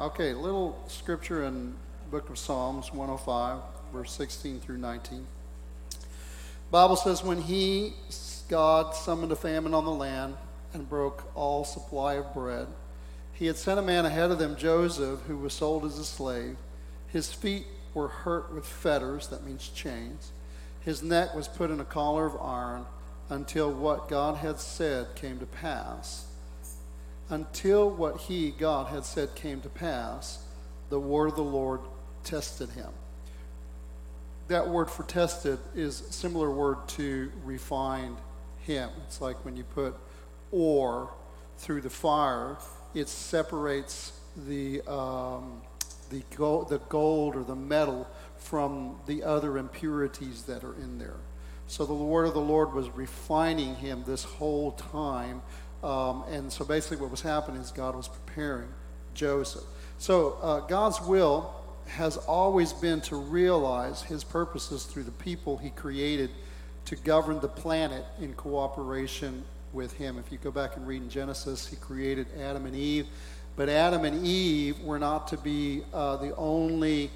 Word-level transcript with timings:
Okay, 0.00 0.32
little 0.32 0.82
scripture 0.88 1.44
in 1.44 1.74
book 2.10 2.30
of 2.30 2.38
Psalms 2.38 2.90
105, 2.90 3.58
verse 3.92 4.10
16 4.12 4.58
through 4.60 4.78
19. 4.78 5.26
Bible 6.70 6.96
says, 6.96 7.22
when 7.22 7.42
he, 7.42 7.92
God, 8.48 8.94
summoned 8.94 9.30
a 9.30 9.36
famine 9.36 9.74
on 9.74 9.84
the 9.84 9.90
land 9.90 10.38
and 10.72 10.88
broke 10.88 11.30
all 11.34 11.66
supply 11.66 12.14
of 12.14 12.32
bread, 12.32 12.68
he 13.34 13.44
had 13.44 13.58
sent 13.58 13.78
a 13.78 13.82
man 13.82 14.06
ahead 14.06 14.30
of 14.30 14.38
them, 14.38 14.56
Joseph, 14.56 15.20
who 15.26 15.36
was 15.36 15.52
sold 15.52 15.84
as 15.84 15.98
a 15.98 16.04
slave. 16.06 16.56
His 17.08 17.30
feet 17.30 17.66
were 17.92 18.08
hurt 18.08 18.54
with 18.54 18.64
fetters, 18.64 19.26
that 19.28 19.44
means 19.44 19.68
chains. 19.68 20.32
His 20.80 21.02
neck 21.02 21.34
was 21.34 21.46
put 21.46 21.70
in 21.70 21.78
a 21.78 21.84
collar 21.84 22.24
of 22.24 22.40
iron 22.40 22.86
until 23.28 23.70
what 23.70 24.08
God 24.08 24.38
had 24.38 24.60
said 24.60 25.14
came 25.14 25.38
to 25.40 25.46
pass. 25.46 26.24
Until 27.30 27.88
what 27.88 28.18
he, 28.22 28.50
God, 28.50 28.88
had 28.88 29.04
said 29.04 29.34
came 29.34 29.60
to 29.60 29.68
pass, 29.68 30.44
the 30.88 30.98
word 30.98 31.28
of 31.28 31.36
the 31.36 31.42
Lord 31.42 31.80
tested 32.24 32.70
him. 32.70 32.90
That 34.48 34.68
word 34.68 34.90
for 34.90 35.04
tested 35.04 35.60
is 35.74 36.00
a 36.00 36.12
similar 36.12 36.50
word 36.50 36.88
to 36.88 37.30
refined 37.44 38.16
him. 38.58 38.90
It's 39.06 39.20
like 39.20 39.44
when 39.44 39.56
you 39.56 39.62
put 39.62 39.94
ore 40.50 41.14
through 41.58 41.82
the 41.82 41.90
fire, 41.90 42.58
it 42.94 43.08
separates 43.08 44.12
the, 44.48 44.82
um, 44.88 45.62
the, 46.10 46.24
gold, 46.36 46.68
the 46.68 46.78
gold 46.88 47.36
or 47.36 47.44
the 47.44 47.54
metal 47.54 48.08
from 48.38 48.96
the 49.06 49.22
other 49.22 49.56
impurities 49.56 50.42
that 50.42 50.64
are 50.64 50.74
in 50.74 50.98
there. 50.98 51.16
So 51.68 51.86
the 51.86 51.94
word 51.94 52.24
of 52.24 52.34
the 52.34 52.40
Lord 52.40 52.72
was 52.72 52.88
refining 52.90 53.76
him 53.76 54.02
this 54.04 54.24
whole 54.24 54.72
time. 54.72 55.42
Um, 55.82 56.24
and 56.30 56.52
so 56.52 56.64
basically, 56.64 56.98
what 56.98 57.10
was 57.10 57.22
happening 57.22 57.60
is 57.60 57.70
God 57.70 57.96
was 57.96 58.08
preparing 58.08 58.68
Joseph. 59.14 59.64
So 59.98 60.38
uh, 60.42 60.60
God's 60.60 61.00
will 61.00 61.54
has 61.86 62.16
always 62.16 62.72
been 62.72 63.00
to 63.02 63.16
realize 63.16 64.02
his 64.02 64.22
purposes 64.22 64.84
through 64.84 65.04
the 65.04 65.10
people 65.10 65.56
he 65.56 65.70
created 65.70 66.30
to 66.86 66.96
govern 66.96 67.40
the 67.40 67.48
planet 67.48 68.04
in 68.20 68.32
cooperation 68.34 69.44
with 69.72 69.92
him. 69.94 70.18
If 70.18 70.30
you 70.32 70.38
go 70.38 70.50
back 70.50 70.76
and 70.76 70.86
read 70.86 71.02
in 71.02 71.08
Genesis, 71.08 71.66
he 71.66 71.76
created 71.76 72.26
Adam 72.38 72.66
and 72.66 72.74
Eve. 72.74 73.06
But 73.56 73.68
Adam 73.68 74.04
and 74.04 74.24
Eve 74.24 74.80
were 74.80 74.98
not 74.98 75.28
to 75.28 75.36
be 75.36 75.82
uh, 75.92 76.16
the 76.16 76.34
only 76.36 77.10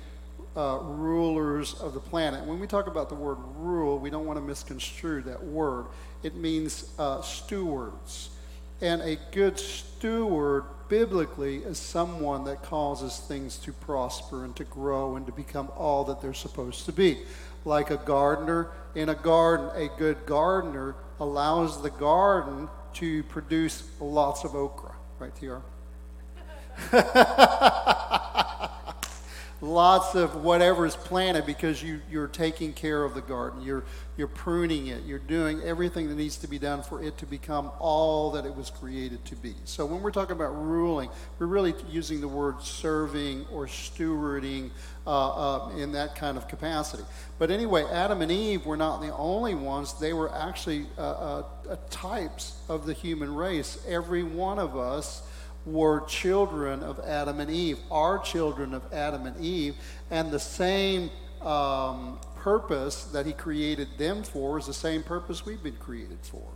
uh, 0.56 0.78
rulers 0.83 1.75
of 1.81 1.95
the 1.95 2.01
planet. 2.01 2.45
When 2.45 2.61
we 2.61 2.67
talk 2.67 2.87
about 2.87 3.09
the 3.09 3.15
word 3.15 3.39
rule, 3.56 3.99
we 3.99 4.11
don't 4.11 4.27
want 4.27 4.39
to 4.39 4.45
misconstrue 4.45 5.23
that 5.23 5.43
word. 5.43 5.87
It 6.23 6.34
means 6.34 6.93
uh, 6.99 7.23
stewards. 7.23 8.31
And 8.85 9.01
a 9.01 9.17
good 9.33 9.59
steward, 9.59 10.65
biblically, 10.91 11.57
is 11.57 11.79
someone 11.79 12.45
that 12.45 12.63
causes 12.63 13.19
things 13.19 13.57
to 13.61 13.73
prosper 13.73 14.45
and 14.45 14.55
to 14.57 14.65
grow 14.65 15.17
and 15.17 15.25
to 15.25 15.33
become 15.33 15.71
all 15.75 16.05
that 16.05 16.21
they're 16.21 16.35
supposed 16.35 16.85
to 16.85 16.93
be. 16.93 17.21
Like 17.65 17.91
a 17.91 17.97
gardener 17.97 18.73
in 18.95 19.09
a 19.09 19.15
garden, 19.15 19.71
a 19.75 19.89
good 19.97 20.27
gardener 20.27 20.97
allows 21.19 21.81
the 21.83 21.89
garden 21.89 22.69
to 22.97 23.23
produce 23.23 23.89
lots 24.01 24.45
of 24.45 24.55
okra. 24.55 24.95
Right, 25.19 25.35
TR? 25.35 25.62
lots 29.65 30.15
of 30.15 30.45
whatever 30.45 30.84
is 30.84 30.95
planted 30.95 31.47
because 31.47 31.83
you, 31.83 32.01
you're 32.11 32.29
taking 32.29 32.73
care 32.73 33.03
of 33.03 33.15
the 33.15 33.20
garden. 33.20 33.62
You're, 33.62 33.84
you're 34.17 34.29
pruning 34.29 34.89
it. 34.89 35.05
You're 35.05 35.19
doing 35.19 35.62
everything 35.62 36.09
that 36.09 36.16
needs 36.16 36.37
to 36.38 36.47
be 36.47 36.59
done 36.59 36.83
for 36.83 37.03
it 37.03 37.16
to 37.19 37.27
become 37.27 37.72
all 37.78 38.31
that 38.33 38.44
it 38.44 38.55
was 38.55 38.71
created 38.71 39.25
to 39.27 39.37
be. 39.37 39.55
So 39.65 39.87
when 39.87 40.03
we're 40.03 40.11
talking 40.11 40.37
about 40.37 40.50
ruling, 40.50 41.09
we're 41.38 41.47
really 41.47 41.75
using 41.91 42.21
the 42.21 42.28
word 42.28 42.62
serving 42.62 43.47
or 43.50 43.66
stewarding 43.66 44.71
uh, 45.06 45.67
uh, 45.67 45.71
in 45.77 45.93
that 45.93 46.15
kind 46.15 46.37
of 46.37 46.47
capacity. 46.47 47.05
But 47.38 47.50
anyway, 47.50 47.84
Adam 47.84 48.22
and 48.22 48.31
Eve 48.31 48.67
were 48.67 48.77
not 48.77 49.00
the 49.00 49.15
only 49.15 49.55
ones. 49.55 49.94
They 49.94 50.12
were 50.12 50.33
actually 50.33 50.87
uh, 50.99 51.00
uh, 51.00 51.44
uh 51.71 51.77
types 51.91 52.59
of 52.69 52.87
the 52.87 52.93
human 52.93 53.34
race. 53.34 53.78
Every 53.88 54.22
one 54.22 54.59
of 54.59 54.77
us 54.77 55.22
were 55.66 56.00
children 56.06 56.82
of 56.82 57.00
Adam 57.00 57.41
and 57.41 57.50
Eve, 57.50 57.78
are 57.91 58.19
children 58.19 58.75
of 58.75 58.82
Adam 58.92 59.26
and 59.26 59.38
Eve, 59.41 59.75
and 60.10 60.30
the 60.30 60.38
same 60.38 61.10
um, 61.42 62.19
purpose 62.36 63.04
that 63.04 63.26
He 63.26 63.32
created 63.32 63.88
them 63.98 64.22
for 64.22 64.58
is 64.58 64.66
the 64.66 64.75
same 64.75 65.02
purpose 65.02 65.47
we've 65.47 65.62
been 65.62 65.76
created 65.76 66.19
for. 66.22 66.47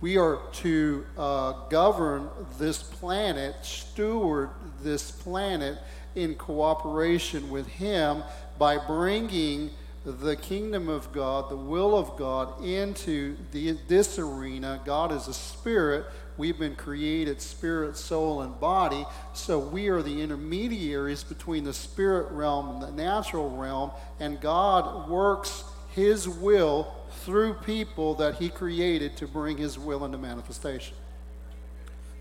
We 0.00 0.18
are 0.18 0.40
to 0.54 1.06
uh, 1.16 1.52
govern 1.70 2.28
this 2.58 2.82
planet, 2.82 3.56
steward 3.62 4.50
this 4.82 5.10
planet 5.10 5.78
in 6.14 6.34
cooperation 6.34 7.48
with 7.50 7.66
Him 7.66 8.22
by 8.58 8.76
bringing 8.76 9.70
the 10.04 10.36
kingdom 10.36 10.88
of 10.88 11.10
God, 11.12 11.50
the 11.50 11.56
will 11.56 11.96
of 11.96 12.16
God, 12.18 12.62
into 12.62 13.36
the, 13.52 13.78
this 13.88 14.18
arena. 14.18 14.80
God 14.84 15.12
is 15.12 15.28
a 15.28 15.34
spirit. 15.34 16.04
We've 16.36 16.58
been 16.58 16.74
created 16.74 17.40
spirit, 17.40 17.96
soul, 17.96 18.42
and 18.42 18.58
body. 18.58 19.06
So 19.34 19.58
we 19.58 19.88
are 19.88 20.02
the 20.02 20.20
intermediaries 20.20 21.22
between 21.22 21.64
the 21.64 21.72
spirit 21.72 22.32
realm 22.32 22.70
and 22.70 22.82
the 22.82 22.90
natural 22.90 23.50
realm. 23.50 23.92
And 24.18 24.40
God 24.40 25.08
works 25.08 25.64
His 25.90 26.28
will 26.28 26.92
through 27.24 27.54
people 27.54 28.14
that 28.16 28.36
He 28.36 28.48
created 28.48 29.16
to 29.18 29.28
bring 29.28 29.56
His 29.58 29.78
will 29.78 30.04
into 30.04 30.18
manifestation. 30.18 30.96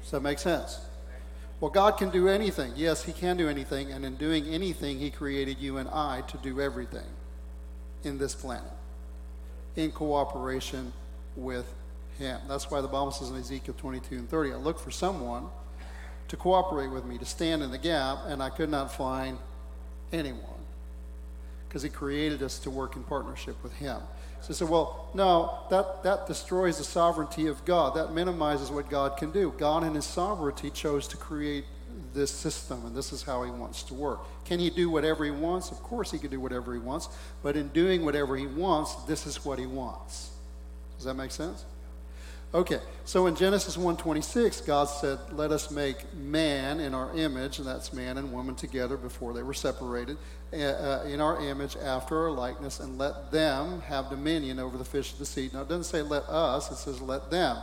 Does 0.02 0.12
that 0.12 0.22
make 0.22 0.40
sense? 0.40 0.80
Well, 1.60 1.72
God 1.72 1.98
can 1.98 2.10
do 2.10 2.28
anything. 2.28 2.74
Yes, 2.76 3.04
He 3.04 3.14
can 3.14 3.38
do 3.38 3.50
anything. 3.50 3.92
And 3.92 4.06
in 4.06 4.16
doing 4.18 4.46
anything, 4.48 5.00
He 5.00 5.10
created 5.10 5.58
you 5.60 5.78
and 5.78 5.90
I 5.90 6.22
to 6.28 6.38
do 6.38 6.62
everything 6.62 7.08
in 8.04 8.18
this 8.18 8.36
planet 8.36 8.72
in 9.76 9.92
cooperation 9.92 10.94
with 11.36 11.66
him. 12.18 12.40
That's 12.48 12.70
why 12.70 12.82
the 12.82 12.88
Bible 12.88 13.12
says 13.12 13.30
in 13.30 13.38
Ezekiel 13.38 13.76
22 13.78 14.16
and 14.16 14.30
30, 14.30 14.54
I 14.54 14.56
looked 14.56 14.80
for 14.80 14.92
someone 14.92 15.46
to 16.28 16.38
cooperate 16.38 16.88
with 16.88 17.06
me, 17.06 17.18
to 17.18 17.26
stand 17.26 17.62
in 17.62 17.72
the 17.72 17.78
gap, 17.78 18.20
and 18.28 18.42
I 18.42 18.50
could 18.50 18.70
not 18.70 18.94
find 18.94 19.38
anyone 20.12 20.40
because 21.68 21.84
he 21.84 21.90
created 21.90 22.44
us 22.44 22.60
to 22.60 22.70
work 22.70 22.96
in 22.96 23.04
partnership 23.04 23.62
with 23.64 23.74
him. 23.74 23.98
So 24.42 24.48
he 24.50 24.54
said, 24.54 24.70
well, 24.70 25.10
no, 25.14 25.60
that, 25.70 26.04
that 26.04 26.28
destroys 26.28 26.78
the 26.78 26.84
sovereignty 26.84 27.48
of 27.48 27.64
God. 27.66 27.96
That 27.96 28.14
minimizes 28.14 28.70
what 28.70 28.90
God 28.90 29.18
can 29.18 29.32
do. 29.32 29.54
God, 29.58 29.84
in 29.84 29.96
his 29.96 30.06
sovereignty, 30.06 30.70
chose 30.70 31.08
to 31.08 31.18
create 31.18 31.66
this 32.14 32.30
system, 32.30 32.86
and 32.86 32.96
this 32.96 33.12
is 33.12 33.24
how 33.24 33.44
he 33.44 33.52
wants 33.52 33.84
to 33.84 33.94
work. 33.94 34.20
Can 34.46 34.60
he 34.60 34.70
do 34.70 34.90
whatever 34.90 35.26
he 35.26 35.32
wants? 35.32 35.72
Of 35.72 35.82
course, 35.82 36.12
he 36.12 36.20
can 36.20 36.30
do 36.30 36.40
whatever 36.40 36.74
he 36.74 36.80
wants, 36.80 37.10
but 37.42 37.56
in 37.56 37.70
doing 37.70 38.06
whatever 38.06 38.36
he 38.36 38.48
wants, 38.48 38.96
this 39.06 39.26
is 39.26 39.44
what 39.44 39.58
he 39.58 39.66
wants. 39.66 40.32
Does 40.98 41.06
that 41.06 41.16
make 41.16 41.32
sense? 41.32 41.66
Okay, 42.56 42.80
so 43.04 43.26
in 43.26 43.36
Genesis 43.36 43.78
1:26, 43.78 44.62
God 44.62 44.86
said, 44.86 45.18
"Let 45.32 45.52
us 45.52 45.72
make 45.72 46.14
man 46.14 46.80
in 46.80 46.94
our 46.94 47.12
image, 47.16 47.58
and 47.58 47.68
that's 47.68 47.92
man 47.92 48.20
and 48.20 48.32
woman 48.32 48.54
together 48.54 48.96
before 48.96 49.34
they 49.34 49.42
were 49.42 49.56
separated, 49.56 50.18
uh, 50.54 51.02
in 51.08 51.20
our 51.20 51.40
image 51.42 51.76
after 51.78 52.16
our 52.22 52.30
likeness, 52.30 52.80
and 52.80 53.00
let 53.00 53.32
them 53.32 53.82
have 53.82 54.12
dominion 54.12 54.60
over 54.60 54.78
the 54.78 54.86
fish 54.86 55.14
of 55.14 55.18
the 55.18 55.26
sea." 55.26 55.50
Now 55.52 55.62
it 55.62 55.68
doesn't 55.68 55.86
say 55.86 56.04
let 56.04 56.30
us; 56.30 56.70
it 56.70 56.76
says 56.76 57.02
let 57.02 57.32
them 57.32 57.58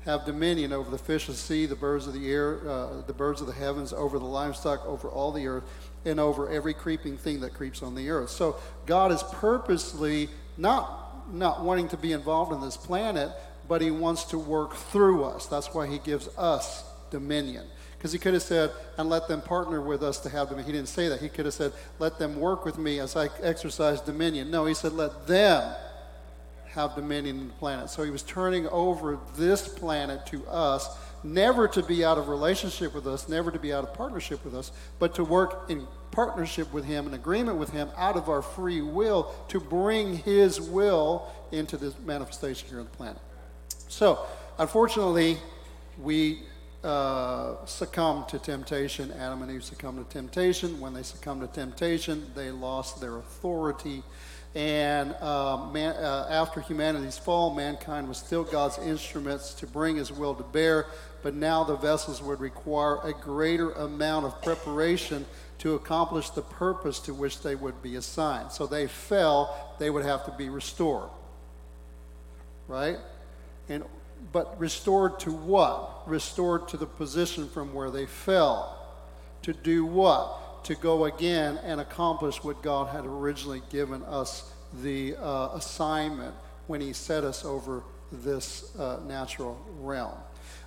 have 0.00 0.26
dominion 0.26 0.74
over 0.74 0.90
the 0.90 0.98
fish 0.98 1.26
of 1.30 1.36
the 1.36 1.40
sea, 1.40 1.64
the 1.64 1.74
birds 1.74 2.06
of 2.06 2.12
the 2.12 2.30
air, 2.30 2.60
uh, 2.68 2.88
the 3.06 3.14
birds 3.14 3.40
of 3.40 3.46
the 3.46 3.54
heavens, 3.54 3.94
over 3.94 4.18
the 4.18 4.26
livestock, 4.26 4.84
over 4.84 5.08
all 5.08 5.32
the 5.32 5.46
earth, 5.46 5.64
and 6.04 6.20
over 6.20 6.50
every 6.50 6.74
creeping 6.74 7.16
thing 7.16 7.40
that 7.40 7.54
creeps 7.54 7.82
on 7.82 7.94
the 7.94 8.10
earth. 8.10 8.28
So 8.28 8.56
God 8.84 9.10
is 9.10 9.22
purposely 9.22 10.28
not 10.58 10.98
not 11.32 11.62
wanting 11.62 11.88
to 11.88 11.96
be 11.96 12.12
involved 12.12 12.52
in 12.52 12.60
this 12.60 12.76
planet, 12.76 13.30
but 13.70 13.80
he 13.80 13.92
wants 13.92 14.24
to 14.24 14.36
work 14.36 14.74
through 14.74 15.22
us. 15.22 15.46
That's 15.46 15.72
why 15.72 15.86
he 15.86 15.98
gives 15.98 16.28
us 16.36 16.82
dominion. 17.12 17.64
Because 17.96 18.10
he 18.10 18.18
could 18.18 18.34
have 18.34 18.42
said, 18.42 18.72
and 18.98 19.08
let 19.08 19.28
them 19.28 19.40
partner 19.40 19.80
with 19.80 20.02
us 20.02 20.18
to 20.20 20.28
have 20.28 20.48
dominion. 20.48 20.66
He 20.66 20.76
didn't 20.76 20.88
say 20.88 21.06
that. 21.06 21.20
He 21.20 21.28
could 21.28 21.44
have 21.44 21.54
said, 21.54 21.72
let 22.00 22.18
them 22.18 22.40
work 22.40 22.64
with 22.64 22.78
me 22.78 22.98
as 22.98 23.14
I 23.14 23.28
exercise 23.40 24.00
dominion. 24.00 24.50
No, 24.50 24.64
he 24.64 24.74
said, 24.74 24.94
let 24.94 25.28
them 25.28 25.72
have 26.70 26.96
dominion 26.96 27.38
in 27.38 27.46
the 27.46 27.54
planet. 27.54 27.90
So 27.90 28.02
he 28.02 28.10
was 28.10 28.24
turning 28.24 28.66
over 28.70 29.20
this 29.36 29.68
planet 29.68 30.26
to 30.26 30.44
us, 30.48 30.88
never 31.22 31.68
to 31.68 31.80
be 31.80 32.04
out 32.04 32.18
of 32.18 32.28
relationship 32.28 32.92
with 32.92 33.06
us, 33.06 33.28
never 33.28 33.52
to 33.52 33.58
be 33.60 33.72
out 33.72 33.84
of 33.84 33.94
partnership 33.94 34.44
with 34.44 34.56
us, 34.56 34.72
but 34.98 35.14
to 35.14 35.22
work 35.22 35.70
in 35.70 35.86
partnership 36.10 36.72
with 36.72 36.84
him, 36.84 37.06
in 37.06 37.14
agreement 37.14 37.56
with 37.56 37.70
him, 37.70 37.88
out 37.96 38.16
of 38.16 38.28
our 38.28 38.42
free 38.42 38.82
will, 38.82 39.32
to 39.46 39.60
bring 39.60 40.16
his 40.16 40.60
will 40.60 41.28
into 41.52 41.76
this 41.76 41.94
manifestation 42.04 42.68
here 42.68 42.80
on 42.80 42.86
the 42.86 42.90
planet. 42.96 43.22
So, 43.88 44.24
unfortunately, 44.58 45.38
we 46.00 46.42
uh, 46.82 47.62
succumb 47.66 48.24
to 48.28 48.38
temptation. 48.38 49.12
Adam 49.12 49.42
and 49.42 49.50
Eve 49.50 49.62
succumbed 49.62 49.98
to 49.98 50.12
temptation. 50.12 50.80
When 50.80 50.94
they 50.94 51.02
succumbed 51.02 51.42
to 51.42 51.46
temptation, 51.48 52.30
they 52.34 52.50
lost 52.50 53.00
their 53.00 53.18
authority. 53.18 54.02
And 54.54 55.14
uh, 55.20 55.68
man, 55.72 55.94
uh, 55.96 56.26
after 56.28 56.60
humanity's 56.60 57.18
fall, 57.18 57.54
mankind 57.54 58.08
was 58.08 58.18
still 58.18 58.42
God's 58.42 58.78
instruments 58.78 59.54
to 59.54 59.66
bring 59.66 59.96
his 59.96 60.10
will 60.10 60.34
to 60.34 60.42
bear, 60.42 60.86
but 61.22 61.34
now 61.34 61.62
the 61.62 61.76
vessels 61.76 62.20
would 62.22 62.40
require 62.40 62.98
a 63.04 63.12
greater 63.12 63.70
amount 63.72 64.26
of 64.26 64.42
preparation 64.42 65.24
to 65.58 65.74
accomplish 65.74 66.30
the 66.30 66.42
purpose 66.42 66.98
to 67.00 67.14
which 67.14 67.42
they 67.42 67.54
would 67.54 67.80
be 67.82 67.96
assigned. 67.96 68.50
So 68.50 68.66
they 68.66 68.86
fell, 68.86 69.76
they 69.78 69.90
would 69.90 70.04
have 70.04 70.24
to 70.24 70.32
be 70.32 70.48
restored. 70.48 71.10
Right? 72.66 72.98
And 73.70 73.84
but 74.32 74.58
restored 74.60 75.18
to 75.20 75.32
what? 75.32 76.02
Restored 76.06 76.68
to 76.68 76.76
the 76.76 76.86
position 76.86 77.48
from 77.48 77.72
where 77.72 77.90
they 77.90 78.06
fell. 78.06 78.76
To 79.42 79.52
do 79.52 79.86
what? 79.86 80.64
To 80.64 80.74
go 80.74 81.06
again 81.06 81.58
and 81.64 81.80
accomplish 81.80 82.44
what 82.44 82.62
God 82.62 82.88
had 82.94 83.06
originally 83.06 83.62
given 83.70 84.02
us 84.04 84.52
the 84.82 85.16
uh, 85.16 85.50
assignment 85.54 86.34
when 86.66 86.80
He 86.80 86.92
set 86.92 87.24
us 87.24 87.44
over 87.44 87.82
this 88.12 88.76
uh, 88.76 89.00
natural 89.06 89.58
realm. 89.78 90.18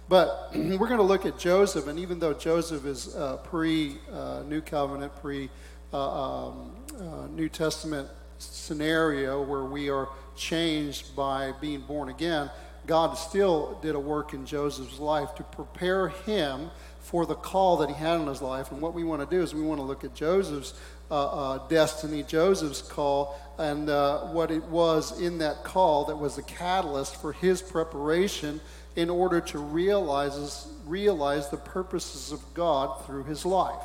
But 0.09 0.49
we're 0.55 0.77
going 0.77 0.97
to 0.97 1.03
look 1.03 1.25
at 1.25 1.37
Joseph, 1.37 1.87
and 1.87 1.99
even 1.99 2.19
though 2.19 2.33
Joseph 2.33 2.85
is 2.85 3.15
uh, 3.15 3.37
pre 3.37 3.97
uh, 4.11 4.43
New 4.47 4.61
Covenant, 4.61 5.15
pre 5.21 5.49
uh, 5.93 6.47
um, 6.47 6.71
uh, 6.99 7.27
New 7.27 7.49
Testament 7.49 8.09
scenario 8.39 9.41
where 9.41 9.63
we 9.63 9.89
are 9.89 10.09
changed 10.35 11.15
by 11.15 11.53
being 11.61 11.81
born 11.81 12.09
again, 12.09 12.49
God 12.85 13.13
still 13.13 13.79
did 13.81 13.95
a 13.95 13.99
work 13.99 14.33
in 14.33 14.45
Joseph's 14.45 14.99
life 14.99 15.35
to 15.35 15.43
prepare 15.43 16.09
him 16.09 16.69
for 16.99 17.25
the 17.25 17.35
call 17.35 17.77
that 17.77 17.89
he 17.89 17.95
had 17.95 18.19
in 18.19 18.27
his 18.27 18.41
life. 18.41 18.71
And 18.71 18.81
what 18.81 18.93
we 18.93 19.03
want 19.03 19.27
to 19.27 19.35
do 19.35 19.41
is 19.41 19.53
we 19.53 19.61
want 19.61 19.79
to 19.79 19.85
look 19.85 20.03
at 20.03 20.13
Joseph's 20.15 20.73
uh, 21.11 21.25
uh, 21.53 21.67
destiny, 21.67 22.23
Joseph's 22.23 22.81
call, 22.81 23.39
and 23.57 23.89
uh, 23.89 24.19
what 24.27 24.51
it 24.51 24.63
was 24.63 25.21
in 25.21 25.37
that 25.39 25.63
call 25.63 26.05
that 26.05 26.15
was 26.15 26.35
the 26.35 26.43
catalyst 26.43 27.15
for 27.21 27.33
his 27.33 27.61
preparation 27.61 28.59
in 28.95 29.09
order 29.09 29.41
to 29.41 29.59
realize, 29.59 30.67
realize 30.85 31.49
the 31.49 31.57
purposes 31.57 32.31
of 32.31 32.41
God 32.53 33.05
through 33.05 33.23
his 33.25 33.45
life. 33.45 33.83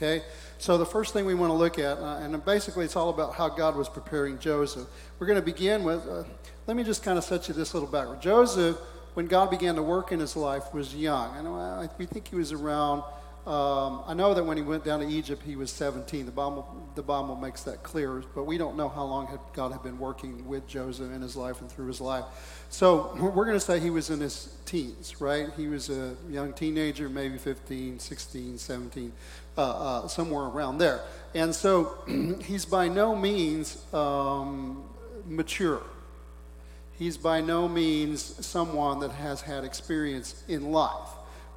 Okay? 0.00 0.24
So, 0.56 0.78
the 0.78 0.86
first 0.86 1.12
thing 1.12 1.26
we 1.26 1.34
want 1.34 1.50
to 1.50 1.54
look 1.54 1.78
at, 1.78 1.98
uh, 1.98 2.20
and 2.22 2.42
basically 2.42 2.86
it's 2.86 2.96
all 2.96 3.10
about 3.10 3.34
how 3.34 3.50
God 3.50 3.76
was 3.76 3.86
preparing 3.86 4.38
Joseph. 4.38 4.88
We're 5.18 5.26
going 5.26 5.38
to 5.38 5.44
begin 5.44 5.84
with, 5.84 6.06
uh, 6.08 6.24
let 6.66 6.74
me 6.74 6.84
just 6.84 7.02
kind 7.02 7.18
of 7.18 7.24
set 7.24 7.48
you 7.48 7.54
this 7.54 7.74
little 7.74 7.88
background. 7.88 8.22
Joseph, 8.22 8.78
when 9.12 9.26
God 9.26 9.50
began 9.50 9.74
to 9.74 9.82
work 9.82 10.10
in 10.10 10.18
his 10.18 10.36
life, 10.36 10.72
was 10.72 10.94
young. 10.94 11.36
And 11.36 11.48
I, 11.48 11.88
we 11.98 12.06
think 12.06 12.28
he 12.28 12.36
was 12.36 12.50
around 12.50 13.02
um, 13.46 14.02
I 14.06 14.12
know 14.12 14.34
that 14.34 14.44
when 14.44 14.58
he 14.58 14.62
went 14.62 14.84
down 14.84 15.00
to 15.00 15.08
Egypt, 15.08 15.42
he 15.42 15.56
was 15.56 15.70
17. 15.70 16.26
The 16.26 16.30
Bible, 16.30 16.92
the 16.94 17.02
Bible 17.02 17.36
makes 17.36 17.62
that 17.62 17.82
clear, 17.82 18.22
but 18.34 18.44
we 18.44 18.58
don't 18.58 18.76
know 18.76 18.90
how 18.90 19.04
long 19.04 19.26
had 19.28 19.40
God 19.54 19.72
had 19.72 19.82
been 19.82 19.98
working 19.98 20.46
with 20.46 20.66
Joseph 20.66 21.10
in 21.10 21.22
his 21.22 21.36
life 21.36 21.62
and 21.62 21.70
through 21.70 21.86
his 21.86 22.02
life. 22.02 22.24
So 22.68 23.16
we're 23.18 23.46
going 23.46 23.56
to 23.56 23.60
say 23.60 23.80
he 23.80 23.88
was 23.88 24.10
in 24.10 24.20
his 24.20 24.54
teens, 24.66 25.22
right? 25.22 25.48
He 25.56 25.68
was 25.68 25.88
a 25.88 26.14
young 26.28 26.52
teenager, 26.52 27.08
maybe 27.08 27.38
15, 27.38 27.98
16, 27.98 28.58
17, 28.58 29.12
uh, 29.56 29.62
uh, 29.62 30.08
somewhere 30.08 30.44
around 30.44 30.78
there. 30.78 31.00
And 31.34 31.54
so 31.54 31.98
he's 32.44 32.64
by 32.64 32.88
no 32.88 33.14
means 33.14 33.82
um, 33.92 34.84
mature. 35.26 35.82
He's 36.98 37.16
by 37.16 37.40
no 37.40 37.68
means 37.68 38.44
someone 38.44 39.00
that 39.00 39.12
has 39.12 39.40
had 39.40 39.64
experience 39.64 40.42
in 40.48 40.70
life. 40.70 41.08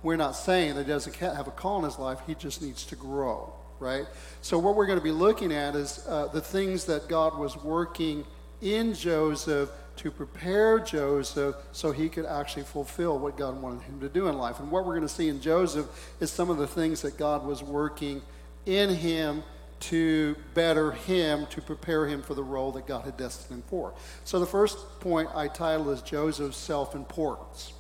We're 0.02 0.16
not 0.16 0.36
saying 0.36 0.76
that 0.76 0.86
he 0.86 0.92
doesn't 0.92 1.16
have 1.16 1.48
a 1.48 1.52
call 1.52 1.80
in 1.80 1.86
his 1.86 2.00
life, 2.00 2.20
he 2.28 2.36
just 2.36 2.62
needs 2.62 2.86
to 2.88 2.96
grow, 2.96 3.54
right? 3.80 4.06
So, 4.42 4.58
what 4.60 4.76
we're 4.76 4.86
going 4.86 5.00
to 5.00 5.04
be 5.04 5.12
looking 5.12 5.52
at 5.52 5.76
is 5.76 6.06
uh, 6.08 6.28
the 6.28 6.42
things 6.42 6.86
that 6.86 7.08
God 7.08 7.38
was 7.38 7.58
working 7.58 8.26
in 8.62 8.94
Joseph 8.94 9.70
to 9.98 10.12
prepare 10.12 10.80
Joseph 10.80 11.56
so 11.72 11.92
he 11.92 12.10
could 12.10 12.26
actually 12.26 12.64
fulfill 12.64 13.20
what 13.20 13.38
God 13.38 13.62
wanted 13.62 13.82
him 13.84 14.00
to 14.00 14.10
do 14.10 14.28
in 14.28 14.38
life. 14.38 14.60
And 14.60 14.72
what 14.72 14.86
we're 14.86 14.96
going 14.96 15.08
to 15.08 15.14
see 15.14 15.30
in 15.30 15.40
Joseph 15.40 15.88
is 16.20 16.32
some 16.32 16.50
of 16.50 16.58
the 16.58 16.68
things 16.68 17.02
that 17.04 17.18
God 17.18 17.46
was 17.46 17.62
working 17.62 18.22
in 18.66 18.90
him 18.90 19.44
to 19.82 20.36
better 20.54 20.92
him, 20.92 21.46
to 21.48 21.62
prepare 21.62 22.08
him 22.08 22.22
for 22.22 22.34
the 22.34 22.44
role 22.44 22.72
that 22.72 22.88
God 22.88 23.04
had 23.04 23.18
destined 23.18 23.60
him 23.60 23.64
for. 23.68 23.94
So 24.24 24.40
the 24.40 24.46
first 24.46 24.78
point 25.02 25.30
I 25.36 25.50
title 25.50 25.90
is 25.90 26.02
Joseph's 26.02 26.58
self 26.58 26.96
importance. 26.96 27.74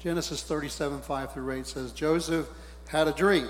Genesis 0.00 0.42
37, 0.42 1.02
5 1.02 1.32
through 1.32 1.52
8 1.52 1.66
says, 1.66 1.92
Joseph 1.92 2.48
had 2.88 3.06
a 3.06 3.12
dream, 3.12 3.48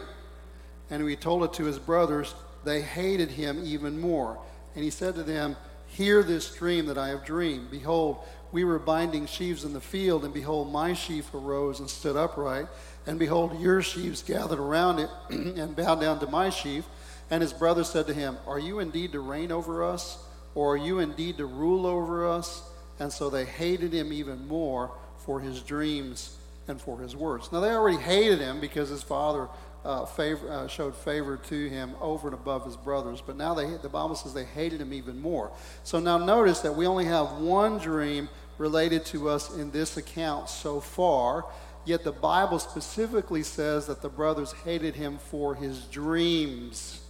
and 0.91 1.09
he 1.09 1.17
told 1.17 1.45
it 1.45 1.53
to 1.55 1.65
his 1.65 1.79
brothers. 1.79 2.35
They 2.65 2.83
hated 2.83 3.31
him 3.31 3.63
even 3.65 4.01
more. 4.01 4.39
And 4.75 4.85
he 4.85 4.91
said 4.91 5.15
to 5.15 5.23
them, 5.23 5.57
Hear 5.91 6.23
this 6.23 6.55
dream 6.55 6.87
that 6.87 6.99
I 6.99 7.09
have 7.09 7.25
dreamed. 7.25 7.71
Behold, 7.71 8.19
we 8.53 8.65
were 8.65 8.79
binding 8.79 9.27
sheaves 9.27 9.65
in 9.65 9.73
the 9.73 9.81
field, 9.81 10.25
and 10.25 10.33
behold, 10.33 10.73
my 10.73 10.93
sheaf 10.93 11.33
arose 11.35 11.81
and 11.81 11.91
stood 11.91 12.17
upright. 12.17 12.67
And 13.07 13.19
behold, 13.19 13.61
your 13.61 13.83
sheaves 13.83 14.23
gathered 14.23 14.59
around 14.59 15.01
it 15.01 15.11
and 15.31 15.75
bowed 15.75 16.01
down 16.01 16.21
to 16.21 16.27
my 16.27 16.51
sheaf. 16.51 16.85
And 17.31 17.43
his 17.43 17.53
brother 17.53 17.85
said 17.85 18.07
to 18.07 18.15
him, 18.15 18.39
Are 18.47 18.59
you 18.59 18.79
indeed 18.79 19.13
to 19.13 19.21
reign 19.21 19.53
over 19.53 19.85
us? 19.85 20.19
Or 20.55 20.75
are 20.75 20.77
you 20.77 20.99
indeed 20.99 21.39
to 21.39 21.47
rule 21.47 21.87
over 21.87 22.29
us? 22.29 22.63
And 22.99 23.13
so 23.13 23.31
they 23.31 23.45
hated 23.45 23.93
him 23.93 24.13
even 24.13 24.47
more 24.47 24.93
for 25.19 25.41
his 25.41 25.61
dreams 25.63 26.37
and 26.69 26.81
for 26.81 26.99
his 26.99 27.17
words. 27.17 27.51
Now, 27.53 27.61
they 27.61 27.71
already 27.71 27.99
hated 27.99 28.41
him 28.41 28.61
because 28.61 28.89
his 28.89 29.03
father 29.03 29.49
uh, 29.85 30.05
favor, 30.05 30.51
uh, 30.51 30.69
showed 30.69 30.95
favor 30.95 31.37
to 31.37 31.69
him 31.69 31.95
over 32.01 32.29
and 32.29 32.35
above 32.35 32.65
his 32.65 32.77
brothers, 32.77 33.23
but 33.25 33.37
now 33.37 33.55
they, 33.55 33.67
the 33.79 33.89
Bible 33.89 34.15
says 34.15 34.35
they 34.35 34.45
hated 34.45 34.81
him 34.81 34.93
even 34.93 35.21
more. 35.21 35.51
So 35.85 35.99
now 35.99 36.19
notice 36.19 36.61
that 36.61 36.75
we 36.75 36.87
only 36.87 37.07
have 37.07 37.39
one 37.39 37.79
dream 37.79 38.29
related 38.59 39.07
to 39.07 39.29
us 39.29 39.55
in 39.57 39.71
this 39.71 39.97
account 39.97 40.51
so 40.51 40.81
far, 40.81 41.47
yet 41.87 42.05
the 42.05 42.13
Bible 42.13 42.59
specifically 42.59 43.43
says 43.43 43.87
that 43.87 44.03
the 44.03 44.09
brothers 44.09 44.53
hated 44.65 44.95
him 44.95 45.19
for 45.19 45.55
his 45.55 45.85
dreams, 45.87 47.01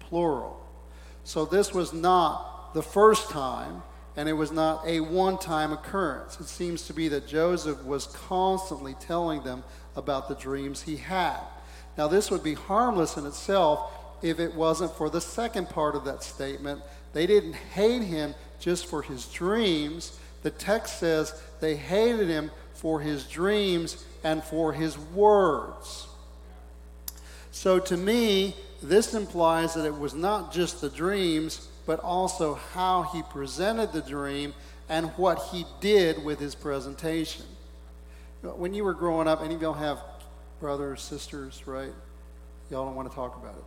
plural. 0.00 0.60
So 1.22 1.44
this 1.44 1.72
was 1.72 1.92
not 1.92 2.74
the 2.74 2.82
first 2.82 3.30
time 3.30 3.82
and 4.16 4.28
it 4.28 4.32
was 4.32 4.50
not 4.50 4.84
a 4.84 4.98
one 4.98 5.38
time 5.38 5.72
occurrence. 5.72 6.40
It 6.40 6.48
seems 6.48 6.88
to 6.88 6.92
be 6.92 7.06
that 7.08 7.28
Joseph 7.28 7.84
was 7.84 8.06
constantly 8.06 8.94
telling 8.94 9.44
them 9.44 9.62
about 9.94 10.28
the 10.28 10.34
dreams 10.34 10.82
he 10.82 10.96
had. 10.96 11.38
Now, 11.98 12.06
this 12.06 12.30
would 12.30 12.44
be 12.44 12.54
harmless 12.54 13.16
in 13.16 13.26
itself 13.26 13.92
if 14.22 14.38
it 14.38 14.54
wasn't 14.54 14.92
for 14.92 15.10
the 15.10 15.20
second 15.20 15.68
part 15.68 15.96
of 15.96 16.04
that 16.04 16.22
statement. 16.22 16.80
They 17.12 17.26
didn't 17.26 17.54
hate 17.54 18.02
him 18.02 18.36
just 18.60 18.86
for 18.86 19.02
his 19.02 19.26
dreams. 19.26 20.16
The 20.44 20.50
text 20.50 21.00
says 21.00 21.42
they 21.58 21.74
hated 21.74 22.28
him 22.28 22.52
for 22.72 23.00
his 23.00 23.24
dreams 23.24 24.04
and 24.22 24.44
for 24.44 24.72
his 24.72 24.96
words. 24.96 26.06
So, 27.50 27.80
to 27.80 27.96
me, 27.96 28.54
this 28.80 29.14
implies 29.14 29.74
that 29.74 29.84
it 29.84 29.98
was 29.98 30.14
not 30.14 30.52
just 30.52 30.80
the 30.80 30.90
dreams, 30.90 31.66
but 31.84 31.98
also 31.98 32.54
how 32.54 33.02
he 33.02 33.22
presented 33.24 33.92
the 33.92 34.02
dream 34.02 34.54
and 34.88 35.08
what 35.16 35.42
he 35.50 35.66
did 35.80 36.24
with 36.24 36.38
his 36.38 36.54
presentation. 36.54 37.46
When 38.42 38.72
you 38.72 38.84
were 38.84 38.94
growing 38.94 39.26
up, 39.26 39.42
any 39.42 39.56
of 39.56 39.62
y'all 39.62 39.72
have 39.72 39.98
brothers, 40.60 41.02
sisters, 41.02 41.66
right? 41.66 41.92
Y'all 42.70 42.84
don't 42.84 42.94
want 42.94 43.08
to 43.08 43.14
talk 43.14 43.40
about 43.42 43.64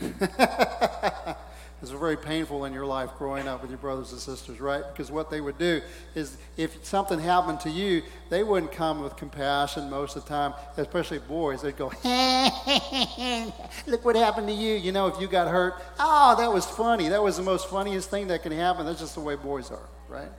it. 0.00 1.36
It's 1.82 1.90
very 1.90 2.16
painful 2.16 2.64
in 2.64 2.72
your 2.72 2.86
life 2.86 3.10
growing 3.18 3.46
up 3.46 3.60
with 3.60 3.70
your 3.70 3.78
brothers 3.78 4.10
and 4.10 4.20
sisters, 4.20 4.60
right? 4.60 4.82
Because 4.90 5.10
what 5.10 5.30
they 5.30 5.42
would 5.42 5.58
do 5.58 5.82
is 6.14 6.38
if 6.56 6.82
something 6.86 7.20
happened 7.20 7.60
to 7.60 7.70
you, 7.70 8.02
they 8.30 8.42
wouldn't 8.42 8.72
come 8.72 9.02
with 9.02 9.14
compassion 9.16 9.90
most 9.90 10.16
of 10.16 10.24
the 10.24 10.28
time, 10.28 10.54
especially 10.78 11.18
boys. 11.18 11.60
They'd 11.60 11.76
go, 11.76 11.88
look 13.86 14.04
what 14.06 14.16
happened 14.16 14.48
to 14.48 14.54
you. 14.54 14.74
You 14.74 14.90
know, 14.90 15.06
if 15.08 15.20
you 15.20 15.28
got 15.28 15.48
hurt, 15.48 15.74
oh, 15.98 16.34
that 16.38 16.50
was 16.50 16.64
funny. 16.64 17.10
That 17.10 17.22
was 17.22 17.36
the 17.36 17.42
most 17.42 17.68
funniest 17.68 18.08
thing 18.08 18.28
that 18.28 18.42
can 18.42 18.52
happen. 18.52 18.86
That's 18.86 19.00
just 19.00 19.14
the 19.14 19.20
way 19.20 19.36
boys 19.36 19.70
are, 19.70 19.88
right? 20.08 20.30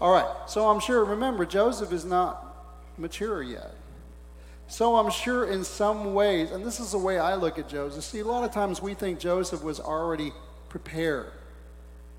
All 0.00 0.10
right, 0.10 0.48
so 0.48 0.68
I'm 0.68 0.80
sure, 0.80 1.04
remember, 1.04 1.44
Joseph 1.44 1.92
is 1.92 2.04
not 2.06 2.42
mature 2.96 3.42
yet. 3.42 3.74
So 4.68 4.96
I'm 4.96 5.10
sure 5.10 5.46
in 5.46 5.64
some 5.64 6.14
ways, 6.14 6.50
and 6.50 6.64
this 6.64 6.80
is 6.80 6.92
the 6.92 6.98
way 6.98 7.18
I 7.18 7.34
look 7.36 7.58
at 7.58 7.68
Joseph. 7.68 8.02
See, 8.02 8.18
a 8.18 8.24
lot 8.24 8.44
of 8.44 8.52
times 8.52 8.82
we 8.82 8.94
think 8.94 9.20
Joseph 9.20 9.62
was 9.62 9.78
already 9.78 10.32
prepared. 10.68 11.30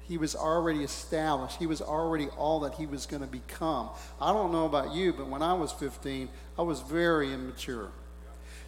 He 0.08 0.18
was 0.18 0.36
already 0.36 0.84
established. 0.84 1.58
He 1.58 1.68
was 1.68 1.82
already 1.82 2.28
all 2.38 2.62
that 2.62 2.76
he 2.76 2.86
was 2.86 3.06
going 3.06 3.22
to 3.22 3.28
become. 3.28 3.90
I 4.22 4.32
don't 4.32 4.54
know 4.54 4.66
about 4.66 4.94
you, 4.94 5.12
but 5.12 5.28
when 5.28 5.42
I 5.42 5.54
was 5.54 5.74
15, 5.74 6.30
I 6.58 6.62
was 6.62 6.80
very 6.80 7.34
immature. 7.34 7.92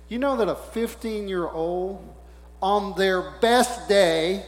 You 0.09 0.19
know 0.19 0.35
that 0.37 0.49
a 0.49 0.55
15 0.55 1.29
year 1.29 1.47
old, 1.47 2.03
on 2.61 2.97
their 2.97 3.21
best 3.39 3.87
day, 3.87 4.43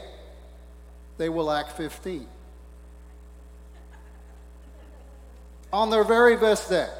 they 1.16 1.30
will 1.30 1.50
act 1.50 1.72
15. 1.72 2.26
On 5.72 5.88
their 5.88 6.04
very 6.04 6.36
best 6.36 6.68
day. 6.68 6.90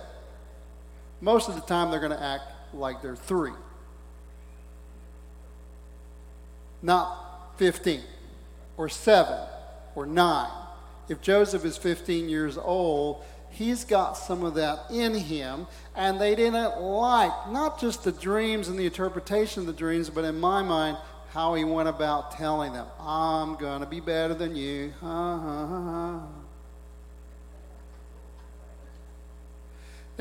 Most 1.22 1.48
of 1.48 1.54
the 1.54 1.60
time, 1.60 1.92
they're 1.92 2.00
going 2.00 2.10
to 2.10 2.22
act 2.22 2.42
like 2.74 3.00
they're 3.00 3.14
three, 3.14 3.52
not 6.82 7.56
15 7.58 8.02
or 8.76 8.88
seven 8.88 9.38
or 9.94 10.04
9. 10.04 10.50
If 11.08 11.20
Joseph 11.22 11.64
is 11.64 11.76
15 11.76 12.28
years 12.28 12.58
old, 12.58 13.22
he's 13.50 13.84
got 13.84 14.14
some 14.14 14.42
of 14.42 14.54
that 14.54 14.80
in 14.90 15.14
him, 15.14 15.68
and 15.94 16.20
they 16.20 16.34
didn't 16.34 16.80
like 16.80 17.50
not 17.50 17.80
just 17.80 18.02
the 18.02 18.12
dreams 18.12 18.66
and 18.66 18.76
the 18.76 18.86
interpretation 18.86 19.60
of 19.60 19.68
the 19.68 19.72
dreams, 19.72 20.10
but 20.10 20.24
in 20.24 20.40
my 20.40 20.60
mind, 20.62 20.96
how 21.30 21.54
he 21.54 21.62
went 21.62 21.88
about 21.88 22.32
telling 22.32 22.72
them, 22.72 22.86
I'm 22.98 23.54
going 23.54 23.80
to 23.80 23.86
be 23.86 24.00
better 24.00 24.34
than 24.34 24.56
you. 24.56 24.92
Ha, 25.00 25.38
ha, 25.38 25.66
ha, 25.66 26.22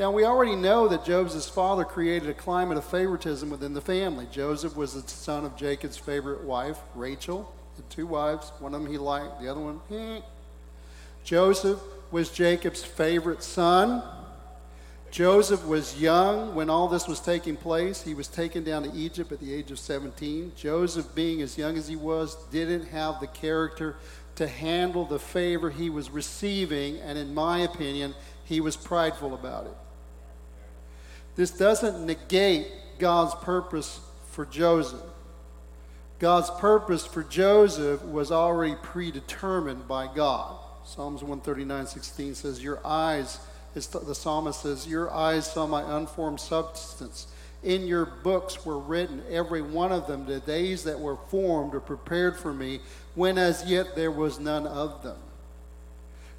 Now, 0.02 0.10
we 0.10 0.24
already 0.24 0.56
know 0.56 0.88
that 0.88 1.04
Joseph's 1.04 1.48
father 1.48 1.84
created 1.84 2.28
a 2.28 2.34
climate 2.34 2.76
of 2.76 2.82
favoritism 2.84 3.48
within 3.50 3.72
the 3.72 3.80
family. 3.80 4.26
Joseph 4.32 4.74
was 4.74 5.00
the 5.00 5.08
son 5.08 5.44
of 5.44 5.56
Jacob's 5.56 5.96
favorite 5.96 6.42
wife, 6.42 6.80
Rachel, 6.96 7.54
had 7.76 7.88
two 7.88 8.08
wives. 8.08 8.50
One 8.58 8.74
of 8.74 8.82
them 8.82 8.90
he 8.90 8.98
liked, 8.98 9.40
the 9.40 9.48
other 9.48 9.60
one, 9.60 9.80
eh. 9.92 10.20
Joseph 11.22 11.78
was 12.10 12.30
Jacob's 12.30 12.82
favorite 12.82 13.44
son. 13.44 14.02
Joseph 15.12 15.64
was 15.68 16.00
young 16.00 16.56
when 16.56 16.68
all 16.68 16.88
this 16.88 17.06
was 17.06 17.20
taking 17.20 17.56
place. 17.56 18.02
He 18.02 18.14
was 18.14 18.26
taken 18.26 18.64
down 18.64 18.82
to 18.82 18.92
Egypt 18.92 19.30
at 19.30 19.38
the 19.38 19.54
age 19.54 19.70
of 19.70 19.78
17. 19.78 20.50
Joseph, 20.56 21.14
being 21.14 21.42
as 21.42 21.56
young 21.56 21.78
as 21.78 21.86
he 21.86 21.94
was, 21.94 22.34
didn't 22.50 22.86
have 22.88 23.20
the 23.20 23.28
character 23.28 23.94
to 24.34 24.48
handle 24.48 25.04
the 25.04 25.20
favor 25.20 25.70
he 25.70 25.90
was 25.90 26.10
receiving, 26.10 26.98
and 27.02 27.16
in 27.16 27.32
my 27.32 27.60
opinion, 27.60 28.16
he 28.42 28.60
was 28.60 28.76
prideful 28.76 29.34
about 29.34 29.66
it. 29.66 29.76
This 31.36 31.50
doesn't 31.50 32.04
negate 32.04 32.68
God's 32.98 33.34
purpose 33.36 34.00
for 34.30 34.44
Joseph. 34.44 35.00
God's 36.18 36.50
purpose 36.50 37.04
for 37.04 37.24
Joseph 37.24 38.02
was 38.04 38.30
already 38.30 38.76
predetermined 38.82 39.88
by 39.88 40.08
God. 40.14 40.56
Psalms 40.84 41.22
139 41.22 41.86
16 41.86 42.34
says, 42.34 42.62
Your 42.62 42.84
eyes, 42.86 43.40
the 43.74 43.80
psalmist 44.14 44.62
says, 44.62 44.86
Your 44.86 45.12
eyes 45.12 45.50
saw 45.50 45.66
my 45.66 45.96
unformed 45.96 46.40
substance. 46.40 47.26
In 47.62 47.86
your 47.86 48.06
books 48.06 48.64
were 48.66 48.78
written, 48.78 49.22
every 49.30 49.62
one 49.62 49.92
of 49.92 50.08
them, 50.08 50.26
the 50.26 50.40
days 50.40 50.82
that 50.84 50.98
were 50.98 51.16
formed 51.28 51.74
or 51.74 51.80
prepared 51.80 52.36
for 52.36 52.52
me, 52.52 52.80
when 53.14 53.38
as 53.38 53.64
yet 53.64 53.94
there 53.94 54.10
was 54.10 54.40
none 54.40 54.66
of 54.66 55.02
them. 55.04 55.18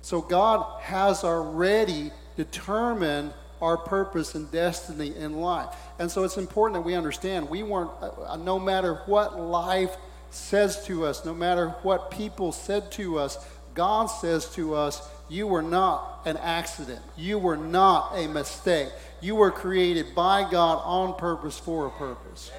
So 0.01 0.21
God 0.21 0.81
has 0.81 1.23
already 1.23 2.12
determined 2.35 3.33
our 3.63 3.77
purpose 3.77 4.36
and 4.36 4.51
destiny 4.51 5.15
in 5.15 5.38
life. 5.38 5.74
And 5.98 6.12
so 6.12 6.24
it's 6.24 6.38
important 6.38 6.75
that 6.75 6.86
we 6.86 6.96
understand 6.96 7.50
we 7.50 7.63
weren't, 7.63 7.91
uh, 8.01 8.36
no 8.36 8.60
matter 8.60 8.96
what 9.05 9.39
life 9.39 9.96
says 10.32 10.86
to 10.86 11.05
us, 11.05 11.24
no 11.24 11.34
matter 11.34 11.70
what 11.84 12.12
people 12.12 12.51
said 12.51 12.91
to 12.93 13.20
us, 13.20 13.38
God 13.74 14.08
says 14.08 14.53
to 14.55 14.75
us, 14.75 15.08
You 15.29 15.48
were 15.48 15.62
not 15.62 16.22
an 16.25 16.38
accident. 16.38 17.01
You 17.15 17.39
were 17.39 17.58
not 17.58 18.13
a 18.15 18.27
mistake. 18.27 18.89
You 19.22 19.36
were 19.36 19.51
created 19.51 20.13
by 20.13 20.50
God 20.50 20.82
on 20.84 21.15
purpose 21.15 21.58
for 21.58 21.88
a 21.88 21.91
purpose. 21.91 22.51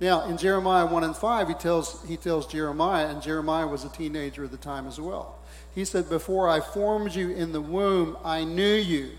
Now, 0.00 0.24
in 0.26 0.36
Jeremiah 0.36 0.84
1 0.84 1.04
and 1.04 1.16
5, 1.16 1.48
he 1.48 1.54
tells, 1.54 2.04
he 2.08 2.16
tells 2.16 2.48
Jeremiah, 2.48 3.06
and 3.06 3.22
Jeremiah 3.22 3.68
was 3.68 3.84
a 3.84 3.88
teenager 3.88 4.44
at 4.44 4.50
the 4.50 4.56
time 4.56 4.88
as 4.88 5.00
well. 5.00 5.38
He 5.74 5.84
said, 5.84 6.08
Before 6.08 6.48
I 6.48 6.60
formed 6.60 7.14
you 7.14 7.30
in 7.30 7.52
the 7.52 7.60
womb, 7.60 8.16
I 8.24 8.44
knew 8.44 8.74
you. 8.74 9.10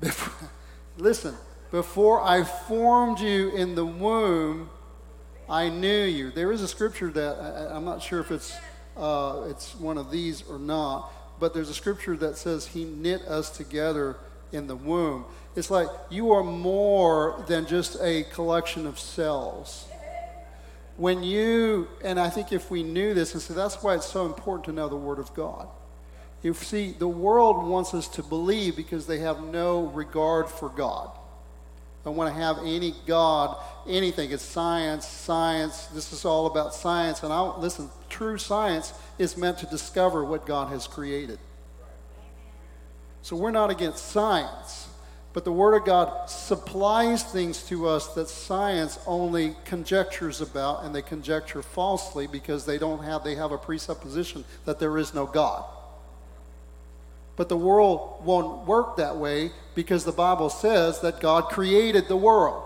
Before, 0.00 0.48
listen, 0.96 1.34
before 1.70 2.22
I 2.22 2.44
formed 2.44 3.20
you 3.20 3.50
in 3.50 3.74
the 3.74 3.84
womb, 3.84 4.70
I 5.48 5.68
knew 5.68 6.04
you. 6.04 6.30
There 6.30 6.52
is 6.52 6.62
a 6.62 6.68
scripture 6.68 7.10
that 7.10 7.70
I, 7.72 7.76
am 7.76 7.84
not 7.84 8.02
sure 8.02 8.20
if 8.20 8.30
it's 8.30 8.56
uh, 8.96 9.46
it's 9.48 9.74
one 9.76 9.98
of 9.98 10.10
these 10.10 10.42
or 10.48 10.58
not, 10.58 11.10
but 11.40 11.54
there's 11.54 11.70
a 11.70 11.74
scripture 11.74 12.16
that 12.18 12.36
says 12.36 12.66
He 12.66 12.84
knit 12.84 13.22
us 13.22 13.50
together 13.50 14.16
in 14.52 14.66
the 14.66 14.76
womb. 14.76 15.24
It's 15.56 15.70
like 15.70 15.88
you 16.10 16.32
are 16.32 16.44
more 16.44 17.44
than 17.48 17.66
just 17.66 17.96
a 18.00 18.24
collection 18.24 18.86
of 18.86 18.98
cells. 18.98 19.86
When 21.02 21.24
you, 21.24 21.88
and 22.04 22.20
I 22.20 22.30
think 22.30 22.52
if 22.52 22.70
we 22.70 22.84
knew 22.84 23.12
this, 23.12 23.32
and 23.32 23.42
so 23.42 23.54
that's 23.54 23.82
why 23.82 23.96
it's 23.96 24.06
so 24.06 24.24
important 24.24 24.66
to 24.66 24.72
know 24.72 24.88
the 24.88 24.94
Word 24.94 25.18
of 25.18 25.34
God. 25.34 25.66
You 26.44 26.54
see, 26.54 26.92
the 26.92 27.08
world 27.08 27.66
wants 27.66 27.92
us 27.92 28.06
to 28.10 28.22
believe 28.22 28.76
because 28.76 29.08
they 29.08 29.18
have 29.18 29.42
no 29.42 29.86
regard 29.86 30.48
for 30.48 30.68
God. 30.68 31.10
They 32.04 32.10
want 32.10 32.32
to 32.32 32.40
have 32.40 32.58
any 32.58 32.94
God, 33.04 33.56
anything. 33.88 34.30
It's 34.30 34.44
science, 34.44 35.04
science. 35.04 35.86
This 35.86 36.12
is 36.12 36.24
all 36.24 36.46
about 36.46 36.72
science. 36.72 37.24
And 37.24 37.32
I 37.32 37.40
listen, 37.56 37.90
true 38.08 38.38
science 38.38 38.92
is 39.18 39.36
meant 39.36 39.58
to 39.58 39.66
discover 39.66 40.24
what 40.24 40.46
God 40.46 40.68
has 40.68 40.86
created. 40.86 41.40
So 43.22 43.34
we're 43.34 43.50
not 43.50 43.70
against 43.70 44.06
science. 44.06 44.86
But 45.32 45.44
the 45.44 45.52
Word 45.52 45.74
of 45.74 45.86
God 45.86 46.28
supplies 46.28 47.24
things 47.24 47.62
to 47.64 47.88
us 47.88 48.08
that 48.14 48.28
science 48.28 48.98
only 49.06 49.56
conjectures 49.64 50.40
about, 50.42 50.84
and 50.84 50.94
they 50.94 51.00
conjecture 51.00 51.62
falsely 51.62 52.26
because 52.26 52.66
they 52.66 52.76
don't 52.76 53.02
have 53.02 53.24
they 53.24 53.34
have 53.36 53.52
a 53.52 53.58
presupposition 53.58 54.44
that 54.66 54.78
there 54.78 54.98
is 54.98 55.14
no 55.14 55.26
God. 55.26 55.64
But 57.36 57.48
the 57.48 57.56
world 57.56 58.24
won't 58.24 58.66
work 58.66 58.96
that 58.96 59.16
way 59.16 59.52
because 59.74 60.04
the 60.04 60.12
Bible 60.12 60.50
says 60.50 61.00
that 61.00 61.20
God 61.20 61.44
created 61.44 62.08
the 62.08 62.16
world. 62.16 62.62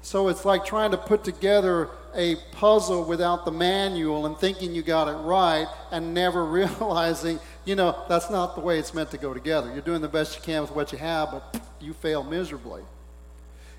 So 0.00 0.28
it's 0.28 0.44
like 0.44 0.64
trying 0.64 0.92
to 0.92 0.96
put 0.96 1.24
together 1.24 1.88
a 2.14 2.36
puzzle 2.52 3.04
without 3.04 3.44
the 3.44 3.50
manual 3.50 4.26
and 4.26 4.36
thinking 4.36 4.74
you 4.74 4.82
got 4.82 5.08
it 5.08 5.16
right 5.18 5.66
and 5.90 6.14
never 6.14 6.44
realizing, 6.60 7.38
you 7.64 7.74
know, 7.74 7.96
that's 8.08 8.30
not 8.30 8.54
the 8.54 8.60
way 8.60 8.78
it's 8.78 8.94
meant 8.94 9.10
to 9.10 9.18
go 9.18 9.34
together. 9.34 9.72
You're 9.72 9.82
doing 9.82 10.02
the 10.02 10.08
best 10.08 10.36
you 10.36 10.42
can 10.42 10.62
with 10.62 10.72
what 10.72 10.92
you 10.92 10.98
have, 10.98 11.30
but 11.30 11.60
you 11.80 11.92
fail 11.92 12.22
miserably. 12.22 12.82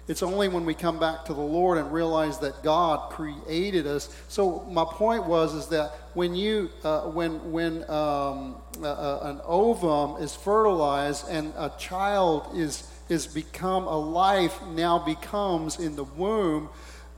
It's 0.08 0.22
only 0.22 0.48
when 0.50 0.66
we 0.66 0.76
come 0.76 1.00
back 1.00 1.26
to 1.26 1.34
the 1.34 1.42
Lord 1.42 1.80
and 1.80 1.92
realize 1.92 2.38
that 2.40 2.62
God 2.62 3.10
created 3.10 3.88
us. 3.88 4.16
So 4.28 4.60
my 4.70 4.86
point 4.86 5.26
was 5.26 5.56
is 5.56 5.68
that 5.68 5.94
when 6.14 6.36
you 6.36 6.70
uh, 6.84 7.02
when 7.10 7.52
when 7.52 7.90
um, 7.90 8.58
uh, 8.82 8.88
uh 8.88 9.20
an 9.24 9.42
ovum 9.44 10.22
is 10.22 10.36
fertilized 10.36 11.28
and 11.28 11.52
a 11.58 11.72
child 11.80 12.52
is 12.54 12.88
is 13.10 13.26
become 13.26 13.88
a 13.88 13.98
life 13.98 14.60
now 14.76 15.00
becomes 15.00 15.80
in 15.80 15.96
the 15.96 16.04
womb 16.04 16.70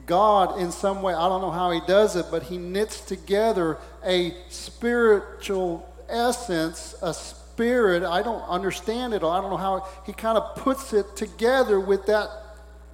God, 0.08 0.60
in 0.60 0.72
some 0.72 1.02
way, 1.02 1.14
I 1.14 1.28
don't 1.30 1.42
know 1.42 1.52
how 1.52 1.70
he 1.72 1.82
does 1.86 2.16
it, 2.16 2.28
but 2.32 2.44
he 2.44 2.58
knits 2.58 3.02
together 3.02 3.78
a 4.04 4.34
spiritual 4.50 5.88
essence, 6.10 6.96
a 7.02 7.14
spirit. 7.14 8.04
I 8.04 8.24
don't 8.24 8.42
understand 8.44 9.14
it, 9.14 9.18
I 9.18 9.42
don't 9.42 9.52
know 9.52 9.58
how 9.58 9.86
he 10.06 10.14
kind 10.14 10.38
of 10.38 10.56
puts 10.56 10.94
it 10.94 11.16
together 11.16 11.80
with 11.80 12.06
that, 12.06 12.30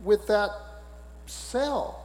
with 0.04 0.28
that 0.28 0.50
cell. 1.28 2.04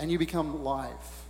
And 0.00 0.10
you 0.10 0.18
become 0.18 0.64
life. 0.64 1.22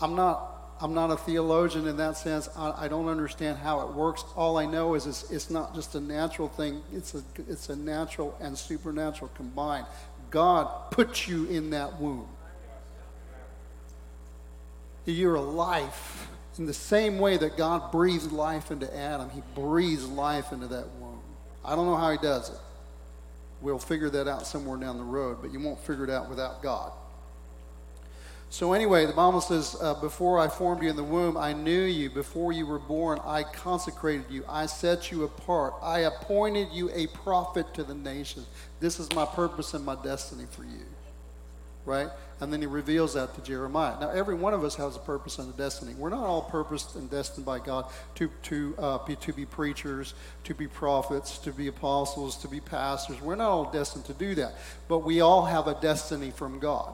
I'm 0.00 0.14
not 0.14 0.61
I'm 0.82 0.94
not 0.94 1.12
a 1.12 1.16
theologian 1.16 1.86
in 1.86 1.96
that 1.98 2.16
sense. 2.16 2.48
I, 2.56 2.74
I, 2.76 2.88
don't 2.88 3.06
understand 3.06 3.56
how 3.56 3.82
it 3.82 3.94
works. 3.94 4.24
All 4.34 4.58
I 4.58 4.66
know 4.66 4.94
is 4.94 5.06
it's, 5.06 5.30
it's 5.30 5.48
not 5.48 5.76
just 5.76 5.94
a 5.94 6.00
natural 6.00 6.48
thing, 6.48 6.82
it's 6.92 7.14
a, 7.14 7.22
it's 7.48 7.68
a 7.68 7.76
natural 7.76 8.36
and 8.40 8.58
supernatural 8.58 9.30
combined. 9.36 9.86
God 10.30 10.90
put 10.90 11.28
you 11.28 11.44
in 11.44 11.70
that 11.70 12.00
womb. 12.00 12.26
You're 15.04 15.36
a 15.36 15.40
life. 15.40 16.28
In 16.58 16.66
the 16.66 16.74
same 16.74 17.20
way 17.20 17.36
that 17.36 17.56
God 17.56 17.92
breathed 17.92 18.32
life 18.32 18.72
into 18.72 18.92
Adam, 18.94 19.30
He 19.30 19.42
breathes 19.54 20.08
life 20.08 20.50
into 20.50 20.66
that 20.66 20.88
womb. 20.98 21.20
I 21.64 21.76
don't 21.76 21.86
know 21.86 21.96
how 21.96 22.10
He 22.10 22.18
does 22.18 22.50
it. 22.50 22.58
We'll 23.60 23.78
figure 23.78 24.10
that 24.10 24.26
out 24.26 24.48
somewhere 24.48 24.78
down 24.78 24.98
the 24.98 25.04
road, 25.04 25.38
but 25.40 25.52
you 25.52 25.60
won't 25.60 25.78
figure 25.78 26.02
it 26.02 26.10
out 26.10 26.28
without 26.28 26.60
God. 26.60 26.92
So, 28.52 28.74
anyway, 28.74 29.06
the 29.06 29.14
Bible 29.14 29.40
says, 29.40 29.78
uh, 29.80 29.94
Before 29.94 30.38
I 30.38 30.46
formed 30.46 30.82
you 30.82 30.90
in 30.90 30.96
the 30.96 31.02
womb, 31.02 31.38
I 31.38 31.54
knew 31.54 31.84
you. 31.84 32.10
Before 32.10 32.52
you 32.52 32.66
were 32.66 32.78
born, 32.78 33.18
I 33.24 33.44
consecrated 33.44 34.26
you. 34.28 34.44
I 34.46 34.66
set 34.66 35.10
you 35.10 35.24
apart. 35.24 35.72
I 35.82 36.00
appointed 36.00 36.68
you 36.70 36.90
a 36.92 37.06
prophet 37.06 37.72
to 37.72 37.82
the 37.82 37.94
nations. 37.94 38.46
This 38.78 39.00
is 39.00 39.10
my 39.14 39.24
purpose 39.24 39.72
and 39.72 39.86
my 39.86 39.94
destiny 39.94 40.44
for 40.50 40.64
you. 40.64 40.84
Right? 41.86 42.10
And 42.40 42.52
then 42.52 42.60
he 42.60 42.66
reveals 42.66 43.14
that 43.14 43.34
to 43.36 43.40
Jeremiah. 43.40 43.98
Now, 43.98 44.10
every 44.10 44.34
one 44.34 44.52
of 44.52 44.64
us 44.64 44.74
has 44.74 44.96
a 44.96 45.00
purpose 45.00 45.38
and 45.38 45.52
a 45.52 45.56
destiny. 45.56 45.94
We're 45.94 46.10
not 46.10 46.26
all 46.26 46.42
purposed 46.42 46.94
and 46.94 47.10
destined 47.10 47.46
by 47.46 47.58
God 47.58 47.90
to, 48.16 48.30
to, 48.42 48.74
uh, 48.76 48.98
be, 49.06 49.16
to 49.16 49.32
be 49.32 49.46
preachers, 49.46 50.12
to 50.44 50.52
be 50.52 50.68
prophets, 50.68 51.38
to 51.38 51.52
be 51.52 51.68
apostles, 51.68 52.36
to 52.42 52.48
be 52.48 52.60
pastors. 52.60 53.18
We're 53.22 53.36
not 53.36 53.48
all 53.48 53.72
destined 53.72 54.04
to 54.04 54.12
do 54.12 54.34
that. 54.34 54.56
But 54.88 54.98
we 54.98 55.22
all 55.22 55.46
have 55.46 55.68
a 55.68 55.80
destiny 55.80 56.30
from 56.30 56.58
God. 56.58 56.92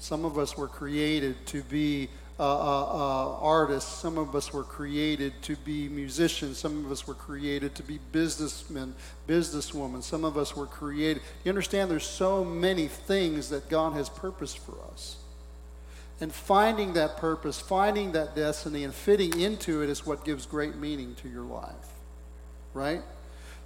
Some 0.00 0.24
of 0.24 0.38
us 0.38 0.56
were 0.56 0.66
created 0.66 1.46
to 1.46 1.62
be 1.62 2.08
uh, 2.38 2.42
uh, 2.42 2.84
uh, 2.84 3.38
artists. 3.40 4.00
Some 4.00 4.16
of 4.16 4.34
us 4.34 4.50
were 4.50 4.64
created 4.64 5.34
to 5.42 5.56
be 5.56 5.90
musicians. 5.90 6.56
Some 6.56 6.86
of 6.86 6.90
us 6.90 7.06
were 7.06 7.12
created 7.12 7.74
to 7.74 7.82
be 7.82 8.00
businessmen, 8.10 8.94
businesswomen. 9.28 10.02
Some 10.02 10.24
of 10.24 10.38
us 10.38 10.56
were 10.56 10.64
created. 10.64 11.22
You 11.44 11.50
understand 11.50 11.90
there's 11.90 12.06
so 12.06 12.42
many 12.42 12.88
things 12.88 13.50
that 13.50 13.68
God 13.68 13.92
has 13.92 14.08
purposed 14.08 14.56
for 14.58 14.74
us. 14.90 15.18
And 16.18 16.32
finding 16.32 16.94
that 16.94 17.18
purpose, 17.18 17.60
finding 17.60 18.12
that 18.12 18.34
destiny, 18.34 18.84
and 18.84 18.94
fitting 18.94 19.38
into 19.38 19.82
it 19.82 19.90
is 19.90 20.06
what 20.06 20.24
gives 20.24 20.46
great 20.46 20.76
meaning 20.76 21.14
to 21.16 21.28
your 21.28 21.44
life. 21.44 21.74
Right? 22.72 23.02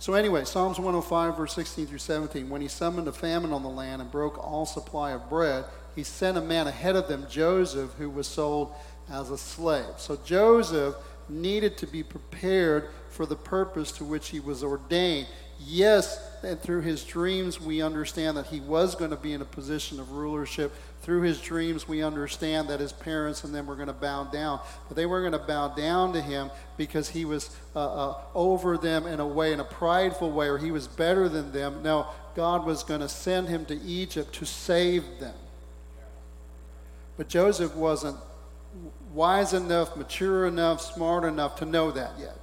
So, 0.00 0.14
anyway, 0.14 0.44
Psalms 0.44 0.78
105, 0.80 1.36
verse 1.36 1.54
16 1.54 1.86
through 1.86 1.98
17. 1.98 2.50
When 2.50 2.60
he 2.60 2.68
summoned 2.68 3.06
a 3.06 3.12
famine 3.12 3.52
on 3.52 3.62
the 3.62 3.68
land 3.68 4.02
and 4.02 4.10
broke 4.10 4.36
all 4.44 4.66
supply 4.66 5.12
of 5.12 5.28
bread, 5.30 5.64
he 5.94 6.02
sent 6.02 6.36
a 6.36 6.40
man 6.40 6.66
ahead 6.66 6.96
of 6.96 7.08
them, 7.08 7.26
Joseph, 7.28 7.92
who 7.94 8.10
was 8.10 8.26
sold 8.26 8.74
as 9.10 9.30
a 9.30 9.38
slave. 9.38 9.94
So, 9.98 10.18
Joseph 10.24 10.94
needed 11.28 11.76
to 11.78 11.86
be 11.86 12.02
prepared 12.02 12.88
for 13.10 13.26
the 13.26 13.36
purpose 13.36 13.92
to 13.92 14.04
which 14.04 14.28
he 14.28 14.40
was 14.40 14.62
ordained. 14.62 15.28
Yes, 15.60 16.18
and 16.42 16.60
through 16.60 16.82
his 16.82 17.04
dreams, 17.04 17.60
we 17.60 17.80
understand 17.80 18.36
that 18.36 18.46
he 18.46 18.60
was 18.60 18.94
going 18.94 19.10
to 19.10 19.16
be 19.16 19.32
in 19.32 19.40
a 19.40 19.46
position 19.46 20.00
of 20.00 20.12
rulership. 20.12 20.72
Through 21.02 21.22
his 21.22 21.40
dreams, 21.40 21.86
we 21.86 22.02
understand 22.02 22.68
that 22.68 22.80
his 22.80 22.92
parents 22.92 23.44
and 23.44 23.54
them 23.54 23.66
were 23.66 23.76
going 23.76 23.86
to 23.86 23.92
bow 23.92 24.24
down. 24.24 24.60
But 24.88 24.96
they 24.96 25.06
weren't 25.06 25.30
going 25.30 25.40
to 25.40 25.46
bow 25.46 25.68
down 25.68 26.12
to 26.14 26.20
him 26.20 26.50
because 26.76 27.08
he 27.08 27.24
was 27.24 27.54
uh, 27.76 27.78
uh, 27.78 28.20
over 28.34 28.76
them 28.76 29.06
in 29.06 29.20
a 29.20 29.26
way, 29.26 29.52
in 29.52 29.60
a 29.60 29.64
prideful 29.64 30.32
way, 30.32 30.48
or 30.48 30.58
he 30.58 30.70
was 30.70 30.88
better 30.88 31.28
than 31.28 31.52
them. 31.52 31.82
No, 31.82 32.08
God 32.34 32.66
was 32.66 32.82
going 32.82 33.00
to 33.00 33.08
send 33.08 33.48
him 33.48 33.64
to 33.66 33.80
Egypt 33.82 34.34
to 34.34 34.44
save 34.44 35.04
them. 35.20 35.34
But 37.16 37.28
Joseph 37.28 37.74
wasn't 37.74 38.16
wise 39.12 39.54
enough, 39.54 39.96
mature 39.96 40.46
enough, 40.46 40.80
smart 40.80 41.24
enough 41.24 41.56
to 41.56 41.64
know 41.64 41.90
that 41.92 42.12
yet. 42.18 42.38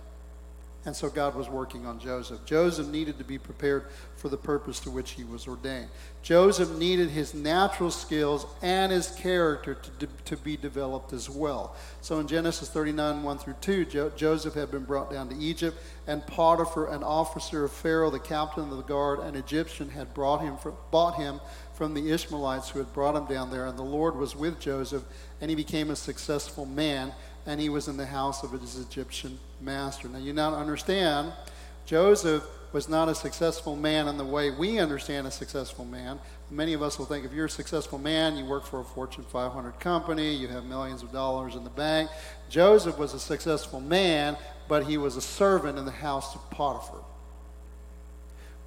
And 0.83 0.95
so 0.95 1.09
God 1.09 1.35
was 1.35 1.47
working 1.47 1.85
on 1.85 1.99
Joseph. 1.99 2.43
Joseph 2.43 2.87
needed 2.87 3.19
to 3.19 3.23
be 3.23 3.37
prepared 3.37 3.85
for 4.15 4.29
the 4.29 4.37
purpose 4.37 4.79
to 4.79 4.89
which 4.89 5.11
he 5.11 5.23
was 5.23 5.47
ordained. 5.47 5.89
Joseph 6.23 6.71
needed 6.71 7.09
his 7.11 7.35
natural 7.35 7.91
skills 7.91 8.47
and 8.63 8.91
his 8.91 9.11
character 9.11 9.75
to, 9.99 10.07
to 10.25 10.37
be 10.37 10.57
developed 10.57 11.13
as 11.13 11.29
well. 11.29 11.75
So 12.01 12.19
in 12.19 12.27
Genesis 12.27 12.67
39, 12.69 13.21
1 13.21 13.37
through 13.37 13.55
2, 13.61 13.85
jo- 13.85 14.11
Joseph 14.15 14.55
had 14.55 14.71
been 14.71 14.83
brought 14.83 15.11
down 15.11 15.29
to 15.29 15.35
Egypt, 15.35 15.77
and 16.07 16.25
Potiphar, 16.25 16.87
an 16.87 17.03
officer 17.03 17.63
of 17.63 17.71
Pharaoh, 17.71 18.09
the 18.09 18.17
captain 18.17 18.63
of 18.63 18.77
the 18.77 18.83
guard, 18.83 19.19
an 19.19 19.35
Egyptian, 19.35 19.89
had 19.89 20.15
brought 20.15 20.41
him 20.41 20.57
bought 20.89 21.15
him 21.15 21.39
from 21.81 21.95
the 21.95 22.11
Ishmaelites 22.11 22.69
who 22.69 22.77
had 22.77 22.93
brought 22.93 23.15
him 23.15 23.25
down 23.25 23.50
there. 23.50 23.65
And 23.65 23.75
the 23.75 23.81
Lord 23.81 24.15
was 24.15 24.35
with 24.35 24.59
Joseph, 24.59 25.01
and 25.41 25.50
he 25.50 25.55
became 25.55 25.89
a 25.89 25.95
successful 25.95 26.63
man 26.63 27.11
and 27.47 27.59
he 27.59 27.69
was 27.69 27.88
in 27.88 27.97
the 27.97 28.05
house 28.05 28.43
of 28.43 28.51
his 28.51 28.77
Egyptian 28.77 29.39
master. 29.59 30.07
Now, 30.07 30.19
you 30.19 30.31
now 30.31 30.53
understand, 30.53 31.33
Joseph 31.88 32.43
was 32.71 32.88
not 32.88 33.09
a 33.09 33.15
successful 33.15 33.75
man 33.75 34.07
in 34.07 34.17
the 34.19 34.23
way 34.23 34.51
we 34.51 34.77
understand 34.77 35.25
a 35.25 35.31
successful 35.31 35.83
man. 35.83 36.19
Many 36.51 36.73
of 36.73 36.83
us 36.83 37.00
will 37.00 37.07
think 37.07 37.25
if 37.25 37.33
you're 37.33 37.47
a 37.47 37.50
successful 37.50 37.97
man, 37.97 38.38
you 38.38 38.45
work 38.45 38.67
for 38.67 38.81
a 38.81 38.83
Fortune 38.83 39.23
500 39.23 39.79
company, 39.79 40.35
you 40.35 40.50
have 40.50 40.65
millions 40.65 41.01
of 41.01 41.11
dollars 41.11 41.55
in 41.55 41.63
the 41.63 41.71
bank. 41.71 42.11
Joseph 42.47 43.00
was 43.00 43.15
a 43.15 43.19
successful 43.19 43.81
man, 43.81 44.38
but 44.67 44.85
he 44.85 45.00
was 45.00 45.15
a 45.15 45.21
servant 45.21 45.79
in 45.79 45.85
the 45.85 45.89
house 45.89 46.35
of 46.35 46.47
Potiphar. 46.51 47.01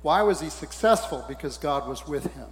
Why 0.02 0.22
was 0.22 0.40
he 0.40 0.50
successful? 0.50 1.24
Because 1.28 1.58
God 1.58 1.86
was 1.88 2.08
with 2.08 2.34
him 2.34 2.48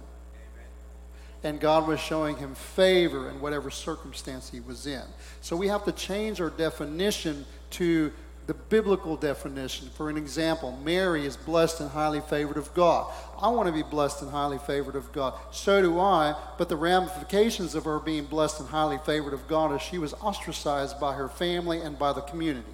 and 1.43 1.59
God 1.59 1.87
was 1.87 1.99
showing 1.99 2.37
him 2.37 2.55
favor 2.55 3.29
in 3.29 3.41
whatever 3.41 3.69
circumstance 3.69 4.49
he 4.49 4.61
was 4.61 4.87
in. 4.87 5.03
So 5.41 5.55
we 5.55 5.67
have 5.67 5.83
to 5.85 5.91
change 5.91 6.39
our 6.39 6.49
definition 6.49 7.45
to 7.71 8.11
the 8.45 8.53
biblical 8.53 9.15
definition. 9.15 9.89
For 9.95 10.09
an 10.09 10.17
example, 10.17 10.77
Mary 10.83 11.25
is 11.25 11.37
blessed 11.37 11.79
and 11.79 11.89
highly 11.89 12.19
favored 12.21 12.57
of 12.57 12.73
God. 12.73 13.11
I 13.41 13.47
want 13.49 13.67
to 13.67 13.73
be 13.73 13.83
blessed 13.83 14.21
and 14.21 14.31
highly 14.31 14.57
favored 14.57 14.95
of 14.95 15.11
God. 15.13 15.33
So 15.51 15.81
do 15.81 15.99
I, 15.99 16.35
but 16.57 16.67
the 16.67 16.75
ramifications 16.75 17.73
of 17.73 17.85
her 17.85 17.99
being 17.99 18.25
blessed 18.25 18.59
and 18.59 18.69
highly 18.69 18.97
favored 19.05 19.33
of 19.33 19.47
God 19.47 19.73
is 19.73 19.81
she 19.81 19.97
was 19.97 20.13
ostracized 20.15 20.99
by 20.99 21.13
her 21.13 21.29
family 21.29 21.79
and 21.79 21.97
by 21.97 22.11
the 22.11 22.21
community. 22.21 22.67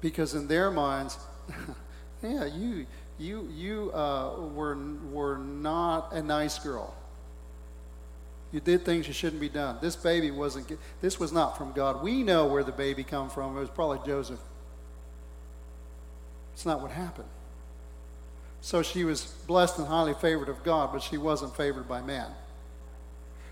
Because 0.00 0.34
in 0.34 0.48
their 0.48 0.70
minds, 0.70 1.18
yeah, 2.22 2.46
you 2.46 2.86
you 3.20 3.48
you 3.54 3.92
uh, 3.92 4.40
were 4.54 4.76
were 5.10 5.38
not 5.38 6.12
a 6.12 6.22
nice 6.22 6.58
girl. 6.58 6.94
You 8.52 8.60
did 8.60 8.84
things 8.84 9.06
you 9.06 9.12
shouldn't 9.12 9.40
be 9.40 9.48
done. 9.48 9.78
This 9.80 9.94
baby 9.94 10.30
wasn't. 10.30 10.76
This 11.00 11.20
was 11.20 11.32
not 11.32 11.56
from 11.56 11.72
God. 11.72 12.02
We 12.02 12.22
know 12.22 12.46
where 12.46 12.64
the 12.64 12.72
baby 12.72 13.04
come 13.04 13.30
from. 13.30 13.56
It 13.56 13.60
was 13.60 13.70
probably 13.70 14.00
Joseph. 14.04 14.40
It's 16.54 16.66
not 16.66 16.80
what 16.80 16.90
happened. 16.90 17.28
So 18.60 18.82
she 18.82 19.04
was 19.04 19.24
blessed 19.46 19.78
and 19.78 19.86
highly 19.86 20.14
favored 20.14 20.48
of 20.48 20.62
God, 20.62 20.90
but 20.92 21.02
she 21.02 21.16
wasn't 21.16 21.56
favored 21.56 21.88
by 21.88 22.02
man. 22.02 22.26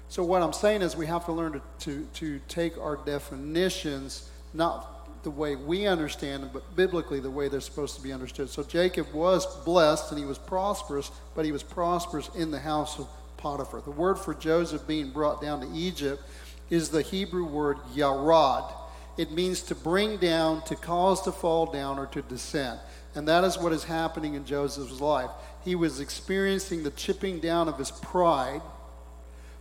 So 0.09 0.23
what 0.25 0.43
I'm 0.43 0.53
saying 0.53 0.83
is 0.83 0.97
we 0.97 1.07
have 1.07 1.25
to 1.27 1.33
learn 1.33 1.53
to, 1.53 1.63
to, 1.81 2.07
to 2.15 2.41
take 2.49 2.79
our 2.79 2.97
definitions 2.97 4.29
not 4.53 4.98
the 5.29 5.33
way 5.33 5.57
we 5.57 5.87
understand 5.87 6.43
them, 6.43 6.49
but 6.55 6.75
biblically 6.75 7.21
the 7.21 7.31
way 7.31 7.49
they're 7.49 7.61
supposed 7.61 7.95
to 7.95 8.01
be 8.01 8.15
understood. 8.15 8.49
So 8.49 8.63
Jacob 8.63 9.13
was 9.13 9.45
blessed 9.63 10.11
and 10.11 10.19
he 10.19 10.25
was 10.25 10.39
prosperous, 10.39 11.11
but 11.35 11.45
he 11.45 11.53
was 11.53 11.63
prosperous 11.63 12.31
in 12.35 12.51
the 12.51 12.59
house 12.59 12.99
of 12.99 13.07
Potiphar. 13.37 13.83
The 13.83 13.91
word 13.91 14.19
for 14.19 14.33
Joseph 14.33 14.87
being 14.87 15.11
brought 15.11 15.43
down 15.43 15.61
to 15.61 15.71
Egypt 15.77 16.23
is 16.71 16.89
the 16.89 17.03
Hebrew 17.03 17.45
word 17.45 17.77
yarad. 17.95 18.73
It 19.19 19.31
means 19.31 19.61
to 19.65 19.75
bring 19.75 20.17
down, 20.17 20.63
to 20.63 20.75
cause 20.75 21.21
to 21.25 21.33
fall 21.33 21.67
down, 21.67 21.99
or 21.99 22.07
to 22.07 22.23
descend. 22.23 22.81
And 23.15 23.29
that 23.29 23.45
is 23.45 23.59
what 23.59 23.75
is 23.75 23.85
happening 23.85 24.33
in 24.33 24.47
Joseph's 24.47 24.99
life. 24.99 25.31
He 25.63 25.75
was 25.75 26.01
experiencing 26.01 26.85
the 26.85 26.91
chipping 26.93 27.39
down 27.39 27.69
of 27.69 27.77
his 27.77 27.91
pride 27.91 28.63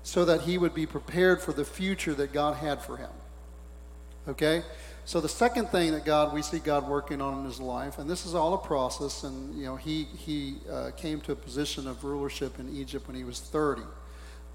so 0.02 0.24
that 0.24 0.44
he 0.44 0.58
would 0.58 0.74
be 0.74 0.86
prepared 0.86 1.42
for 1.42 1.52
the 1.52 1.66
future 1.66 2.14
that 2.14 2.32
God 2.32 2.56
had 2.56 2.82
for 2.82 2.96
him. 2.96 3.10
Okay? 4.30 4.64
So 5.08 5.22
the 5.22 5.30
second 5.30 5.70
thing 5.70 5.94
that 5.94 6.04
God 6.04 6.34
we 6.34 6.42
see 6.42 6.60
God 6.60 6.86
working 6.86 7.22
on 7.22 7.40
in 7.40 7.46
his 7.46 7.62
life, 7.62 7.98
and 7.98 8.10
this 8.10 8.26
is 8.26 8.36
all 8.36 8.54
a 8.56 8.58
process, 8.58 9.24
and 9.24 9.58
you 9.58 9.64
know 9.64 9.78
he 9.78 10.04
he 10.04 10.58
uh, 10.70 10.92
came 10.98 11.22
to 11.22 11.32
a 11.32 11.36
position 11.36 11.88
of 11.88 12.04
rulership 12.04 12.60
in 12.60 12.68
Egypt 12.76 13.08
when 13.08 13.16
he 13.16 13.24
was 13.24 13.40
30. 13.40 13.84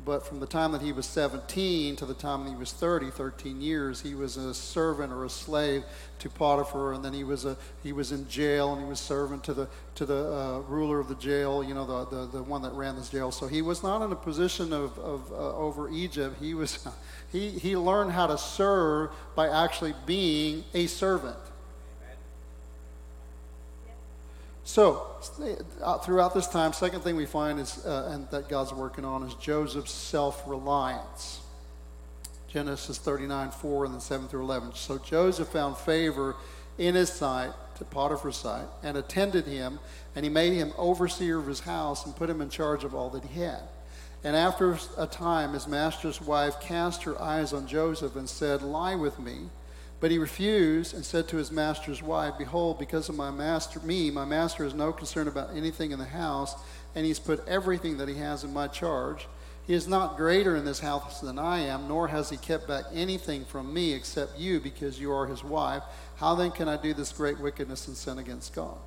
But 0.05 0.27
from 0.27 0.41
the 0.41 0.47
time 0.47 0.73
that 0.73 0.83
he 0.83 0.93
was 0.93 1.07
17 1.07 1.97
to 1.97 2.07
the 2.07 2.15
time 2.15 2.45
that 2.45 2.51
he 2.51 2.57
was 2.57 2.73
30, 2.73 3.11
13 3.11 3.61
years, 3.61 4.01
he 4.01 4.15
was 4.15 4.37
a 4.37 4.53
servant 4.53 5.13
or 5.13 5.25
a 5.25 5.31
slave 5.31 5.85
to 6.19 6.29
Potiphar, 6.29 6.93
and 6.93 7.05
then 7.05 7.13
he 7.13 7.25
was 7.25 7.45
a 7.45 7.57
he 7.83 7.93
was 7.93 8.11
in 8.11 8.29
jail 8.29 8.73
and 8.73 8.83
he 8.83 8.89
was 8.89 8.99
servant 8.99 9.45
to 9.45 9.55
the 9.55 9.69
to 9.97 10.07
the 10.07 10.33
uh, 10.33 10.59
ruler 10.69 10.99
of 10.99 11.09
the 11.09 11.15
jail, 11.17 11.63
you 11.63 11.75
know, 11.75 11.87
the, 11.87 12.17
the 12.17 12.27
the 12.39 12.43
one 12.43 12.63
that 12.63 12.73
ran 12.73 12.97
this 12.97 13.11
jail. 13.11 13.31
So 13.31 13.47
he 13.47 13.63
was 13.63 13.83
not 13.83 14.03
in 14.03 14.11
a 14.11 14.17
position 14.17 14.73
of, 14.73 14.99
of 14.99 15.31
uh, 15.33 15.57
over 15.57 15.89
Egypt. 15.91 16.37
He 16.41 16.55
was 16.55 16.87
he 17.33 17.51
he 17.51 17.77
learned 17.77 18.13
how 18.13 18.27
to 18.27 18.39
serve 18.39 19.11
by 19.37 19.49
actually 19.49 19.95
being 20.07 20.65
a 20.75 20.87
servant. 20.87 21.39
So, 24.65 25.07
uh, 25.83 25.99
throughout 25.99 26.35
this 26.35 26.47
time, 26.47 26.73
second 26.73 27.01
thing 27.01 27.17
we 27.17 27.27
find 27.27 27.59
is, 27.59 27.85
uh, 27.85 28.11
and 28.13 28.31
that 28.31 28.49
God's 28.49 28.73
working 28.73 29.05
on, 29.05 29.25
is 29.25 29.35
Joseph's 29.35 29.93
self 29.93 30.43
reliance. 30.47 31.41
Genesis 32.49 32.99
39, 32.99 33.51
4, 33.51 33.85
and 33.87 33.95
then 33.95 34.01
7 34.01 34.29
through 34.29 34.43
11. 34.43 34.75
So 34.75 34.99
Joseph 34.99 35.49
found 35.49 35.77
favor 35.79 36.37
in 36.79 36.95
his 36.95 37.11
sight, 37.11 37.53
to 37.77 37.85
Potiphar's 37.85 38.37
sight, 38.37 38.67
and 38.83 38.97
attended 38.97 39.47
him, 39.47 39.79
and 40.15 40.25
he 40.25 40.31
made 40.31 40.53
him 40.53 40.73
overseer 40.77 41.39
of 41.39 41.47
his 41.47 41.61
house 41.61 42.05
and 42.05 42.15
put 42.15 42.29
him 42.29 42.43
in 42.43 42.51
charge 42.51 42.85
of 42.85 42.95
all 42.95 43.09
that 43.11 43.25
he 43.25 43.41
had. 43.41 43.63
And 44.23 44.37
after 44.37 44.79
a 44.99 45.07
time, 45.07 45.55
his 45.55 45.67
master's 45.67 46.21
wife 46.21 46.61
cast 46.61 47.03
her 47.05 47.21
eyes 47.21 47.53
on 47.53 47.67
Joseph 47.67 48.15
and 48.15 48.29
said, 48.29 48.63
Lie 48.63 48.95
with 48.95 49.19
me. 49.19 49.49
But 50.03 50.11
he 50.11 50.19
refused 50.19 50.95
and 50.95 51.05
said 51.05 51.29
to 51.29 51.37
his 51.37 51.53
master's 51.53 52.03
wife, 52.03 52.35
Behold, 52.37 52.81
because 52.81 53.09
of 53.09 53.15
my 53.15 53.31
master, 53.31 53.79
me, 53.79 54.11
my 54.11 54.25
master 54.25 54.65
has 54.65 54.75
no 54.75 54.93
concern 54.93 55.29
about 55.29 55.55
anything 55.55 55.93
in 55.93 56.01
the 56.01 56.05
house, 56.05 56.57
and 56.97 57.07
he's 57.07 57.21
put 57.21 57.47
everything 57.47 57.99
that 57.99 58.09
he 58.09 58.17
has 58.17 58.43
in 58.43 58.53
my 58.53 58.67
charge. 58.67 59.29
He 59.65 59.75
is 59.75 59.87
not 59.87 60.17
greater 60.17 60.57
in 60.57 60.65
this 60.65 60.81
house 60.81 61.21
than 61.21 61.39
I 61.39 61.61
am, 61.61 61.87
nor 61.87 62.09
has 62.09 62.31
he 62.31 62.37
kept 62.37 62.67
back 62.67 62.87
anything 62.93 63.45
from 63.45 63.73
me 63.73 63.93
except 63.93 64.41
you, 64.41 64.59
because 64.59 64.99
you 64.99 65.13
are 65.13 65.29
his 65.29 65.45
wife. 65.45 65.85
How 66.17 66.35
then 66.35 66.51
can 66.51 66.69
I 66.69 66.79
do 66.79 66.93
this 66.93 67.13
great 67.13 67.39
wickedness 67.39 67.87
and 67.87 67.97
sin 67.97 68.19
against 68.19 68.57
God? 68.57 68.79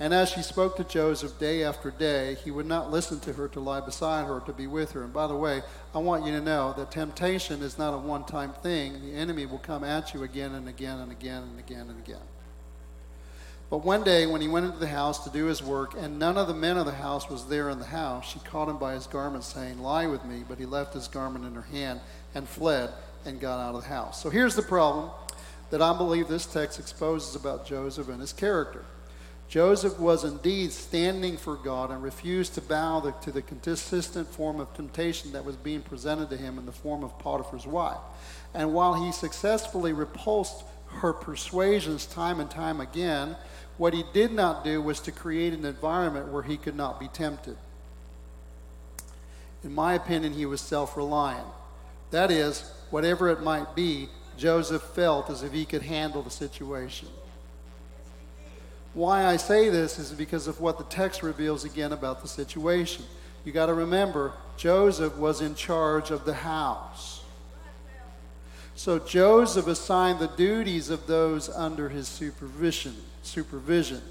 And 0.00 0.12
as 0.12 0.30
she 0.30 0.42
spoke 0.42 0.76
to 0.76 0.84
Joseph 0.84 1.38
day 1.38 1.62
after 1.62 1.90
day, 1.90 2.36
he 2.42 2.50
would 2.50 2.66
not 2.66 2.90
listen 2.90 3.20
to 3.20 3.32
her 3.34 3.46
to 3.48 3.60
lie 3.60 3.80
beside 3.80 4.26
her, 4.26 4.40
to 4.40 4.52
be 4.52 4.66
with 4.66 4.92
her. 4.92 5.04
And 5.04 5.12
by 5.12 5.26
the 5.26 5.36
way, 5.36 5.62
I 5.94 5.98
want 5.98 6.26
you 6.26 6.32
to 6.32 6.40
know 6.40 6.74
that 6.76 6.90
temptation 6.90 7.62
is 7.62 7.78
not 7.78 7.94
a 7.94 7.98
one 7.98 8.24
time 8.24 8.52
thing. 8.52 9.00
The 9.00 9.14
enemy 9.14 9.46
will 9.46 9.58
come 9.58 9.84
at 9.84 10.12
you 10.12 10.22
again 10.22 10.54
and 10.54 10.68
again 10.68 10.98
and 10.98 11.12
again 11.12 11.42
and 11.42 11.58
again 11.58 11.88
and 11.88 11.98
again. 11.98 12.26
But 13.70 13.86
one 13.86 14.04
day, 14.04 14.26
when 14.26 14.42
he 14.42 14.48
went 14.48 14.66
into 14.66 14.78
the 14.78 14.86
house 14.86 15.24
to 15.24 15.30
do 15.30 15.46
his 15.46 15.62
work, 15.62 15.94
and 15.96 16.18
none 16.18 16.36
of 16.36 16.46
the 16.46 16.52
men 16.52 16.76
of 16.76 16.84
the 16.84 16.92
house 16.92 17.30
was 17.30 17.46
there 17.46 17.70
in 17.70 17.78
the 17.78 17.86
house, 17.86 18.30
she 18.30 18.38
caught 18.40 18.68
him 18.68 18.76
by 18.76 18.92
his 18.92 19.06
garment, 19.06 19.44
saying, 19.44 19.78
Lie 19.78 20.08
with 20.08 20.24
me. 20.26 20.44
But 20.46 20.58
he 20.58 20.66
left 20.66 20.92
his 20.92 21.08
garment 21.08 21.46
in 21.46 21.54
her 21.54 21.62
hand 21.62 22.00
and 22.34 22.46
fled 22.46 22.90
and 23.24 23.40
got 23.40 23.60
out 23.60 23.74
of 23.74 23.82
the 23.82 23.88
house. 23.88 24.22
So 24.22 24.30
here's 24.30 24.56
the 24.56 24.62
problem 24.62 25.10
that 25.70 25.80
I 25.80 25.96
believe 25.96 26.28
this 26.28 26.44
text 26.44 26.78
exposes 26.78 27.34
about 27.34 27.64
Joseph 27.64 28.08
and 28.08 28.20
his 28.20 28.34
character. 28.34 28.84
Joseph 29.52 30.00
was 30.00 30.24
indeed 30.24 30.72
standing 30.72 31.36
for 31.36 31.56
God 31.56 31.90
and 31.90 32.02
refused 32.02 32.54
to 32.54 32.62
bow 32.62 33.00
the, 33.00 33.10
to 33.20 33.30
the 33.30 33.42
consistent 33.42 34.26
form 34.26 34.60
of 34.60 34.72
temptation 34.72 35.32
that 35.32 35.44
was 35.44 35.56
being 35.56 35.82
presented 35.82 36.30
to 36.30 36.38
him 36.38 36.56
in 36.56 36.64
the 36.64 36.72
form 36.72 37.04
of 37.04 37.18
Potiphar's 37.18 37.66
wife. 37.66 37.98
And 38.54 38.72
while 38.72 38.94
he 38.94 39.12
successfully 39.12 39.92
repulsed 39.92 40.64
her 40.86 41.12
persuasions 41.12 42.06
time 42.06 42.40
and 42.40 42.50
time 42.50 42.80
again, 42.80 43.36
what 43.76 43.92
he 43.92 44.04
did 44.14 44.32
not 44.32 44.64
do 44.64 44.80
was 44.80 45.00
to 45.00 45.12
create 45.12 45.52
an 45.52 45.66
environment 45.66 46.32
where 46.32 46.44
he 46.44 46.56
could 46.56 46.74
not 46.74 46.98
be 46.98 47.08
tempted. 47.08 47.58
In 49.62 49.74
my 49.74 49.92
opinion, 49.92 50.32
he 50.32 50.46
was 50.46 50.62
self 50.62 50.96
reliant. 50.96 51.46
That 52.10 52.30
is, 52.30 52.72
whatever 52.88 53.28
it 53.28 53.42
might 53.42 53.76
be, 53.76 54.08
Joseph 54.38 54.80
felt 54.80 55.28
as 55.28 55.42
if 55.42 55.52
he 55.52 55.66
could 55.66 55.82
handle 55.82 56.22
the 56.22 56.30
situation. 56.30 57.08
Why 58.94 59.24
I 59.24 59.36
say 59.36 59.70
this 59.70 59.98
is 59.98 60.12
because 60.12 60.46
of 60.46 60.60
what 60.60 60.78
the 60.78 60.84
text 60.84 61.22
reveals 61.22 61.64
again 61.64 61.92
about 61.92 62.20
the 62.20 62.28
situation. 62.28 63.04
You 63.44 63.52
got 63.52 63.66
to 63.66 63.74
remember, 63.74 64.32
Joseph 64.56 65.16
was 65.16 65.40
in 65.40 65.54
charge 65.54 66.10
of 66.10 66.24
the 66.24 66.34
house. 66.34 67.22
So 68.74 68.98
Joseph 68.98 69.66
assigned 69.66 70.18
the 70.18 70.28
duties 70.28 70.90
of 70.90 71.06
those 71.06 71.48
under 71.48 71.88
his 71.88 72.08
supervision. 72.08 72.96
Supervision. 73.22 74.02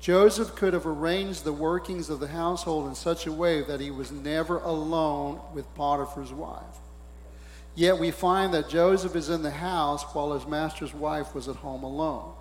Joseph 0.00 0.54
could 0.54 0.72
have 0.72 0.86
arranged 0.86 1.44
the 1.44 1.52
workings 1.52 2.10
of 2.10 2.20
the 2.20 2.28
household 2.28 2.86
in 2.86 2.94
such 2.94 3.26
a 3.26 3.32
way 3.32 3.62
that 3.62 3.80
he 3.80 3.90
was 3.90 4.12
never 4.12 4.58
alone 4.58 5.40
with 5.54 5.74
Potiphar's 5.74 6.32
wife. 6.32 6.62
Yet 7.74 7.98
we 7.98 8.10
find 8.10 8.54
that 8.54 8.68
Joseph 8.68 9.16
is 9.16 9.28
in 9.28 9.42
the 9.42 9.50
house 9.50 10.02
while 10.14 10.32
his 10.32 10.46
master's 10.46 10.94
wife 10.94 11.34
was 11.34 11.48
at 11.48 11.56
home 11.56 11.82
alone. 11.82 12.32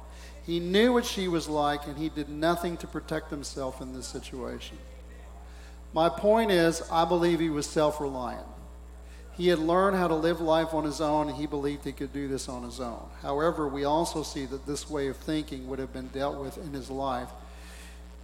He 0.46 0.60
knew 0.60 0.94
what 0.94 1.06
she 1.06 1.28
was 1.28 1.50
like, 1.50 1.88
and 1.88 1.98
he 1.98 2.10
did 2.10 2.30
nothing 2.30 2.78
to 2.78 2.88
protect 2.88 3.32
himself 3.32 3.82
in 3.82 3.94
this 3.94 4.06
situation. 4.06 4.78
My 5.92 6.10
point 6.10 6.52
is, 6.52 6.84
I 6.92 7.06
believe 7.06 7.40
he 7.40 7.50
was 7.50 7.66
self 7.66 8.00
reliant. 8.00 8.46
He 9.38 9.48
had 9.48 9.60
learned 9.60 9.98
how 9.98 10.08
to 10.08 10.16
live 10.16 10.40
life 10.40 10.74
on 10.74 10.86
his 10.86 11.02
own, 11.02 11.28
and 11.28 11.38
he 11.38 11.46
believed 11.46 11.84
he 11.84 11.92
could 11.92 12.14
do 12.14 12.28
this 12.28 12.48
on 12.48 12.64
his 12.64 12.80
own. 12.80 13.06
However, 13.22 13.68
we 13.68 13.84
also 13.84 14.24
see 14.24 14.46
that 14.46 14.66
this 14.66 14.90
way 14.90 15.08
of 15.08 15.18
thinking 15.18 15.68
would 15.68 15.80
have 15.80 15.92
been 15.92 16.08
dealt 16.10 16.38
with 16.38 16.58
in 16.58 16.74
his 16.74 16.90
life. 16.90 17.30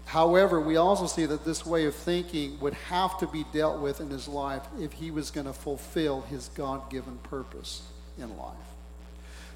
However, 0.05 0.59
we 0.59 0.77
also 0.77 1.07
see 1.07 1.25
that 1.25 1.43
this 1.43 1.65
way 1.65 1.85
of 1.85 1.95
thinking 1.95 2.59
would 2.59 2.73
have 2.73 3.17
to 3.19 3.27
be 3.27 3.45
dealt 3.51 3.81
with 3.81 3.99
in 3.99 4.09
his 4.09 4.27
life 4.27 4.61
if 4.79 4.93
he 4.93 5.11
was 5.11 5.31
going 5.31 5.47
to 5.47 5.53
fulfill 5.53 6.21
his 6.21 6.49
God 6.49 6.89
given 6.89 7.17
purpose 7.23 7.83
in 8.17 8.37
life. 8.37 8.55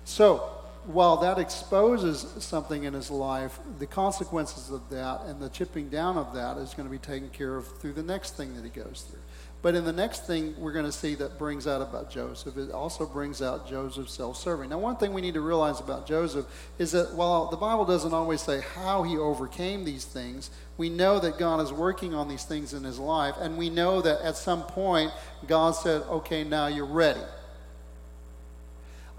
So, 0.04 0.50
while 0.88 1.18
that 1.18 1.38
exposes 1.40 2.26
something 2.44 2.84
in 2.84 2.94
his 2.94 3.10
life, 3.10 3.60
the 3.80 3.88
consequences 3.88 4.70
of 4.70 4.90
that 4.90 5.22
and 5.26 5.42
the 5.42 5.50
chipping 5.50 5.90
down 5.90 6.18
of 6.18 6.34
that 6.34 6.58
is 6.58 6.74
going 6.74 6.88
to 6.88 6.92
be 6.92 7.00
taken 7.00 7.30
care 7.30 7.56
of 7.56 7.68
through 7.80 7.94
the 7.94 8.04
next 8.04 8.38
thing 8.38 8.56
that 8.56 8.64
he 8.64 8.70
goes 8.70 9.06
through. 9.10 9.20
But 9.62 9.74
in 9.74 9.84
the 9.84 9.94
next 9.94 10.28
thing 10.28 10.54
we're 10.60 10.74
going 10.74 10.86
to 10.86 10.92
see 10.92 11.16
that 11.16 11.40
brings 11.40 11.66
out 11.66 11.82
about 11.82 12.12
Joseph, 12.12 12.56
it 12.56 12.70
also 12.70 13.08
brings 13.08 13.42
out 13.42 13.68
Joseph's 13.68 14.14
self 14.14 14.38
serving. 14.38 14.70
Now, 14.70 14.78
one 14.78 14.96
thing 14.96 15.12
we 15.12 15.22
need 15.22 15.34
to 15.34 15.42
realize 15.42 15.80
about 15.80 16.06
Joseph 16.06 16.46
is 16.78 16.92
that 16.92 17.16
while 17.16 17.48
the 17.48 17.58
Bible 17.58 17.84
doesn't 17.84 18.14
always 18.14 18.42
say 18.42 18.62
how 18.76 19.02
he 19.02 19.18
overcame 19.18 19.84
these 19.84 20.06
things, 20.06 20.52
we 20.78 20.90
know 20.90 21.20
that 21.20 21.40
God 21.40 21.62
is 21.62 21.74
working 21.74 22.14
on 22.14 22.28
these 22.28 22.44
things 22.44 22.76
in 22.76 22.84
his 22.84 23.00
life, 23.00 23.34
and 23.40 23.58
we 23.58 23.72
know 23.72 24.04
that 24.04 24.22
at 24.22 24.38
some 24.38 24.62
point 24.62 25.12
God 25.48 25.72
said, 25.72 26.04
okay, 26.04 26.44
now 26.44 26.68
you're 26.68 26.86
ready. 26.86 27.24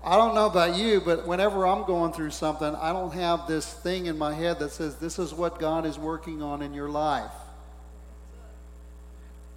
I 0.07 0.17
don't 0.17 0.37
know 0.37 0.47
about 0.47 0.77
you, 0.77 1.01
but 1.01 1.27
whenever 1.27 1.67
I'm 1.67 1.85
going 1.85 2.13
through 2.13 2.31
something, 2.31 2.77
I 2.77 2.93
don't 2.93 3.13
have 3.13 3.49
this 3.49 3.71
thing 3.71 4.07
in 4.07 4.17
my 4.17 4.33
head 4.33 4.61
that 4.61 4.71
says, 4.71 4.95
This 4.95 5.19
is 5.19 5.35
what 5.35 5.59
God 5.59 5.85
is 5.85 5.99
working 5.99 6.43
on 6.43 6.63
in 6.63 6.73
your 6.73 6.89
life. 6.89 7.33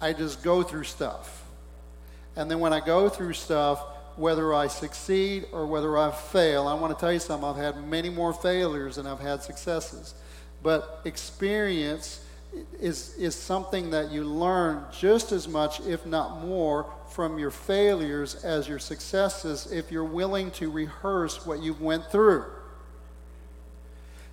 I 0.00 0.12
just 0.12 0.42
go 0.42 0.64
through 0.64 0.84
stuff. 0.84 1.44
And 2.34 2.50
then 2.50 2.58
when 2.58 2.72
I 2.72 2.80
go 2.80 3.08
through 3.08 3.34
stuff, 3.34 3.80
whether 4.16 4.52
I 4.52 4.66
succeed 4.66 5.46
or 5.52 5.66
whether 5.66 5.96
I 5.96 6.10
fail, 6.10 6.66
I 6.66 6.74
want 6.74 6.96
to 6.96 7.00
tell 7.00 7.12
you 7.12 7.20
something. 7.20 7.48
I've 7.48 7.56
had 7.56 7.86
many 7.86 8.10
more 8.10 8.32
failures 8.32 8.96
than 8.96 9.06
I've 9.06 9.20
had 9.20 9.44
successes. 9.44 10.14
But 10.64 11.00
experience 11.04 12.24
is, 12.80 13.14
is 13.16 13.34
something 13.34 13.90
that 13.90 14.10
you 14.10 14.24
learn 14.24 14.84
just 14.92 15.32
as 15.32 15.46
much, 15.46 15.80
if 15.80 16.06
not 16.06 16.44
more, 16.44 16.90
from 17.10 17.38
your 17.38 17.50
failures 17.50 18.36
as 18.44 18.68
your 18.68 18.78
successes 18.78 19.70
if 19.72 19.90
you're 19.90 20.04
willing 20.04 20.50
to 20.52 20.70
rehearse 20.70 21.44
what 21.44 21.62
you 21.62 21.74
went 21.74 22.04
through. 22.10 22.44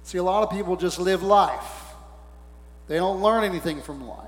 See, 0.03 0.17
a 0.17 0.23
lot 0.23 0.43
of 0.43 0.51
people 0.51 0.75
just 0.77 0.99
live 0.99 1.21
life. 1.23 1.83
They 2.87 2.95
don't 2.95 3.21
learn 3.21 3.43
anything 3.43 3.81
from 3.81 4.07
life. 4.07 4.27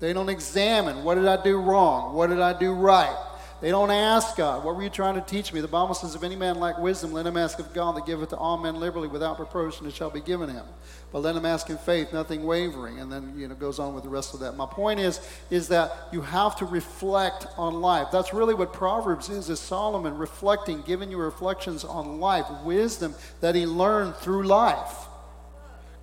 They 0.00 0.12
don't 0.12 0.28
examine 0.28 1.04
what 1.04 1.14
did 1.14 1.26
I 1.26 1.42
do 1.42 1.58
wrong? 1.58 2.14
What 2.14 2.28
did 2.28 2.40
I 2.40 2.58
do 2.58 2.72
right? 2.72 3.16
They 3.60 3.70
don't 3.70 3.90
ask 3.90 4.36
God, 4.36 4.64
What 4.64 4.74
were 4.74 4.82
you 4.82 4.88
trying 4.88 5.16
to 5.16 5.20
teach 5.20 5.52
me? 5.52 5.60
The 5.60 5.68
Bible 5.68 5.94
says, 5.94 6.14
If 6.14 6.22
any 6.22 6.36
man 6.36 6.58
lack 6.58 6.78
wisdom, 6.78 7.12
let 7.12 7.26
him 7.26 7.36
ask 7.36 7.58
of 7.58 7.74
God 7.74 7.96
that 7.96 8.06
giveth 8.06 8.30
to 8.30 8.36
all 8.36 8.56
men 8.56 8.76
liberally 8.76 9.08
without 9.08 9.38
reproach, 9.38 9.78
and 9.78 9.86
it 9.86 9.94
shall 9.94 10.10
be 10.10 10.20
given 10.20 10.48
him. 10.48 10.64
But 11.12 11.20
let 11.20 11.36
him 11.36 11.44
ask 11.44 11.68
in 11.68 11.76
faith, 11.76 12.12
nothing 12.12 12.44
wavering. 12.44 13.00
And 13.00 13.12
then, 13.12 13.34
you 13.36 13.48
know, 13.48 13.54
goes 13.54 13.78
on 13.78 13.94
with 13.94 14.04
the 14.04 14.08
rest 14.08 14.32
of 14.32 14.40
that. 14.40 14.56
My 14.56 14.66
point 14.66 15.00
is, 15.00 15.20
is 15.50 15.68
that 15.68 15.92
you 16.12 16.22
have 16.22 16.56
to 16.56 16.64
reflect 16.64 17.46
on 17.58 17.74
life. 17.80 18.08
That's 18.10 18.32
really 18.32 18.54
what 18.54 18.72
Proverbs 18.72 19.28
is, 19.28 19.50
is 19.50 19.60
Solomon 19.60 20.16
reflecting, 20.16 20.82
giving 20.82 21.10
you 21.10 21.18
reflections 21.18 21.84
on 21.84 22.20
life, 22.20 22.46
wisdom 22.64 23.14
that 23.40 23.54
he 23.54 23.66
learned 23.66 24.16
through 24.16 24.44
life. 24.44 25.06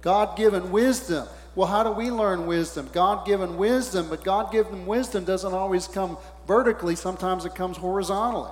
God 0.01 0.37
given 0.37 0.71
wisdom. 0.71 1.27
Well, 1.55 1.67
how 1.67 1.83
do 1.83 1.91
we 1.91 2.11
learn 2.11 2.45
wisdom? 2.45 2.87
God 2.93 3.25
given 3.25 3.57
wisdom, 3.57 4.09
but 4.09 4.23
God 4.23 4.51
given 4.51 4.85
wisdom 4.85 5.25
doesn't 5.25 5.53
always 5.53 5.87
come 5.87 6.17
vertically, 6.47 6.95
sometimes 6.95 7.45
it 7.45 7.55
comes 7.55 7.77
horizontally. 7.77 8.51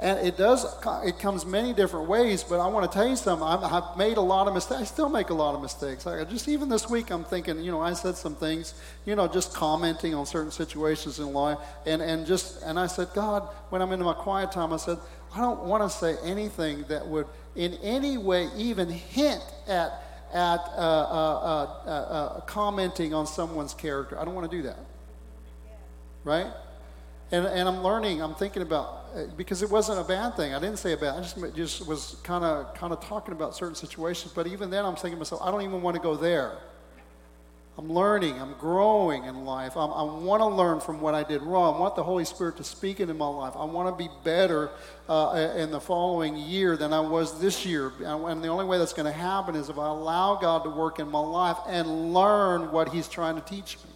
And 0.00 0.24
it 0.24 0.36
does, 0.36 0.64
it 1.04 1.18
comes 1.18 1.44
many 1.44 1.72
different 1.72 2.08
ways, 2.08 2.44
but 2.44 2.60
I 2.60 2.68
want 2.68 2.90
to 2.90 2.96
tell 2.96 3.08
you 3.08 3.16
something. 3.16 3.46
I've 3.46 3.96
made 3.96 4.16
a 4.16 4.20
lot 4.20 4.46
of 4.46 4.54
mistakes. 4.54 4.80
I 4.80 4.84
still 4.84 5.08
make 5.08 5.30
a 5.30 5.34
lot 5.34 5.56
of 5.56 5.60
mistakes. 5.60 6.06
I 6.06 6.22
just 6.22 6.46
even 6.46 6.68
this 6.68 6.88
week, 6.88 7.10
I'm 7.10 7.24
thinking, 7.24 7.60
you 7.64 7.72
know, 7.72 7.80
I 7.80 7.94
said 7.94 8.16
some 8.16 8.36
things, 8.36 8.74
you 9.06 9.16
know, 9.16 9.26
just 9.26 9.54
commenting 9.54 10.14
on 10.14 10.24
certain 10.24 10.52
situations 10.52 11.18
in 11.18 11.32
life. 11.32 11.58
And, 11.84 12.00
and 12.00 12.26
just, 12.26 12.62
and 12.62 12.78
I 12.78 12.86
said, 12.86 13.08
God, 13.12 13.48
when 13.70 13.82
I'm 13.82 13.90
in 13.90 14.00
my 14.00 14.12
quiet 14.12 14.52
time, 14.52 14.72
I 14.72 14.76
said, 14.76 14.98
I 15.34 15.40
don't 15.40 15.64
want 15.64 15.82
to 15.82 15.90
say 15.90 16.16
anything 16.22 16.84
that 16.88 17.04
would 17.08 17.26
in 17.56 17.74
any 17.82 18.18
way 18.18 18.48
even 18.56 18.88
hint 18.88 19.42
at 19.66 20.04
at 20.32 20.60
uh, 20.76 20.80
uh, 20.80 21.80
uh, 21.86 21.90
uh, 21.90 22.40
commenting 22.40 23.14
on 23.14 23.26
someone's 23.26 23.74
character. 23.74 24.18
I 24.20 24.24
don't 24.24 24.34
want 24.34 24.50
to 24.50 24.56
do 24.56 24.62
that. 24.64 24.78
Right? 26.28 26.52
And, 27.32 27.46
and 27.46 27.66
I'm 27.66 27.82
learning, 27.82 28.22
I'm 28.22 28.34
thinking 28.34 28.60
about, 28.60 29.06
uh, 29.14 29.24
because 29.34 29.62
it 29.62 29.70
wasn't 29.70 29.98
a 29.98 30.04
bad 30.04 30.36
thing. 30.36 30.52
I 30.52 30.58
didn't 30.58 30.78
say 30.78 30.92
a 30.92 30.96
bad, 30.98 31.14
I 31.14 31.22
just, 31.22 31.56
just 31.56 31.86
was 31.86 32.16
kind 32.22 32.44
of 32.44 32.74
kind 32.74 32.92
of 32.92 33.02
talking 33.02 33.32
about 33.32 33.56
certain 33.56 33.74
situations. 33.74 34.34
But 34.34 34.46
even 34.46 34.68
then, 34.68 34.84
I'm 34.84 34.94
thinking 34.94 35.12
to 35.12 35.16
myself, 35.16 35.40
I 35.42 35.50
don't 35.50 35.62
even 35.62 35.80
want 35.80 35.96
to 35.96 36.02
go 36.02 36.16
there. 36.16 36.58
I'm 37.78 37.90
learning, 37.90 38.38
I'm 38.38 38.54
growing 38.54 39.24
in 39.24 39.46
life. 39.46 39.74
I'm, 39.74 39.90
i 39.90 40.02
want 40.02 40.40
to 40.40 40.46
learn 40.46 40.80
from 40.80 41.00
what 41.00 41.14
I 41.14 41.22
did 41.22 41.42
wrong. 41.42 41.76
I 41.76 41.78
want 41.78 41.96
the 41.96 42.02
Holy 42.02 42.26
Spirit 42.26 42.58
to 42.58 42.64
speak 42.64 43.00
into 43.00 43.14
my 43.14 43.28
life. 43.28 43.54
I 43.56 43.64
want 43.64 43.88
to 43.96 44.04
be 44.04 44.10
better 44.22 44.68
uh, 45.08 45.54
in 45.56 45.70
the 45.70 45.80
following 45.80 46.36
year 46.36 46.76
than 46.76 46.92
I 46.92 47.00
was 47.00 47.40
this 47.40 47.64
year. 47.64 47.92
And 48.04 48.44
the 48.44 48.48
only 48.48 48.66
way 48.66 48.76
that's 48.76 48.92
going 48.92 49.06
to 49.06 49.18
happen 49.18 49.54
is 49.54 49.70
if 49.70 49.78
I 49.78 49.86
allow 49.86 50.34
God 50.34 50.64
to 50.64 50.70
work 50.70 50.98
in 50.98 51.08
my 51.08 51.20
life 51.20 51.56
and 51.68 52.12
learn 52.12 52.70
what 52.72 52.88
He's 52.88 53.08
trying 53.08 53.36
to 53.36 53.42
teach 53.42 53.78
me. 53.84 53.90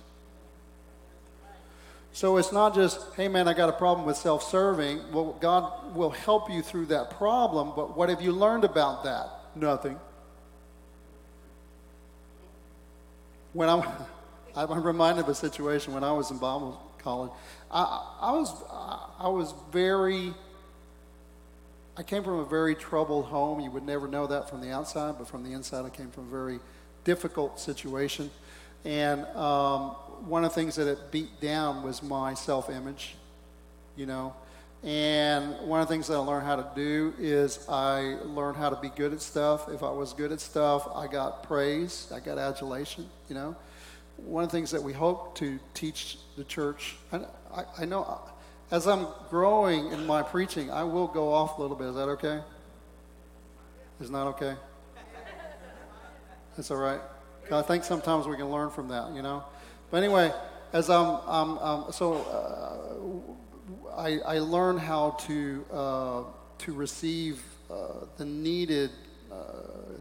So 2.13 2.37
it's 2.37 2.53
not 2.53 2.75
just, 2.75 3.01
hey 3.15 3.29
man, 3.29 3.49
I 3.49 3.55
got 3.55 3.69
a 3.69 3.73
problem 3.73 4.07
with 4.07 4.17
self 4.17 4.43
serving. 4.43 5.13
Well, 5.13 5.37
God 5.41 5.95
will 5.95 6.11
help 6.11 6.51
you 6.51 6.63
through 6.63 6.87
that 6.87 7.11
problem, 7.11 7.73
but 7.75 7.97
what 7.97 8.09
have 8.09 8.21
you 8.21 8.33
learned 8.33 8.65
about 8.65 9.05
that? 9.05 9.29
Nothing. 9.55 9.99
when 13.53 13.69
I'm, 13.69 13.83
I'm 14.57 14.83
reminded 14.83 15.23
of 15.23 15.29
a 15.29 15.35
situation 15.35 15.95
when 15.95 16.05
I 16.05 16.13
was 16.13 16.31
in 16.31 16.39
Bible 16.39 16.81
college. 16.99 17.31
I, 17.71 18.19
I 18.21 18.33
was, 18.33 18.63
I 19.19 19.29
was 19.29 19.55
very, 19.71 20.35
I 21.97 22.03
came 22.03 22.23
from 22.23 22.39
a 22.39 22.45
very 22.45 22.75
troubled 22.75 23.27
home. 23.27 23.61
You 23.61 23.71
would 23.71 23.85
never 23.85 24.07
know 24.07 24.27
that 24.27 24.49
from 24.49 24.61
the 24.61 24.71
outside, 24.71 25.17
but 25.19 25.27
from 25.27 25.43
the 25.43 25.53
inside, 25.53 25.85
I 25.85 25.91
came 25.91 26.11
from 26.11 26.27
a 26.27 26.31
very 26.31 26.61
difficult 27.05 27.59
situation. 27.59 28.31
And 28.85 29.25
um, 29.37 29.91
one 30.27 30.45
of 30.45 30.51
the 30.51 30.55
things 30.55 30.77
that 30.77 30.89
it 30.89 31.11
beat 31.11 31.41
down 31.41 31.83
was 31.83 32.03
my 32.03 32.35
self 32.35 32.71
image. 32.71 33.17
You 33.97 34.07
know, 34.07 34.35
And 34.83 35.69
one 35.69 35.81
of 35.81 35.87
the 35.87 35.95
things 35.95 36.09
that 36.09 36.15
I 36.15 36.19
learned 36.19 36.47
how 36.47 36.57
to 36.57 36.67
do 36.75 37.13
is 37.19 37.67
I 37.69 38.17
learned 38.25 38.57
how 38.57 38.71
to 38.71 38.77
be 38.77 38.89
good 38.89 39.13
at 39.13 39.21
stuff. 39.21 39.69
If 39.69 39.83
I 39.83 39.91
was 39.91 40.13
good 40.13 40.33
at 40.33 40.41
stuff, 40.41 40.89
I 40.95 41.07
got 41.07 41.43
praise, 41.43 42.11
I 42.13 42.21
got 42.21 42.39
adulation, 42.39 43.09
you 43.29 43.35
know. 43.35 43.55
One 44.17 44.45
of 44.45 44.51
the 44.51 44.57
things 44.57 44.71
that 44.71 44.83
we 44.83 44.93
hope 44.93 45.37
to 45.37 45.59
teach 45.75 46.19
the 46.37 46.45
church, 46.45 46.97
I, 47.13 47.21
I, 47.55 47.65
I 47.81 47.85
know 47.85 48.21
as 48.73 48.87
I'm 48.87 49.07
growing 49.29 49.93
in 49.93 50.07
my 50.07 50.23
preaching, 50.23 50.71
I 50.71 50.83
will 50.85 51.07
go 51.07 51.33
off 51.33 51.59
a 51.59 51.61
little 51.61 51.77
bit. 51.77 51.89
Is 51.89 51.95
that 51.95 52.09
okay? 52.09 52.41
Is 54.01 54.11
not 54.11 54.27
okay? 54.29 54.57
That's 56.57 56.71
all 56.71 56.79
right. 56.79 57.01
I 57.51 57.63
think 57.63 57.85
sometimes 57.85 58.27
we 58.27 58.37
can 58.37 58.51
learn 58.51 58.71
from 58.71 58.89
that, 58.89 59.15
you 59.15 59.23
know. 59.23 59.45
But 59.91 60.03
anyway, 60.03 60.33
as 60.73 60.89
I'm, 60.89 61.19
I'm, 61.27 61.59
I'm 61.59 61.93
so 61.93 62.15
uh, 63.95 63.97
I, 63.97 64.19
I 64.21 64.39
learned 64.39 64.81
how 64.81 65.11
to 65.27 65.65
uh, 65.73 66.23
to 66.59 66.73
receive 66.73 67.43
uh, 67.71 68.07
the 68.17 68.25
needed 68.25 68.91
uh, 69.31 69.37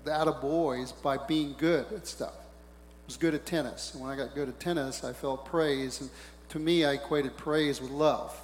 the 0.04 0.38
boys 0.42 0.92
by 0.92 1.18
being 1.18 1.56
good 1.58 1.92
at 1.94 2.08
stuff. 2.08 2.34
I 2.34 3.08
was 3.08 3.18
good 3.18 3.34
at 3.34 3.46
tennis, 3.46 3.94
and 3.94 4.02
when 4.02 4.12
I 4.12 4.16
got 4.16 4.34
good 4.34 4.48
at 4.48 4.60
tennis, 4.60 5.04
I 5.04 5.14
felt 5.14 5.46
praise, 5.46 6.02
and 6.02 6.10
to 6.50 6.60
me, 6.60 6.86
I 6.86 6.94
equated 6.94 7.36
praise 7.36 7.82
with 7.82 7.92
love. 7.92 8.40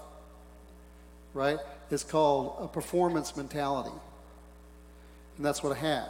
Right? 1.33 1.59
It's 1.91 2.03
called 2.03 2.57
a 2.59 2.67
performance 2.67 3.37
mentality, 3.37 3.95
and 5.37 5.45
that's 5.45 5.63
what 5.63 5.71
I 5.71 5.79
had. 5.79 6.07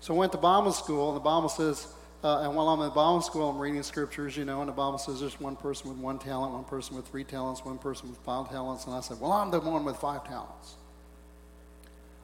So 0.00 0.14
I 0.14 0.18
went 0.18 0.32
to 0.32 0.38
Bible 0.38 0.72
school, 0.72 1.08
and 1.08 1.16
the 1.16 1.24
Bible 1.24 1.48
says 1.48 1.86
uh, 2.26 2.40
and 2.40 2.56
while 2.56 2.68
I'm 2.70 2.80
in 2.80 2.88
Bible 2.88 3.20
school, 3.20 3.50
I'm 3.50 3.58
reading 3.58 3.84
scriptures, 3.84 4.36
you 4.36 4.44
know, 4.44 4.60
and 4.60 4.68
the 4.68 4.72
Bible 4.72 4.98
says 4.98 5.20
there's 5.20 5.38
one 5.38 5.54
person 5.54 5.90
with 5.90 5.98
one 5.98 6.18
talent, 6.18 6.54
one 6.54 6.64
person 6.64 6.96
with 6.96 7.06
three 7.06 7.22
talents, 7.22 7.64
one 7.64 7.78
person 7.78 8.08
with 8.08 8.18
five 8.18 8.50
talents. 8.50 8.84
And 8.84 8.96
I 8.96 9.00
said, 9.00 9.20
Well, 9.20 9.30
I'm 9.30 9.52
the 9.52 9.60
one 9.60 9.84
with 9.84 9.96
five 9.96 10.24
talents. 10.26 10.74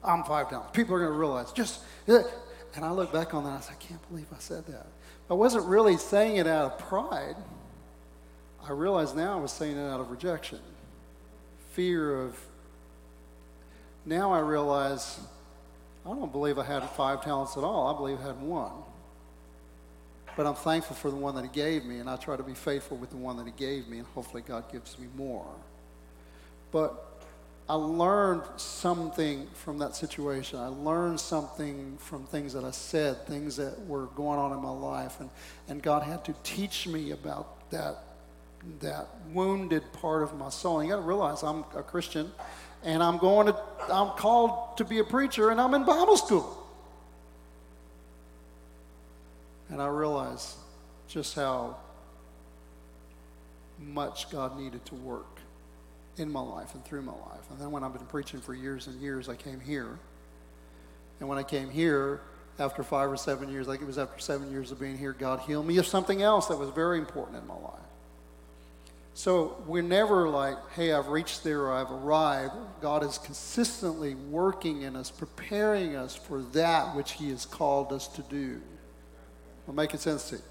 I'm 0.03 0.25
five 0.25 0.49
talents. 0.49 0.71
People 0.73 0.95
are 0.95 0.99
going 0.99 1.13
to 1.13 1.17
realize 1.17 1.53
just, 1.53 1.83
and 2.05 2.83
I 2.83 2.91
look 2.91 3.13
back 3.13 3.33
on 3.33 3.45
that 3.45 3.51
I 3.51 3.61
said, 3.61 3.77
I 3.79 3.81
can't 3.81 4.09
believe 4.09 4.25
I 4.35 4.39
said 4.39 4.65
that. 4.65 4.87
I 5.29 5.35
wasn't 5.35 5.67
really 5.67 5.95
saying 5.95 6.35
it 6.35 6.47
out 6.47 6.73
of 6.73 6.79
pride. 6.79 7.37
I 8.67 8.73
realize 8.73 9.15
now 9.15 9.37
I 9.37 9.41
was 9.41 9.53
saying 9.53 9.77
it 9.77 9.89
out 9.89 10.01
of 10.01 10.11
rejection, 10.11 10.59
fear 11.71 12.23
of. 12.23 12.37
Now 14.05 14.33
I 14.33 14.39
realize 14.39 15.21
I 16.05 16.09
don't 16.09 16.33
believe 16.33 16.59
I 16.59 16.65
had 16.65 16.83
five 16.89 17.23
talents 17.23 17.55
at 17.55 17.63
all. 17.63 17.87
I 17.87 17.97
believe 17.97 18.19
I 18.19 18.27
had 18.27 18.41
one. 18.41 18.73
But 20.35 20.47
I'm 20.47 20.55
thankful 20.55 20.95
for 20.95 21.09
the 21.09 21.15
one 21.15 21.35
that 21.35 21.43
He 21.43 21.51
gave 21.51 21.85
me, 21.85 21.99
and 21.99 22.09
I 22.09 22.15
try 22.15 22.35
to 22.35 22.43
be 22.43 22.53
faithful 22.53 22.97
with 22.97 23.11
the 23.11 23.17
one 23.17 23.37
that 23.37 23.45
He 23.45 23.51
gave 23.51 23.87
me, 23.87 23.99
and 23.99 24.07
hopefully 24.07 24.43
God 24.45 24.71
gives 24.71 24.97
me 24.97 25.07
more. 25.15 25.45
But 26.71 27.21
I 27.69 27.75
learned 27.75 28.43
something 28.57 29.47
from 29.53 29.77
that 29.77 29.95
situation. 29.95 30.59
I 30.59 30.67
learned 30.67 31.19
something 31.19 31.97
from 31.97 32.25
things 32.25 32.53
that 32.53 32.65
I 32.65 32.71
said, 32.71 33.25
things 33.25 33.55
that 33.57 33.79
were 33.85 34.07
going 34.07 34.39
on 34.39 34.51
in 34.51 34.61
my 34.61 34.71
life, 34.71 35.19
and, 35.19 35.29
and 35.67 35.81
God 35.81 36.03
had 36.03 36.25
to 36.25 36.35
teach 36.43 36.87
me 36.87 37.11
about 37.11 37.69
that 37.69 38.03
that 38.79 39.07
wounded 39.33 39.83
part 39.93 40.23
of 40.23 40.33
my 40.37 40.49
soul. 40.49 40.79
And 40.79 40.87
you 40.87 40.95
got 40.95 41.01
to 41.01 41.07
realize 41.07 41.43
I'm 41.43 41.65
a 41.75 41.83
Christian, 41.83 42.31
and 42.83 43.03
I'm 43.03 43.17
going 43.17 43.47
to 43.47 43.57
I'm 43.89 44.11
called 44.11 44.77
to 44.77 44.85
be 44.85 44.99
a 44.99 45.03
preacher, 45.03 45.49
and 45.49 45.59
I'm 45.59 45.73
in 45.73 45.83
Bible 45.83 46.17
school. 46.17 46.62
And 49.73 49.81
I 49.81 49.87
realized 49.87 50.55
just 51.07 51.35
how 51.35 51.77
much 53.79 54.29
God 54.29 54.55
needed 54.55 54.85
to 54.85 54.95
work 54.95 55.39
in 56.17 56.31
my 56.31 56.41
life 56.41 56.75
and 56.75 56.85
through 56.85 57.01
my 57.01 57.11
life. 57.11 57.49
And 57.49 57.59
then 57.59 57.71
when 57.71 57.83
I've 57.83 57.93
been 57.93 58.05
preaching 58.05 58.39
for 58.39 58.53
years 58.53 58.85
and 58.85 59.01
years, 59.01 59.27
I 59.27 59.35
came 59.35 59.59
here. 59.59 59.97
And 61.19 61.27
when 61.27 61.39
I 61.39 61.43
came 61.43 61.71
here, 61.71 62.21
after 62.59 62.83
five 62.83 63.09
or 63.11 63.17
seven 63.17 63.49
years, 63.49 63.67
like 63.67 63.81
it 63.81 63.87
was 63.87 63.97
after 63.97 64.19
seven 64.19 64.51
years 64.51 64.71
of 64.71 64.79
being 64.79 64.95
here, 64.95 65.11
God 65.11 65.39
healed 65.39 65.65
me 65.65 65.79
of 65.79 65.87
something 65.87 66.21
else 66.21 66.49
that 66.49 66.59
was 66.59 66.69
very 66.69 66.99
important 66.99 67.39
in 67.39 67.47
my 67.47 67.55
life. 67.55 67.73
So 69.15 69.63
we're 69.65 69.81
never 69.81 70.29
like, 70.29 70.57
hey, 70.75 70.93
I've 70.93 71.07
reached 71.07 71.43
there 71.43 71.61
or 71.61 71.73
I've 71.73 71.89
arrived. 71.89 72.53
God 72.79 73.03
is 73.03 73.17
consistently 73.17 74.13
working 74.13 74.83
in 74.83 74.95
us, 74.95 75.09
preparing 75.09 75.95
us 75.95 76.15
for 76.15 76.43
that 76.53 76.95
which 76.95 77.13
He 77.13 77.31
has 77.31 77.47
called 77.47 77.91
us 77.91 78.07
to 78.09 78.21
do. 78.21 78.61
Am 79.67 79.75
making 79.75 79.99
sense 79.99 80.29
to 80.29 80.35
you? 80.35 80.41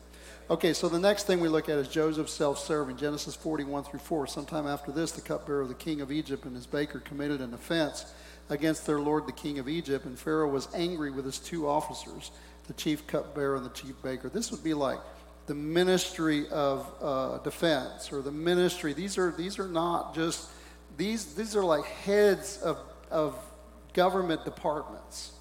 Okay, 0.51 0.73
so 0.73 0.89
the 0.89 0.99
next 0.99 1.27
thing 1.27 1.41
we 1.41 1.49
look 1.49 1.69
at 1.69 1.79
is 1.79 1.89
Joseph's 1.89 2.33
self 2.33 2.59
serving. 2.59 2.97
Genesis 2.97 3.35
41 3.35 3.85
through 3.85 4.01
4. 4.01 4.27
Sometime 4.27 4.67
after 4.67 4.91
this, 4.91 5.13
the 5.13 5.21
cupbearer 5.21 5.63
of 5.63 5.69
the 5.69 5.75
king 5.75 6.01
of 6.01 6.11
Egypt 6.11 6.45
and 6.45 6.55
his 6.55 6.67
baker 6.67 7.01
committed 7.01 7.41
an 7.41 7.55
offense 7.55 8.13
against 8.51 8.87
their 8.87 9.01
lord, 9.01 9.27
the 9.27 9.33
king 9.33 9.59
of 9.59 9.69
Egypt, 9.69 10.05
and 10.05 10.19
Pharaoh 10.19 10.49
was 10.49 10.69
angry 10.75 11.11
with 11.11 11.25
his 11.25 11.39
two 11.39 11.69
officers, 11.69 12.33
the 12.67 12.73
chief 12.75 13.07
cupbearer 13.07 13.57
and 13.57 13.65
the 13.65 13.71
chief 13.71 13.95
baker. 14.03 14.29
This 14.29 14.51
would 14.51 14.65
be 14.65 14.75
like 14.75 14.99
the 15.47 15.55
ministry 15.55 16.49
of 16.49 16.93
uh, 17.01 17.39
defense 17.39 18.13
or 18.13 18.21
the 18.21 18.33
ministry. 18.33 18.93
These 18.93 19.19
are, 19.19 19.31
these 19.31 19.59
are 19.59 19.69
not 19.69 20.15
just, 20.15 20.49
these, 20.97 21.35
these 21.35 21.57
are 21.57 21.65
like 21.65 21.85
heads 21.85 22.61
of, 22.63 22.79
of 23.11 23.39
government 23.95 24.45
departments. 24.45 25.33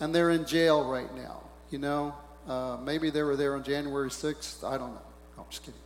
And 0.00 0.14
they're 0.14 0.30
in 0.30 0.46
jail 0.46 0.88
right 0.88 1.12
now, 1.14 1.42
you 1.70 1.78
know? 1.78 2.14
Uh, 2.46 2.78
maybe 2.82 3.10
they 3.10 3.22
were 3.22 3.36
there 3.36 3.54
on 3.54 3.64
January 3.64 4.08
6th. 4.08 4.64
I 4.64 4.78
don't 4.78 4.92
know. 4.92 5.00
No, 5.36 5.42
I'm 5.42 5.50
just 5.50 5.62
kidding. 5.62 5.80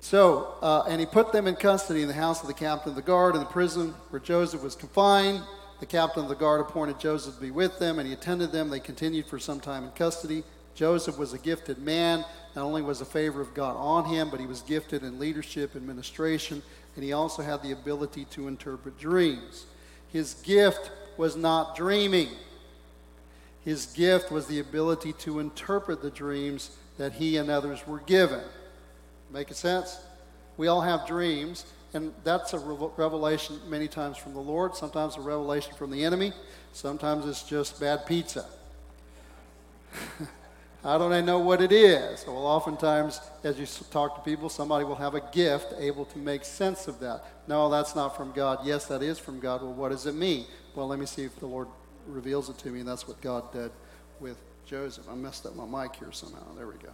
So, 0.00 0.54
uh, 0.62 0.84
and 0.88 1.00
he 1.00 1.06
put 1.06 1.32
them 1.32 1.46
in 1.46 1.56
custody 1.56 2.02
in 2.02 2.08
the 2.08 2.14
house 2.14 2.40
of 2.40 2.46
the 2.46 2.54
captain 2.54 2.90
of 2.90 2.96
the 2.96 3.02
guard 3.02 3.34
in 3.34 3.40
the 3.40 3.46
prison 3.46 3.94
where 4.10 4.20
Joseph 4.20 4.62
was 4.62 4.74
confined. 4.74 5.42
The 5.80 5.86
captain 5.86 6.22
of 6.22 6.28
the 6.28 6.34
guard 6.34 6.60
appointed 6.60 6.98
Joseph 6.98 7.36
to 7.36 7.40
be 7.40 7.50
with 7.50 7.78
them, 7.78 7.98
and 7.98 8.06
he 8.06 8.12
attended 8.12 8.52
them. 8.52 8.68
They 8.68 8.80
continued 8.80 9.26
for 9.26 9.38
some 9.38 9.60
time 9.60 9.84
in 9.84 9.90
custody. 9.90 10.44
Joseph 10.74 11.18
was 11.18 11.32
a 11.32 11.38
gifted 11.38 11.78
man. 11.78 12.24
Not 12.54 12.64
only 12.64 12.82
was 12.82 13.00
the 13.00 13.04
favor 13.04 13.40
of 13.40 13.54
God 13.54 13.76
on 13.76 14.04
him, 14.04 14.30
but 14.30 14.40
he 14.40 14.46
was 14.46 14.62
gifted 14.62 15.02
in 15.02 15.18
leadership, 15.18 15.76
administration, 15.76 16.62
and 16.94 17.04
he 17.04 17.12
also 17.12 17.42
had 17.42 17.62
the 17.62 17.72
ability 17.72 18.24
to 18.26 18.48
interpret 18.48 18.98
dreams. 18.98 19.66
His 20.08 20.34
gift 20.34 20.90
was 21.16 21.36
not 21.36 21.76
dreaming. 21.76 22.28
His 23.64 23.86
gift 23.86 24.30
was 24.30 24.46
the 24.46 24.60
ability 24.60 25.12
to 25.14 25.40
interpret 25.40 26.02
the 26.02 26.10
dreams 26.10 26.70
that 26.96 27.14
he 27.14 27.36
and 27.36 27.50
others 27.50 27.86
were 27.86 28.00
given. 28.00 28.42
Make 29.30 29.52
sense? 29.52 30.00
We 30.56 30.68
all 30.68 30.80
have 30.80 31.06
dreams, 31.06 31.64
and 31.94 32.12
that's 32.24 32.52
a 32.52 32.58
revelation 32.58 33.60
many 33.68 33.88
times 33.88 34.16
from 34.16 34.34
the 34.34 34.40
Lord, 34.40 34.74
sometimes 34.74 35.16
a 35.16 35.20
revelation 35.20 35.74
from 35.74 35.90
the 35.90 36.04
enemy, 36.04 36.32
sometimes 36.72 37.26
it's 37.26 37.42
just 37.42 37.80
bad 37.80 38.06
pizza. 38.06 38.46
How 40.82 40.96
don't 40.96 41.12
I 41.12 41.20
know 41.20 41.40
what 41.40 41.60
it 41.60 41.72
is? 41.72 42.24
Well, 42.26 42.46
oftentimes, 42.46 43.20
as 43.42 43.58
you 43.58 43.66
talk 43.90 44.14
to 44.14 44.22
people, 44.22 44.48
somebody 44.48 44.84
will 44.84 44.94
have 44.94 45.14
a 45.16 45.20
gift 45.32 45.74
able 45.78 46.04
to 46.06 46.18
make 46.18 46.44
sense 46.44 46.86
of 46.86 47.00
that. 47.00 47.24
No, 47.48 47.68
that's 47.68 47.96
not 47.96 48.16
from 48.16 48.30
God. 48.32 48.60
Yes, 48.64 48.86
that 48.86 49.02
is 49.02 49.18
from 49.18 49.40
God. 49.40 49.62
Well, 49.62 49.72
what 49.72 49.90
does 49.90 50.06
it 50.06 50.14
mean? 50.14 50.46
Well, 50.74 50.86
let 50.86 51.00
me 51.00 51.06
see 51.06 51.24
if 51.24 51.36
the 51.40 51.46
Lord 51.46 51.66
reveals 52.08 52.48
it 52.48 52.58
to 52.58 52.68
me, 52.68 52.80
and 52.80 52.88
that's 52.88 53.06
what 53.06 53.20
God 53.20 53.52
did 53.52 53.70
with 54.20 54.36
Joseph. 54.66 55.08
I 55.10 55.14
messed 55.14 55.46
up 55.46 55.54
my 55.56 55.64
mic 55.66 55.96
here 55.96 56.12
somehow. 56.12 56.42
There 56.56 56.66
we 56.66 56.74
go. 56.74 56.90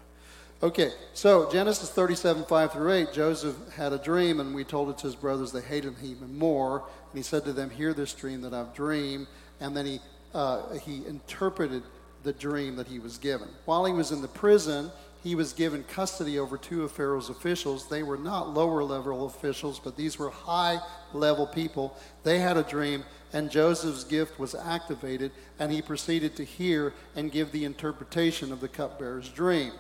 Okay, 0.63 0.93
so 1.13 1.51
Genesis 1.51 1.91
37, 1.91 2.45
5 2.45 2.73
through 2.73 2.93
8, 2.93 3.13
Joseph 3.13 3.57
had 3.75 3.93
a 3.93 3.99
dream, 3.99 4.41
and 4.41 4.55
we 4.55 4.65
told 4.65 4.89
it 4.89 4.99
to 4.99 5.07
his 5.07 5.17
brothers. 5.17 5.53
They 5.53 5.61
hated 5.61 5.95
him 5.95 5.97
even 6.03 6.39
more. 6.39 6.79
And 6.79 7.19
he 7.19 7.23
said 7.23 7.45
to 7.45 7.53
them, 7.53 7.69
Hear 7.71 7.93
this 7.93 8.15
dream 8.15 8.41
that 8.43 8.55
I've 8.55 8.73
dreamed. 8.75 9.27
And 9.61 9.77
then 9.77 9.85
he, 9.85 10.01
uh, 10.33 10.75
he 10.79 11.05
interpreted 11.07 11.83
the 12.23 12.33
dream 12.33 12.77
that 12.77 12.87
he 12.87 12.99
was 12.99 13.19
given. 13.19 13.49
While 13.67 13.85
he 13.85 13.93
was 13.93 14.11
in 14.11 14.23
the 14.23 14.29
prison, 14.29 14.91
he 15.25 15.35
was 15.35 15.55
given 15.55 15.83
custody 15.85 16.39
over 16.39 16.59
two 16.59 16.85
of 16.85 16.93
Pharaoh's 16.93 17.31
officials. 17.31 17.89
They 17.89 18.03
were 18.03 18.19
not 18.19 18.53
lower 18.53 18.85
level 18.85 19.25
officials, 19.25 19.81
but 19.81 19.97
these 19.97 20.19
were 20.19 20.29
high 20.29 20.79
level 21.15 21.47
people. 21.47 21.97
They 22.25 22.41
had 22.41 22.59
a 22.59 22.63
dream, 22.63 23.05
and 23.33 23.51
Joseph's 23.51 24.05
gift 24.05 24.39
was 24.39 24.55
activated, 24.55 25.33
and 25.59 25.73
he 25.73 25.81
proceeded 25.81 26.37
to 26.37 26.45
hear 26.45 26.93
and 27.17 27.33
give 27.33 27.53
the 27.53 27.65
interpretation 27.65 28.53
of 28.53 28.61
the 28.61 28.69
cupbearer's 28.69 29.31
dream. 29.31 29.73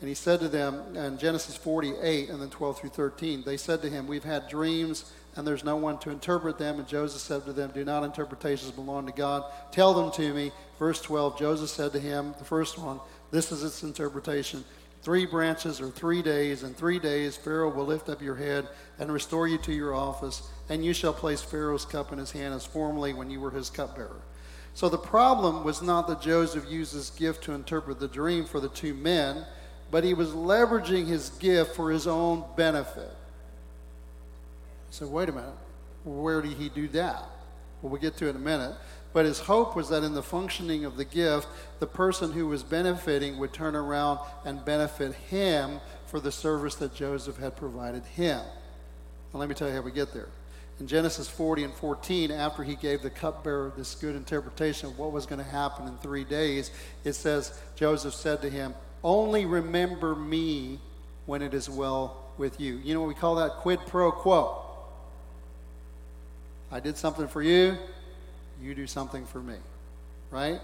And 0.00 0.08
he 0.08 0.14
said 0.14 0.38
to 0.38 0.48
them 0.48 0.96
in 0.96 1.18
Genesis 1.18 1.56
48 1.56 2.30
and 2.30 2.40
then 2.40 2.50
12 2.50 2.78
through 2.78 2.90
13, 2.90 3.42
they 3.44 3.56
said 3.56 3.82
to 3.82 3.90
him, 3.90 4.06
We've 4.06 4.24
had 4.24 4.48
dreams 4.48 5.12
and 5.36 5.46
there's 5.46 5.64
no 5.64 5.76
one 5.76 5.98
to 5.98 6.10
interpret 6.10 6.58
them. 6.58 6.78
And 6.78 6.88
Joseph 6.88 7.20
said 7.20 7.44
to 7.46 7.52
them, 7.52 7.70
Do 7.72 7.84
not 7.84 8.02
interpretations 8.02 8.72
belong 8.72 9.06
to 9.06 9.12
God. 9.12 9.44
Tell 9.70 9.94
them 9.94 10.10
to 10.12 10.34
me. 10.34 10.50
Verse 10.78 11.00
12, 11.00 11.38
Joseph 11.38 11.70
said 11.70 11.92
to 11.92 12.00
him, 12.00 12.34
the 12.38 12.44
first 12.44 12.78
one, 12.78 12.98
This 13.30 13.52
is 13.52 13.62
its 13.62 13.84
interpretation 13.84 14.64
three 15.02 15.26
branches 15.26 15.80
or 15.80 15.90
three 15.90 16.22
days, 16.22 16.62
and 16.62 16.76
three 16.76 16.98
days 16.98 17.36
Pharaoh 17.36 17.70
will 17.70 17.84
lift 17.84 18.08
up 18.08 18.22
your 18.22 18.36
head 18.36 18.68
and 18.98 19.12
restore 19.12 19.48
you 19.48 19.58
to 19.58 19.72
your 19.72 19.94
office, 19.94 20.48
and 20.68 20.84
you 20.84 20.92
shall 20.92 21.12
place 21.12 21.42
Pharaoh's 21.42 21.84
cup 21.84 22.12
in 22.12 22.18
his 22.18 22.30
hand 22.30 22.54
as 22.54 22.64
formerly 22.64 23.12
when 23.12 23.30
you 23.30 23.40
were 23.40 23.50
his 23.50 23.68
cupbearer. 23.68 24.22
So 24.74 24.88
the 24.88 24.98
problem 24.98 25.64
was 25.64 25.82
not 25.82 26.08
that 26.08 26.22
Joseph 26.22 26.70
used 26.70 26.94
his 26.94 27.10
gift 27.10 27.44
to 27.44 27.52
interpret 27.52 28.00
the 28.00 28.08
dream 28.08 28.44
for 28.44 28.60
the 28.60 28.68
two 28.68 28.94
men, 28.94 29.44
but 29.90 30.04
he 30.04 30.14
was 30.14 30.30
leveraging 30.30 31.06
his 31.06 31.28
gift 31.30 31.74
for 31.74 31.90
his 31.90 32.06
own 32.06 32.44
benefit. 32.56 33.10
So, 34.90 35.06
wait 35.06 35.28
a 35.28 35.32
minute. 35.32 35.54
Where 36.04 36.40
did 36.40 36.52
he 36.52 36.68
do 36.68 36.88
that? 36.88 37.24
Well, 37.80 37.90
we'll 37.90 38.00
get 38.00 38.16
to 38.18 38.26
it 38.26 38.30
in 38.30 38.36
a 38.36 38.38
minute. 38.38 38.74
But 39.12 39.26
his 39.26 39.40
hope 39.40 39.76
was 39.76 39.88
that 39.90 40.02
in 40.02 40.14
the 40.14 40.22
functioning 40.22 40.84
of 40.84 40.96
the 40.96 41.04
gift, 41.04 41.46
the 41.80 41.86
person 41.86 42.32
who 42.32 42.46
was 42.46 42.62
benefiting 42.62 43.38
would 43.38 43.52
turn 43.52 43.76
around 43.76 44.20
and 44.44 44.64
benefit 44.64 45.14
him 45.14 45.80
for 46.06 46.18
the 46.20 46.32
service 46.32 46.74
that 46.76 46.94
Joseph 46.94 47.36
had 47.36 47.56
provided 47.56 48.04
him. 48.04 48.40
Let 49.34 49.48
me 49.48 49.54
tell 49.54 49.68
you 49.68 49.74
how 49.74 49.80
we 49.80 49.92
get 49.92 50.12
there. 50.12 50.28
In 50.80 50.86
Genesis 50.86 51.28
40 51.28 51.64
and 51.64 51.74
14, 51.74 52.30
after 52.30 52.62
he 52.62 52.74
gave 52.74 53.02
the 53.02 53.10
cupbearer 53.10 53.72
this 53.76 53.94
good 53.94 54.16
interpretation 54.16 54.88
of 54.88 54.98
what 54.98 55.12
was 55.12 55.26
going 55.26 55.38
to 55.38 55.50
happen 55.50 55.86
in 55.86 55.96
three 55.98 56.24
days, 56.24 56.70
it 57.04 57.12
says, 57.12 57.58
Joseph 57.76 58.14
said 58.14 58.42
to 58.42 58.50
him, 58.50 58.74
Only 59.04 59.46
remember 59.46 60.14
me 60.14 60.80
when 61.26 61.40
it 61.40 61.54
is 61.54 61.68
well 61.68 62.32
with 62.36 62.60
you. 62.60 62.80
You 62.82 62.94
know 62.94 63.00
what 63.00 63.08
we 63.08 63.14
call 63.14 63.36
that? 63.36 63.52
Quid 63.56 63.80
pro 63.86 64.10
quo. 64.10 64.62
I 66.70 66.80
did 66.80 66.96
something 66.96 67.28
for 67.28 67.42
you, 67.42 67.76
you 68.62 68.74
do 68.74 68.86
something 68.86 69.26
for 69.26 69.40
me. 69.40 69.56
Right? 70.30 70.60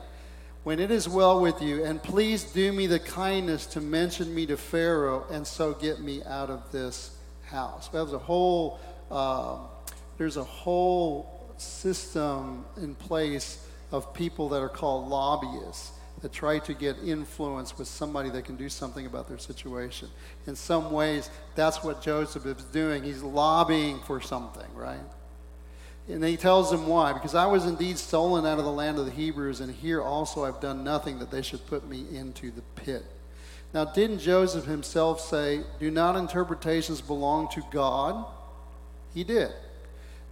When 0.64 0.80
it 0.80 0.90
is 0.90 1.08
well 1.08 1.40
with 1.40 1.62
you, 1.62 1.84
and 1.84 2.02
please 2.02 2.44
do 2.44 2.72
me 2.72 2.86
the 2.86 2.98
kindness 2.98 3.66
to 3.66 3.80
mention 3.80 4.34
me 4.34 4.46
to 4.46 4.56
Pharaoh, 4.56 5.24
and 5.30 5.46
so 5.46 5.72
get 5.72 6.00
me 6.00 6.22
out 6.24 6.50
of 6.50 6.70
this 6.72 7.16
house. 7.44 7.88
That 7.88 8.02
was 8.02 8.12
a 8.12 8.18
whole, 8.18 8.78
uh, 9.10 9.58
there's 10.18 10.36
a 10.36 10.44
whole 10.44 11.54
system 11.56 12.64
in 12.76 12.94
place 12.94 13.64
of 13.92 14.12
people 14.14 14.48
that 14.50 14.60
are 14.60 14.68
called 14.68 15.08
lobbyists 15.08 15.92
that 16.20 16.32
try 16.32 16.58
to 16.58 16.74
get 16.74 16.96
influence 17.04 17.78
with 17.78 17.86
somebody 17.86 18.28
that 18.30 18.44
can 18.44 18.56
do 18.56 18.68
something 18.68 19.06
about 19.06 19.28
their 19.28 19.38
situation. 19.38 20.08
In 20.46 20.56
some 20.56 20.90
ways, 20.90 21.30
that's 21.54 21.84
what 21.84 22.02
Joseph 22.02 22.44
is 22.44 22.64
doing. 22.64 23.04
He's 23.04 23.22
lobbying 23.22 24.00
for 24.00 24.20
something, 24.20 24.66
right? 24.74 24.98
And 26.08 26.24
he 26.24 26.36
tells 26.36 26.70
them 26.70 26.86
why. 26.86 27.12
Because 27.12 27.34
I 27.34 27.46
was 27.46 27.66
indeed 27.66 27.98
stolen 27.98 28.46
out 28.46 28.58
of 28.58 28.64
the 28.64 28.72
land 28.72 28.98
of 28.98 29.04
the 29.04 29.12
Hebrews, 29.12 29.60
and 29.60 29.74
here 29.74 30.02
also 30.02 30.44
I've 30.44 30.60
done 30.60 30.82
nothing 30.82 31.18
that 31.18 31.30
they 31.30 31.42
should 31.42 31.66
put 31.66 31.86
me 31.86 32.06
into 32.12 32.50
the 32.50 32.62
pit. 32.76 33.04
Now, 33.74 33.84
didn't 33.84 34.20
Joseph 34.20 34.64
himself 34.64 35.20
say, 35.20 35.62
Do 35.78 35.90
not 35.90 36.16
interpretations 36.16 37.02
belong 37.02 37.48
to 37.48 37.62
God? 37.70 38.24
He 39.12 39.24
did. 39.24 39.52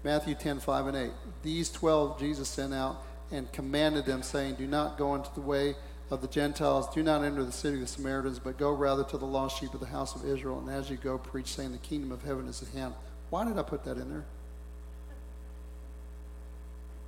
Matthew 0.02 0.34
10, 0.34 0.60
5 0.60 0.86
and 0.86 0.96
8. 0.96 1.10
These 1.42 1.70
12 1.70 2.18
Jesus 2.18 2.48
sent 2.48 2.72
out 2.72 3.02
and 3.30 3.50
commanded 3.52 4.06
them, 4.06 4.22
saying, 4.22 4.54
Do 4.54 4.66
not 4.66 4.96
go 4.96 5.14
into 5.14 5.28
the 5.34 5.40
way 5.40 5.74
of 6.10 6.20
the 6.20 6.28
Gentiles, 6.28 6.88
do 6.94 7.02
not 7.02 7.24
enter 7.24 7.42
the 7.42 7.52
city 7.52 7.74
of 7.74 7.80
the 7.80 7.86
Samaritans, 7.88 8.38
but 8.38 8.56
go 8.56 8.70
rather 8.70 9.02
to 9.04 9.18
the 9.18 9.26
lost 9.26 9.58
sheep 9.58 9.74
of 9.74 9.80
the 9.80 9.86
house 9.86 10.14
of 10.14 10.24
Israel. 10.24 10.60
And 10.60 10.70
as 10.70 10.88
you 10.88 10.96
go, 10.96 11.18
preach, 11.18 11.48
saying, 11.48 11.72
The 11.72 11.78
kingdom 11.78 12.12
of 12.12 12.22
heaven 12.22 12.46
is 12.46 12.62
at 12.62 12.68
hand. 12.68 12.94
Why 13.30 13.44
did 13.44 13.58
I 13.58 13.62
put 13.62 13.84
that 13.84 13.98
in 13.98 14.08
there? 14.08 14.24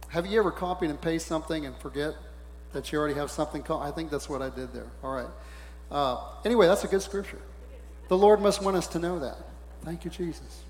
Have 0.09 0.27
you 0.27 0.39
ever 0.39 0.51
copied 0.51 0.91
and 0.91 1.01
pasted 1.01 1.29
something 1.29 1.67
and 1.67 1.77
forget 1.77 2.15
that 2.73 2.91
you 2.91 2.99
already 2.99 3.15
have 3.15 3.31
something? 3.31 3.63
Co- 3.63 3.79
I 3.79 3.91
think 3.91 4.11
that's 4.11 4.29
what 4.29 4.41
I 4.41 4.51
did 4.51 4.73
there. 4.73 4.87
All 5.03 5.13
right. 5.13 5.29
Uh, 5.91 6.19
anyway, 6.45 6.67
that's 6.67 6.85
a 6.85 6.89
good 6.89 7.03
scripture. 7.03 7.41
The 8.09 8.17
Lord 8.17 8.41
must 8.41 8.63
want 8.63 8.77
us 8.77 8.87
to 8.89 8.99
know 8.99 9.19
that. 9.19 9.39
Thank 9.83 10.05
you, 10.05 10.11
Jesus. 10.11 10.63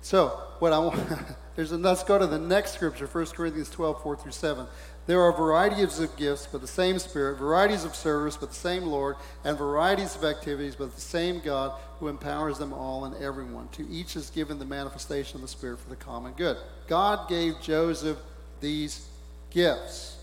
So, 0.00 0.28
what 0.58 0.72
I 0.72 0.78
want, 0.78 1.00
there's 1.56 1.70
a, 1.72 1.76
let's 1.76 2.02
go 2.02 2.18
to 2.18 2.26
the 2.26 2.38
next 2.38 2.72
scripture, 2.72 3.06
1 3.06 3.26
Corinthians 3.26 3.70
12, 3.70 4.02
4 4.02 4.16
through 4.16 4.32
7. 4.32 4.66
There 5.06 5.20
are 5.20 5.32
varieties 5.32 5.98
of 5.98 6.16
gifts, 6.16 6.46
but 6.50 6.60
the 6.60 6.68
same 6.68 6.98
Spirit, 6.98 7.38
varieties 7.38 7.84
of 7.84 7.94
service, 7.94 8.36
but 8.36 8.50
the 8.50 8.54
same 8.54 8.84
Lord, 8.84 9.16
and 9.44 9.58
varieties 9.58 10.14
of 10.14 10.24
activities, 10.24 10.76
but 10.76 10.94
the 10.94 11.00
same 11.00 11.40
God 11.40 11.78
who 11.98 12.08
empowers 12.08 12.58
them 12.58 12.72
all 12.72 13.04
and 13.04 13.16
everyone. 13.16 13.68
To 13.72 13.88
each 13.90 14.14
is 14.14 14.30
given 14.30 14.58
the 14.58 14.64
manifestation 14.64 15.36
of 15.36 15.42
the 15.42 15.48
Spirit 15.48 15.80
for 15.80 15.90
the 15.90 15.96
common 15.96 16.34
good. 16.34 16.56
God 16.86 17.28
gave 17.28 17.60
Joseph 17.60 18.18
these 18.60 19.06
gifts. 19.50 20.18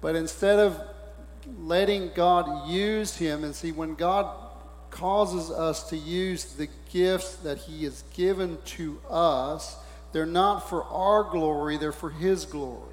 But 0.00 0.14
instead 0.14 0.60
of 0.60 0.80
letting 1.58 2.10
God 2.14 2.68
use 2.68 3.16
him, 3.16 3.42
and 3.42 3.54
see, 3.54 3.72
when 3.72 3.94
God 3.94 4.28
causes 4.90 5.50
us 5.50 5.88
to 5.90 5.96
use 5.96 6.44
the 6.44 6.68
gifts 6.92 7.36
that 7.36 7.58
He 7.58 7.84
has 7.84 8.04
given 8.14 8.58
to 8.64 9.00
us, 9.10 9.76
they're 10.12 10.26
not 10.26 10.68
for 10.68 10.84
our 10.84 11.24
glory, 11.24 11.78
they're 11.78 11.90
for 11.90 12.10
His 12.10 12.44
glory. 12.44 12.91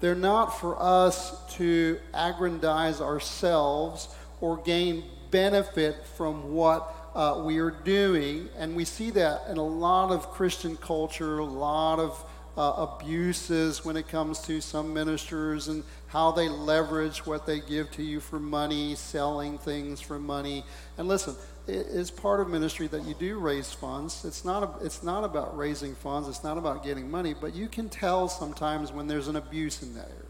They're 0.00 0.14
not 0.14 0.58
for 0.58 0.80
us 0.80 1.34
to 1.56 1.98
aggrandize 2.14 3.00
ourselves 3.00 4.08
or 4.40 4.56
gain 4.58 5.04
benefit 5.30 6.06
from 6.16 6.52
what 6.52 6.94
uh, 7.14 7.42
we 7.44 7.58
are 7.58 7.70
doing. 7.70 8.48
And 8.56 8.74
we 8.74 8.84
see 8.84 9.10
that 9.10 9.42
in 9.48 9.58
a 9.58 9.66
lot 9.66 10.10
of 10.10 10.30
Christian 10.30 10.76
culture, 10.76 11.38
a 11.38 11.44
lot 11.44 11.98
of 11.98 12.24
uh, 12.56 12.86
abuses 12.88 13.84
when 13.84 13.96
it 13.96 14.08
comes 14.08 14.40
to 14.40 14.60
some 14.60 14.92
ministers 14.92 15.68
and 15.68 15.84
how 16.08 16.32
they 16.32 16.48
leverage 16.48 17.24
what 17.24 17.46
they 17.46 17.60
give 17.60 17.90
to 17.92 18.02
you 18.02 18.20
for 18.20 18.40
money, 18.40 18.94
selling 18.96 19.58
things 19.58 20.00
for 20.00 20.18
money. 20.18 20.64
And 20.98 21.06
listen, 21.08 21.36
is 21.70 22.10
part 22.10 22.40
of 22.40 22.48
ministry 22.48 22.86
that 22.88 23.04
you 23.04 23.14
do 23.14 23.38
raise 23.38 23.72
funds. 23.72 24.24
It's 24.24 24.44
not, 24.44 24.62
a, 24.62 24.84
it's 24.84 25.02
not 25.02 25.24
about 25.24 25.56
raising 25.56 25.94
funds, 25.94 26.28
it's 26.28 26.44
not 26.44 26.58
about 26.58 26.84
getting 26.84 27.10
money, 27.10 27.34
but 27.38 27.54
you 27.54 27.68
can 27.68 27.88
tell 27.88 28.28
sometimes 28.28 28.92
when 28.92 29.06
there's 29.06 29.28
an 29.28 29.36
abuse 29.36 29.82
in 29.82 29.94
that 29.94 30.08
area, 30.08 30.24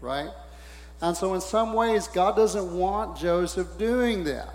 right? 0.00 0.30
And 1.00 1.16
so, 1.16 1.34
in 1.34 1.40
some 1.40 1.74
ways, 1.74 2.08
God 2.08 2.36
doesn't 2.36 2.76
want 2.78 3.18
Joseph 3.18 3.78
doing 3.78 4.24
that. 4.24 4.54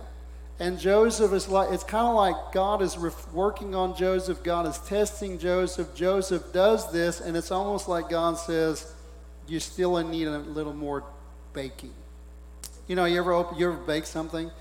And 0.59 0.77
Joseph 0.77 1.31
is 1.31 1.47
like, 1.47 1.71
it's 1.71 1.83
kind 1.83 2.05
of 2.07 2.15
like 2.15 2.35
God 2.51 2.81
is 2.81 2.97
ref- 2.97 3.31
working 3.31 3.75
on 3.75 3.95
Joseph, 3.95 4.43
God 4.43 4.65
is 4.67 4.77
testing 4.79 5.39
Joseph. 5.39 5.95
Joseph 5.95 6.51
does 6.51 6.91
this, 6.91 7.21
and 7.21 7.37
it's 7.37 7.51
almost 7.51 7.87
like 7.87 8.09
God 8.09 8.37
says, 8.37 8.91
You 9.47 9.59
still 9.59 9.97
need 10.05 10.27
a 10.27 10.39
little 10.39 10.73
more 10.73 11.03
baking. 11.53 11.93
You 12.87 12.95
know, 12.95 13.05
you 13.05 13.19
ever, 13.19 13.31
open, 13.31 13.57
you 13.57 13.71
ever 13.71 13.77
bake 13.77 14.05
something? 14.05 14.51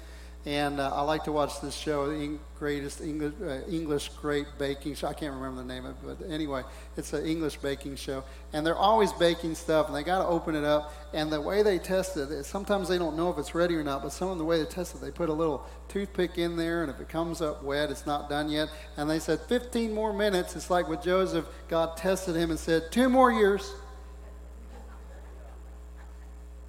And 0.48 0.80
uh, 0.80 0.90
I 0.94 1.02
like 1.02 1.24
to 1.24 1.32
watch 1.32 1.60
this 1.60 1.74
show, 1.74 2.08
the 2.08 2.38
greatest 2.58 3.02
English, 3.02 3.34
uh, 3.42 3.60
English 3.70 4.08
great 4.18 4.46
baking 4.56 4.94
show. 4.94 5.08
I 5.08 5.12
can't 5.12 5.34
remember 5.34 5.60
the 5.60 5.68
name 5.68 5.84
of 5.84 5.90
it, 5.90 6.18
but 6.20 6.30
anyway, 6.30 6.62
it's 6.96 7.12
an 7.12 7.26
English 7.26 7.58
baking 7.58 7.96
show. 7.96 8.24
And 8.54 8.64
they're 8.64 8.74
always 8.74 9.12
baking 9.12 9.56
stuff, 9.56 9.88
and 9.88 9.94
they 9.94 10.02
got 10.02 10.20
to 10.20 10.26
open 10.26 10.54
it 10.54 10.64
up. 10.64 10.94
And 11.12 11.30
the 11.30 11.38
way 11.38 11.62
they 11.62 11.78
test 11.78 12.16
it, 12.16 12.44
sometimes 12.46 12.88
they 12.88 12.96
don't 12.96 13.14
know 13.14 13.28
if 13.28 13.36
it's 13.36 13.54
ready 13.54 13.74
or 13.74 13.84
not, 13.84 14.02
but 14.02 14.08
some 14.10 14.30
of 14.30 14.38
the 14.38 14.44
way 14.44 14.58
they 14.58 14.64
test 14.64 14.94
it, 14.94 15.02
they 15.02 15.10
put 15.10 15.28
a 15.28 15.34
little 15.34 15.66
toothpick 15.88 16.38
in 16.38 16.56
there, 16.56 16.80
and 16.80 16.90
if 16.90 16.98
it 16.98 17.10
comes 17.10 17.42
up 17.42 17.62
wet, 17.62 17.90
it's 17.90 18.06
not 18.06 18.30
done 18.30 18.48
yet. 18.48 18.70
And 18.96 19.10
they 19.10 19.18
said 19.18 19.40
15 19.48 19.92
more 19.92 20.14
minutes. 20.14 20.56
It's 20.56 20.70
like 20.70 20.88
with 20.88 21.02
Joseph, 21.02 21.44
God 21.68 21.98
tested 21.98 22.34
him 22.34 22.50
and 22.50 22.58
said, 22.58 22.90
two 22.90 23.10
more 23.10 23.30
years. 23.30 23.70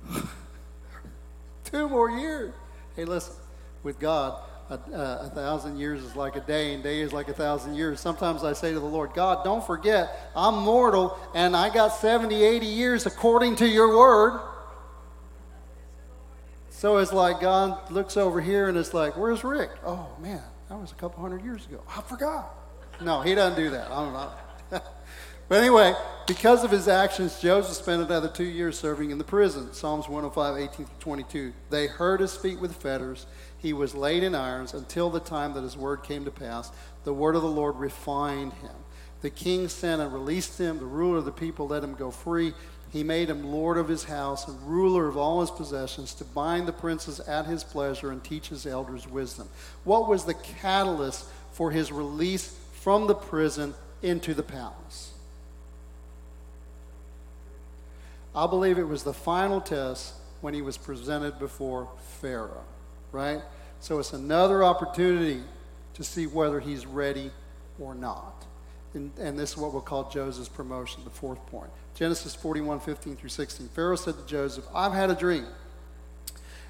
two 1.63 1.87
more 1.87 2.09
years. 2.09 2.53
Hey, 2.97 3.05
listen 3.05 3.35
with 3.83 3.99
God, 3.99 4.41
a, 4.69 4.75
a, 4.93 5.31
thousand 5.33 5.77
years 5.77 6.03
is 6.03 6.15
like 6.15 6.35
a 6.35 6.41
day, 6.41 6.73
and 6.73 6.83
day 6.83 7.01
is 7.01 7.11
like 7.11 7.27
a 7.27 7.33
thousand 7.33 7.75
years. 7.75 7.99
Sometimes 7.99 8.43
I 8.43 8.53
say 8.53 8.71
to 8.71 8.79
the 8.79 8.85
Lord, 8.85 9.13
God, 9.13 9.43
don't 9.43 9.65
forget, 9.65 10.31
I'm 10.35 10.59
mortal, 10.59 11.17
and 11.33 11.55
I 11.55 11.73
got 11.73 11.89
70, 11.89 12.43
80 12.43 12.65
years 12.65 13.05
according 13.05 13.55
to 13.57 13.67
your 13.67 13.97
word. 13.97 14.41
So 16.69 16.97
it's 16.97 17.11
like 17.11 17.41
God 17.41 17.91
looks 17.91 18.15
over 18.15 18.39
here 18.39 18.69
and 18.69 18.77
it's 18.77 18.93
like, 18.93 19.17
where's 19.17 19.43
Rick? 19.43 19.71
Oh, 19.85 20.07
man, 20.21 20.41
that 20.69 20.77
was 20.77 20.91
a 20.91 20.95
couple 20.95 21.21
hundred 21.21 21.43
years 21.43 21.65
ago. 21.65 21.83
I 21.89 22.01
forgot. 22.01 22.55
No, 23.01 23.21
he 23.21 23.35
doesn't 23.35 23.57
do 23.57 23.69
that. 23.71 23.91
I 23.91 24.03
don't 24.03 24.13
know. 24.13 24.31
but 25.49 25.59
anyway, 25.59 25.93
because 26.25 26.63
of 26.63 26.71
his 26.71 26.87
actions, 26.87 27.39
Joseph 27.41 27.75
spent 27.75 28.01
another 28.01 28.29
two 28.29 28.45
years 28.45 28.79
serving 28.79 29.11
in 29.11 29.17
the 29.17 29.23
prison. 29.25 29.73
Psalms 29.73 30.07
105, 30.07 30.57
18 30.57 30.87
22. 30.99 31.53
They 31.69 31.87
hurt 31.87 32.21
his 32.21 32.35
feet 32.37 32.61
with 32.61 32.75
fetters 32.75 33.25
he 33.61 33.73
was 33.73 33.93
laid 33.93 34.23
in 34.23 34.35
irons 34.35 34.73
until 34.73 35.09
the 35.09 35.19
time 35.19 35.53
that 35.53 35.63
his 35.63 35.75
word 35.75 36.03
came 36.03 36.25
to 36.25 36.31
pass. 36.31 36.71
The 37.03 37.13
word 37.13 37.35
of 37.35 37.41
the 37.41 37.49
Lord 37.49 37.75
refined 37.75 38.53
him. 38.53 38.75
The 39.21 39.29
king 39.29 39.67
sent 39.67 40.01
and 40.01 40.13
released 40.13 40.57
him. 40.57 40.79
The 40.79 40.85
ruler 40.85 41.17
of 41.17 41.25
the 41.25 41.31
people 41.31 41.67
let 41.67 41.83
him 41.83 41.93
go 41.93 42.09
free. 42.09 42.53
He 42.91 43.03
made 43.03 43.29
him 43.29 43.51
lord 43.51 43.77
of 43.77 43.89
his 43.89 44.05
house 44.05 44.47
and 44.47 44.59
ruler 44.63 45.07
of 45.07 45.17
all 45.17 45.41
his 45.41 45.51
possessions 45.51 46.13
to 46.15 46.23
bind 46.23 46.67
the 46.67 46.73
princes 46.73 47.19
at 47.19 47.45
his 47.45 47.63
pleasure 47.63 48.11
and 48.11 48.23
teach 48.23 48.47
his 48.47 48.65
elders 48.65 49.07
wisdom. 49.07 49.49
What 49.83 50.07
was 50.07 50.23
the 50.23 50.33
catalyst 50.33 51.25
for 51.51 51.69
his 51.69 51.91
release 51.91 52.57
from 52.81 53.07
the 53.07 53.13
prison 53.13 53.75
into 54.01 54.33
the 54.33 54.41
palace? 54.41 55.11
I 58.33 58.47
believe 58.47 58.79
it 58.79 58.87
was 58.87 59.03
the 59.03 59.13
final 59.13 59.59
test 59.59 60.13
when 60.39 60.53
he 60.53 60.61
was 60.61 60.77
presented 60.77 61.37
before 61.37 61.89
Pharaoh 62.21 62.63
right? 63.11 63.41
So 63.79 63.99
it's 63.99 64.13
another 64.13 64.63
opportunity 64.63 65.41
to 65.93 66.03
see 66.03 66.27
whether 66.27 66.59
he's 66.59 66.85
ready 66.85 67.31
or 67.79 67.95
not. 67.95 68.45
And, 68.93 69.11
and, 69.19 69.37
this 69.37 69.51
is 69.51 69.57
what 69.57 69.71
we'll 69.71 69.83
call 69.83 70.09
Joseph's 70.09 70.49
promotion, 70.49 71.03
the 71.03 71.11
fourth 71.11 71.45
point. 71.45 71.69
Genesis 71.93 72.33
41, 72.33 72.79
15 72.79 73.15
through 73.17 73.29
16. 73.29 73.69
Pharaoh 73.69 73.95
said 73.95 74.15
to 74.17 74.25
Joseph, 74.25 74.65
I've 74.73 74.93
had 74.93 75.11
a 75.11 75.15
dream. 75.15 75.45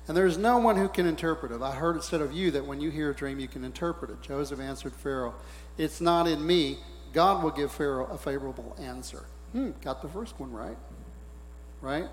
and 0.07 0.17
there 0.17 0.25
is 0.25 0.37
no 0.37 0.57
one 0.57 0.75
who 0.75 0.89
can 0.89 1.05
interpret 1.05 1.53
it. 1.53 1.61
I 1.61 1.71
heard 1.71 1.95
it 1.95 2.03
said 2.03 2.19
of 2.19 2.33
you 2.33 2.51
that 2.51 2.65
when 2.65 2.81
you 2.81 2.89
hear 2.89 3.11
a 3.11 3.15
dream, 3.15 3.39
you 3.39 3.47
can 3.47 3.63
interpret 3.63 4.11
it. 4.11 4.21
Joseph 4.21 4.59
answered 4.59 4.93
Pharaoh, 4.93 5.33
It's 5.77 6.01
not 6.01 6.27
in 6.27 6.45
me. 6.45 6.79
God 7.13 7.41
will 7.41 7.51
give 7.51 7.71
Pharaoh 7.71 8.07
a 8.07 8.17
favorable 8.17 8.75
answer. 8.79 9.23
Hmm, 9.53 9.71
got 9.81 10.01
the 10.01 10.09
first 10.09 10.39
one 10.39 10.51
right. 10.51 10.77
Right? 11.81 12.07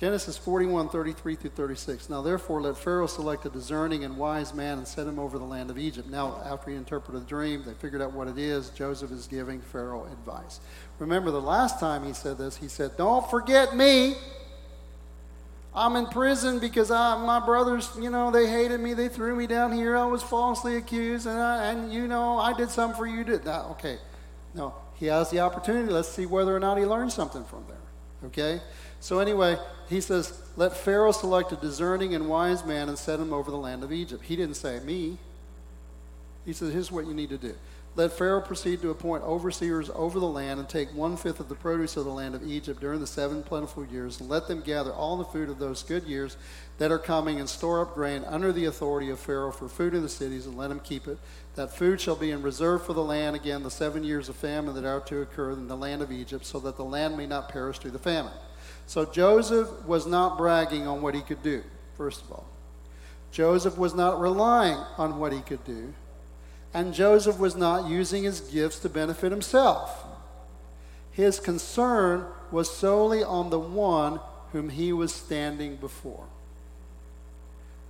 Genesis 0.00 0.38
41, 0.38 0.88
33 0.88 1.34
through 1.36 1.50
36. 1.50 2.08
Now, 2.08 2.22
therefore, 2.22 2.62
let 2.62 2.78
Pharaoh 2.78 3.06
select 3.06 3.44
a 3.44 3.50
discerning 3.50 4.02
and 4.02 4.16
wise 4.16 4.54
man 4.54 4.78
and 4.78 4.88
set 4.88 5.06
him 5.06 5.18
over 5.18 5.38
the 5.38 5.44
land 5.44 5.68
of 5.68 5.76
Egypt. 5.76 6.08
Now, 6.08 6.40
after 6.42 6.70
he 6.70 6.76
interpreted 6.76 7.20
the 7.20 7.26
dream, 7.26 7.64
they 7.66 7.74
figured 7.74 8.00
out 8.00 8.14
what 8.14 8.26
it 8.26 8.38
is. 8.38 8.70
Joseph 8.70 9.12
is 9.12 9.26
giving 9.26 9.60
Pharaoh 9.60 10.06
advice. 10.10 10.60
Remember, 10.98 11.30
the 11.30 11.38
last 11.38 11.78
time 11.78 12.02
he 12.02 12.14
said 12.14 12.38
this, 12.38 12.56
he 12.56 12.66
said, 12.66 12.96
Don't 12.96 13.28
forget 13.28 13.76
me. 13.76 14.14
I'm 15.74 15.96
in 15.96 16.06
prison 16.06 16.60
because 16.60 16.90
I, 16.90 17.22
my 17.22 17.38
brothers, 17.38 17.90
you 18.00 18.08
know, 18.08 18.30
they 18.30 18.48
hated 18.48 18.80
me. 18.80 18.94
They 18.94 19.10
threw 19.10 19.36
me 19.36 19.46
down 19.46 19.70
here. 19.70 19.98
I 19.98 20.06
was 20.06 20.22
falsely 20.22 20.76
accused, 20.76 21.26
and, 21.26 21.38
I, 21.38 21.72
and 21.72 21.92
you 21.92 22.08
know, 22.08 22.38
I 22.38 22.54
did 22.54 22.70
something 22.70 22.96
for 22.96 23.06
you. 23.06 23.22
Did 23.22 23.44
that? 23.44 23.66
Okay. 23.72 23.98
No, 24.54 24.74
he 24.94 25.06
has 25.06 25.30
the 25.30 25.40
opportunity. 25.40 25.92
Let's 25.92 26.08
see 26.08 26.24
whether 26.24 26.56
or 26.56 26.58
not 26.58 26.78
he 26.78 26.86
learned 26.86 27.12
something 27.12 27.44
from 27.44 27.66
there. 27.68 27.76
Okay. 28.28 28.62
So 29.00 29.18
anyway, 29.18 29.58
he 29.88 30.00
says, 30.00 30.32
"Let 30.56 30.76
Pharaoh 30.76 31.12
select 31.12 31.52
a 31.52 31.56
discerning 31.56 32.14
and 32.14 32.28
wise 32.28 32.64
man 32.64 32.88
and 32.88 32.98
set 32.98 33.18
him 33.18 33.32
over 33.32 33.50
the 33.50 33.56
land 33.56 33.82
of 33.82 33.92
Egypt." 33.92 34.24
He 34.24 34.36
didn't 34.36 34.56
say 34.56 34.78
me. 34.80 35.18
He 36.44 36.52
says, 36.52 36.72
"Here's 36.72 36.92
what 36.92 37.06
you 37.06 37.14
need 37.14 37.30
to 37.30 37.38
do." 37.38 37.54
Let 37.96 38.12
Pharaoh 38.12 38.40
proceed 38.40 38.82
to 38.82 38.90
appoint 38.90 39.24
overseers 39.24 39.90
over 39.94 40.20
the 40.20 40.26
land 40.26 40.60
and 40.60 40.68
take 40.68 40.94
one 40.94 41.16
fifth 41.16 41.40
of 41.40 41.48
the 41.48 41.56
produce 41.56 41.96
of 41.96 42.04
the 42.04 42.12
land 42.12 42.36
of 42.36 42.46
Egypt 42.46 42.80
during 42.80 43.00
the 43.00 43.06
seven 43.06 43.42
plentiful 43.42 43.84
years, 43.84 44.20
and 44.20 44.30
let 44.30 44.46
them 44.46 44.60
gather 44.60 44.92
all 44.92 45.16
the 45.16 45.24
food 45.24 45.48
of 45.48 45.58
those 45.58 45.82
good 45.82 46.04
years 46.04 46.36
that 46.78 46.92
are 46.92 47.00
coming 47.00 47.40
and 47.40 47.48
store 47.48 47.80
up 47.80 47.94
grain 47.94 48.24
under 48.28 48.52
the 48.52 48.64
authority 48.64 49.10
of 49.10 49.18
Pharaoh 49.18 49.50
for 49.50 49.68
food 49.68 49.92
in 49.92 50.02
the 50.02 50.08
cities, 50.08 50.46
and 50.46 50.56
let 50.56 50.70
him 50.70 50.78
keep 50.78 51.08
it. 51.08 51.18
That 51.56 51.74
food 51.74 52.00
shall 52.00 52.16
be 52.16 52.30
in 52.30 52.42
reserve 52.42 52.84
for 52.84 52.92
the 52.92 53.02
land 53.02 53.34
again 53.34 53.64
the 53.64 53.70
seven 53.72 54.04
years 54.04 54.28
of 54.28 54.36
famine 54.36 54.74
that 54.76 54.84
are 54.84 55.00
to 55.00 55.22
occur 55.22 55.50
in 55.50 55.66
the 55.66 55.76
land 55.76 56.00
of 56.00 56.12
Egypt, 56.12 56.46
so 56.46 56.60
that 56.60 56.76
the 56.76 56.84
land 56.84 57.16
may 57.16 57.26
not 57.26 57.48
perish 57.48 57.80
through 57.80 57.90
the 57.90 57.98
famine. 57.98 58.32
So 58.90 59.04
Joseph 59.04 59.68
was 59.86 60.04
not 60.04 60.36
bragging 60.36 60.88
on 60.88 61.00
what 61.00 61.14
he 61.14 61.20
could 61.20 61.44
do, 61.44 61.62
first 61.96 62.22
of 62.24 62.32
all. 62.32 62.44
Joseph 63.30 63.78
was 63.78 63.94
not 63.94 64.20
relying 64.20 64.78
on 64.98 65.20
what 65.20 65.32
he 65.32 65.42
could 65.42 65.62
do. 65.64 65.94
And 66.74 66.92
Joseph 66.92 67.38
was 67.38 67.54
not 67.54 67.88
using 67.88 68.24
his 68.24 68.40
gifts 68.40 68.80
to 68.80 68.88
benefit 68.88 69.30
himself. 69.30 70.04
His 71.12 71.38
concern 71.38 72.26
was 72.50 72.68
solely 72.68 73.22
on 73.22 73.50
the 73.50 73.60
one 73.60 74.18
whom 74.50 74.70
he 74.70 74.92
was 74.92 75.14
standing 75.14 75.76
before. 75.76 76.24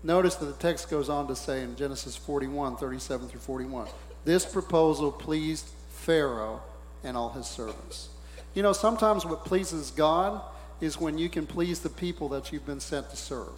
Notice 0.02 0.34
that 0.34 0.44
the 0.44 0.52
text 0.52 0.90
goes 0.90 1.08
on 1.08 1.28
to 1.28 1.34
say 1.34 1.62
in 1.62 1.76
Genesis 1.76 2.14
41 2.14 2.76
37 2.76 3.26
through 3.26 3.40
41 3.40 3.86
this 4.26 4.44
proposal 4.44 5.10
pleased 5.10 5.66
Pharaoh 5.88 6.60
and 7.02 7.16
all 7.16 7.30
his 7.30 7.46
servants. 7.46 8.10
You 8.52 8.62
know, 8.62 8.74
sometimes 8.74 9.24
what 9.24 9.46
pleases 9.46 9.90
God 9.92 10.42
is 10.80 10.98
when 10.98 11.18
you 11.18 11.28
can 11.28 11.46
please 11.46 11.80
the 11.80 11.90
people 11.90 12.28
that 12.30 12.52
you've 12.52 12.66
been 12.66 12.80
sent 12.80 13.10
to 13.10 13.16
serve. 13.16 13.52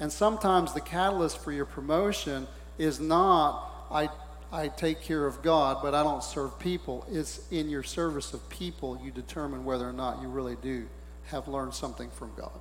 And 0.00 0.12
sometimes 0.12 0.72
the 0.72 0.80
catalyst 0.80 1.38
for 1.38 1.50
your 1.50 1.64
promotion 1.64 2.46
is 2.78 3.00
not, 3.00 3.86
I, 3.90 4.08
I 4.52 4.68
take 4.68 5.02
care 5.02 5.26
of 5.26 5.42
God, 5.42 5.78
but 5.82 5.94
I 5.94 6.02
don't 6.02 6.22
serve 6.22 6.58
people. 6.58 7.04
It's 7.10 7.40
in 7.50 7.68
your 7.68 7.82
service 7.82 8.32
of 8.32 8.48
people 8.48 9.00
you 9.02 9.10
determine 9.10 9.64
whether 9.64 9.88
or 9.88 9.92
not 9.92 10.22
you 10.22 10.28
really 10.28 10.56
do 10.62 10.86
have 11.26 11.48
learned 11.48 11.74
something 11.74 12.10
from 12.10 12.32
God. 12.36 12.58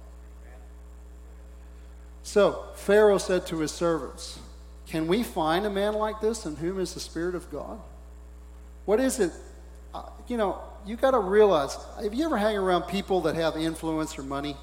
So 2.23 2.65
Pharaoh 2.75 3.19
said 3.19 3.47
to 3.47 3.59
his 3.59 3.71
servants, 3.71 4.39
Can 4.85 5.07
we 5.07 5.23
find 5.23 5.65
a 5.65 5.69
man 5.69 5.93
like 5.93 6.19
this 6.19 6.45
in 6.45 6.57
whom 6.57 6.79
is 6.79 6.93
the 6.93 6.99
Spirit 6.99 7.35
of 7.35 7.49
God? 7.49 7.79
What 8.83 8.99
is 8.99 9.19
it? 9.19 9.31
Uh, 9.93 10.03
you 10.27 10.35
know, 10.35 10.61
you 10.87 10.95
got 10.95 11.11
to 11.11 11.19
realize 11.19 11.77
have 12.01 12.13
you 12.13 12.25
ever 12.25 12.37
hang 12.37 12.57
around 12.57 12.83
people 12.83 13.21
that 13.21 13.35
have 13.35 13.55
influence 13.57 14.17
or 14.17 14.23
money? 14.23 14.55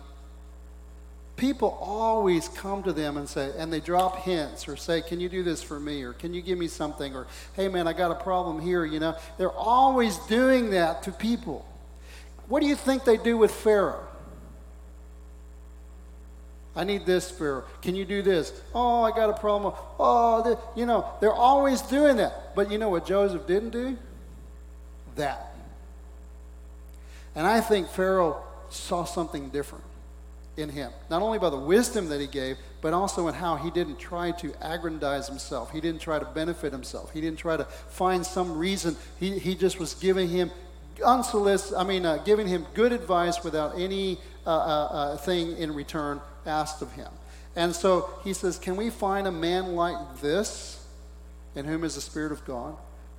people 1.36 1.76
always 1.80 2.48
come 2.48 2.82
to 2.82 2.92
them 2.92 3.16
and 3.16 3.28
say, 3.28 3.52
and 3.58 3.72
they 3.72 3.80
drop 3.80 4.18
hints 4.22 4.68
or 4.68 4.76
say, 4.76 5.02
Can 5.02 5.20
you 5.20 5.28
do 5.28 5.42
this 5.42 5.62
for 5.62 5.78
me? 5.80 6.02
Or 6.02 6.12
can 6.12 6.34
you 6.34 6.42
give 6.42 6.58
me 6.58 6.68
something? 6.68 7.14
Or, 7.14 7.26
Hey 7.54 7.68
man, 7.68 7.88
I 7.88 7.92
got 7.92 8.10
a 8.10 8.22
problem 8.22 8.60
here, 8.60 8.84
you 8.84 9.00
know. 9.00 9.16
They're 9.38 9.50
always 9.50 10.16
doing 10.20 10.70
that 10.70 11.02
to 11.04 11.12
people. 11.12 11.66
What 12.48 12.60
do 12.60 12.66
you 12.66 12.76
think 12.76 13.04
they 13.04 13.16
do 13.16 13.36
with 13.36 13.50
Pharaoh? 13.50 14.06
I 16.76 16.84
need 16.84 17.06
this, 17.06 17.30
Pharaoh. 17.30 17.64
Can 17.82 17.94
you 17.94 18.04
do 18.04 18.20
this? 18.20 18.52
Oh, 18.74 19.02
I 19.02 19.10
got 19.10 19.30
a 19.30 19.34
problem. 19.34 19.74
Oh, 19.98 20.60
you 20.74 20.86
know, 20.86 21.08
they're 21.20 21.32
always 21.32 21.80
doing 21.82 22.16
that. 22.16 22.54
But 22.56 22.70
you 22.70 22.78
know 22.78 22.88
what 22.88 23.06
Joseph 23.06 23.46
didn't 23.46 23.70
do? 23.70 23.96
That. 25.14 25.53
And 27.34 27.46
I 27.46 27.60
think 27.60 27.88
Pharaoh 27.88 28.42
saw 28.70 29.04
something 29.04 29.48
different 29.50 29.84
in 30.56 30.68
him. 30.68 30.92
Not 31.10 31.22
only 31.22 31.38
by 31.38 31.50
the 31.50 31.58
wisdom 31.58 32.08
that 32.08 32.20
he 32.20 32.26
gave, 32.26 32.56
but 32.80 32.92
also 32.92 33.28
in 33.28 33.34
how 33.34 33.56
he 33.56 33.70
didn't 33.70 33.98
try 33.98 34.30
to 34.32 34.54
aggrandize 34.60 35.26
himself. 35.26 35.72
He 35.72 35.80
didn't 35.80 36.00
try 36.00 36.18
to 36.18 36.24
benefit 36.26 36.72
himself. 36.72 37.12
He 37.12 37.20
didn't 37.20 37.38
try 37.38 37.56
to 37.56 37.64
find 37.64 38.24
some 38.24 38.56
reason. 38.56 38.96
He, 39.18 39.38
he 39.38 39.54
just 39.54 39.80
was 39.80 39.94
giving 39.94 40.28
him 40.28 40.50
unsolicited, 41.04 41.76
I 41.76 41.84
mean, 41.84 42.06
uh, 42.06 42.18
giving 42.18 42.46
him 42.46 42.66
good 42.74 42.92
advice 42.92 43.42
without 43.42 43.78
any 43.78 44.18
uh, 44.46 44.50
uh, 44.50 44.52
uh, 44.52 45.16
thing 45.16 45.56
in 45.56 45.74
return 45.74 46.20
asked 46.46 46.82
of 46.82 46.92
him. 46.92 47.08
And 47.56 47.74
so 47.74 48.10
he 48.22 48.32
says, 48.32 48.58
Can 48.58 48.76
we 48.76 48.90
find 48.90 49.26
a 49.26 49.32
man 49.32 49.74
like 49.74 50.20
this 50.20 50.84
in 51.54 51.64
whom 51.64 51.84
is 51.84 51.94
the 51.94 52.00
Spirit 52.00 52.32
of 52.32 52.44
God? 52.44 52.76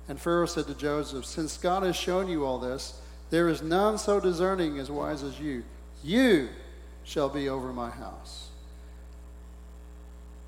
And 0.08 0.20
Pharaoh 0.20 0.46
said 0.46 0.66
to 0.68 0.74
Joseph, 0.74 1.24
Since 1.24 1.56
God 1.56 1.82
has 1.82 1.96
shown 1.96 2.28
you 2.28 2.44
all 2.44 2.58
this, 2.58 3.00
there 3.30 3.48
is 3.48 3.62
none 3.62 3.98
so 3.98 4.20
discerning 4.20 4.78
as 4.78 4.90
wise 4.90 5.22
as 5.22 5.38
you. 5.40 5.64
You 6.04 6.48
shall 7.04 7.28
be 7.28 7.48
over 7.48 7.72
my 7.72 7.90
house. 7.90 8.48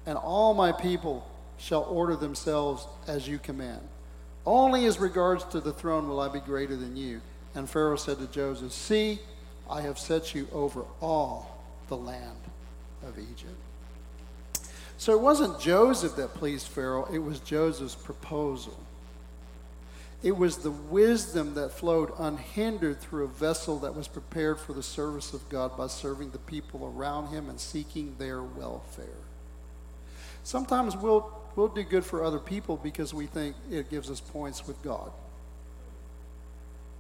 And 0.07 0.17
all 0.17 0.55
my 0.55 0.73
people 0.73 1.29
shall 1.59 1.83
order 1.83 2.17
themselves 2.17 2.87
as 3.07 3.29
you 3.29 3.39
command. 3.39 3.81
Only 4.47 4.87
as 4.87 4.99
regards 4.99 5.45
to 5.45 5.61
the 5.61 5.73
throne 5.73 6.09
will 6.09 6.21
I 6.21 6.29
be 6.29 6.41
greater 6.41 6.77
than 6.77 6.97
you. 6.97 7.21
And 7.55 7.69
Pharaoh 7.69 7.97
said 7.97 8.19
to 8.19 8.27
Joseph, 8.27 8.73
See, 8.73 9.19
I 9.69 9.83
have 9.83 9.99
set 9.99 10.35
you 10.35 10.49
over 10.53 10.85
all 11.01 11.59
the 11.89 11.97
land 11.97 12.39
of 13.07 13.19
Egypt. 13.19 13.55
So 14.97 15.13
it 15.13 15.21
wasn't 15.21 15.61
Joseph 15.61 16.17
that 16.17 16.35
pleased 16.35 16.69
Pharaoh, 16.69 17.09
it 17.13 17.19
was 17.19 17.41
Joseph's 17.41 17.95
proposal. 17.95 18.79
It 20.23 20.37
was 20.37 20.59
the 20.59 20.73
wisdom 20.73 21.55
that 21.55 21.71
flowed 21.71 22.13
unhindered 22.19 23.01
through 23.01 23.25
a 23.25 23.29
vessel 23.29 23.79
that 23.81 23.95
was 23.95 24.09
prepared 24.09 24.59
for 24.59 24.73
the 24.73 24.83
service 24.83 25.33
of 25.33 25.49
God 25.49 25.77
by 25.77 25.87
serving 25.87 26.31
the 26.31 26.39
people 26.39 26.93
around 26.93 27.29
him 27.29 27.49
and 27.49 27.61
seeking 27.61 28.17
their 28.19 28.43
welfare. 28.43 29.23
Sometimes 30.43 30.97
we'll, 30.97 31.31
we'll 31.55 31.69
do 31.69 31.85
good 31.85 32.05
for 32.05 32.25
other 32.25 32.41
people 32.41 32.77
because 32.77 33.15
we 33.15 33.27
think 33.27 33.55
it 33.71 33.91
gives 33.91 34.11
us 34.11 34.21
points 34.21 34.67
with 34.67 34.83
God. 34.83 35.13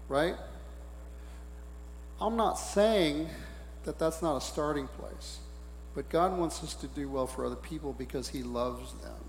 Right? 0.09 0.37
I'm 2.21 2.37
not 2.37 2.55
saying 2.55 3.29
that 3.83 3.99
that's 3.99 4.23
not 4.23 4.37
a 4.37 4.41
starting 4.41 4.87
place, 4.87 5.39
but 5.95 6.09
God 6.09 6.39
wants 6.39 6.62
us 6.62 6.75
to 6.75 6.87
do 6.87 7.09
well 7.09 7.27
for 7.27 7.45
other 7.45 7.57
people 7.57 7.93
because 7.93 8.29
He 8.29 8.45
loves 8.45 8.93
them 9.03 9.28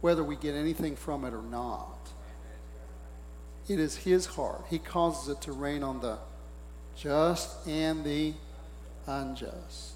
whether 0.00 0.24
we 0.24 0.36
get 0.36 0.54
anything 0.54 0.96
from 0.96 1.24
it 1.24 1.34
or 1.34 1.42
not. 1.42 2.08
It 3.68 3.78
is 3.78 3.96
His 3.96 4.26
heart. 4.26 4.64
He 4.68 4.78
causes 4.78 5.28
it 5.28 5.40
to 5.42 5.52
rain 5.52 5.82
on 5.82 6.00
the 6.00 6.18
just 6.96 7.66
and 7.66 8.04
the 8.04 8.34
unjust. 9.06 9.92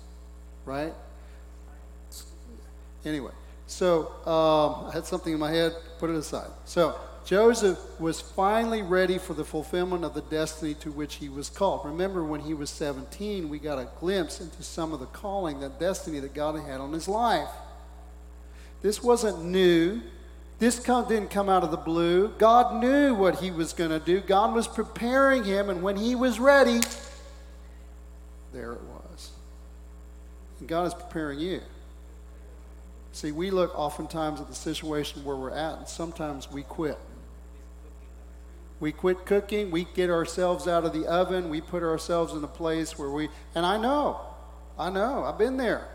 Right? 0.64 0.94
Anyway, 3.04 3.32
so 3.66 4.12
um, 4.24 4.88
I 4.88 4.90
had 4.94 5.04
something 5.04 5.32
in 5.32 5.38
my 5.38 5.50
head, 5.50 5.74
put 5.98 6.08
it 6.08 6.16
aside. 6.16 6.50
So 6.64 6.96
Joseph 7.24 7.78
was 7.98 8.20
finally 8.20 8.82
ready 8.82 9.18
for 9.18 9.34
the 9.34 9.44
fulfillment 9.44 10.04
of 10.04 10.14
the 10.14 10.20
destiny 10.22 10.74
to 10.74 10.90
which 10.90 11.16
he 11.16 11.28
was 11.28 11.48
called. 11.48 11.84
Remember, 11.84 12.22
when 12.22 12.40
he 12.40 12.54
was 12.54 12.70
17, 12.70 13.48
we 13.48 13.58
got 13.58 13.78
a 13.78 13.88
glimpse 13.98 14.40
into 14.40 14.62
some 14.62 14.92
of 14.92 15.00
the 15.00 15.06
calling, 15.06 15.60
that 15.60 15.80
destiny 15.80 16.20
that 16.20 16.34
God 16.34 16.58
had 16.60 16.80
on 16.80 16.92
his 16.92 17.08
life. 17.08 17.48
This 18.84 19.02
wasn't 19.02 19.42
new. 19.42 20.02
This 20.58 20.78
didn't 20.78 21.30
come 21.30 21.48
out 21.48 21.64
of 21.64 21.70
the 21.70 21.78
blue. 21.78 22.28
God 22.36 22.82
knew 22.82 23.14
what 23.14 23.36
he 23.36 23.50
was 23.50 23.72
going 23.72 23.88
to 23.88 23.98
do. 23.98 24.20
God 24.20 24.54
was 24.54 24.68
preparing 24.68 25.42
him, 25.42 25.70
and 25.70 25.82
when 25.82 25.96
he 25.96 26.14
was 26.14 26.38
ready, 26.38 26.80
there 28.52 28.74
it 28.74 28.82
was. 28.82 29.30
And 30.60 30.68
God 30.68 30.86
is 30.86 30.92
preparing 30.92 31.40
you. 31.40 31.62
See, 33.12 33.32
we 33.32 33.50
look 33.50 33.74
oftentimes 33.74 34.38
at 34.38 34.48
the 34.48 34.54
situation 34.54 35.24
where 35.24 35.36
we're 35.36 35.50
at, 35.50 35.78
and 35.78 35.88
sometimes 35.88 36.52
we 36.52 36.62
quit. 36.62 36.98
we 38.80 38.92
quit 38.92 39.24
cooking, 39.24 39.70
we 39.70 39.86
get 39.94 40.10
ourselves 40.10 40.68
out 40.68 40.84
of 40.84 40.92
the 40.92 41.06
oven, 41.06 41.48
we 41.48 41.62
put 41.62 41.82
ourselves 41.82 42.34
in 42.34 42.44
a 42.44 42.48
place 42.48 42.98
where 42.98 43.08
we, 43.08 43.30
and 43.54 43.64
I 43.64 43.78
know, 43.78 44.20
I 44.78 44.90
know, 44.90 45.24
I've 45.24 45.38
been 45.38 45.56
there, 45.56 45.88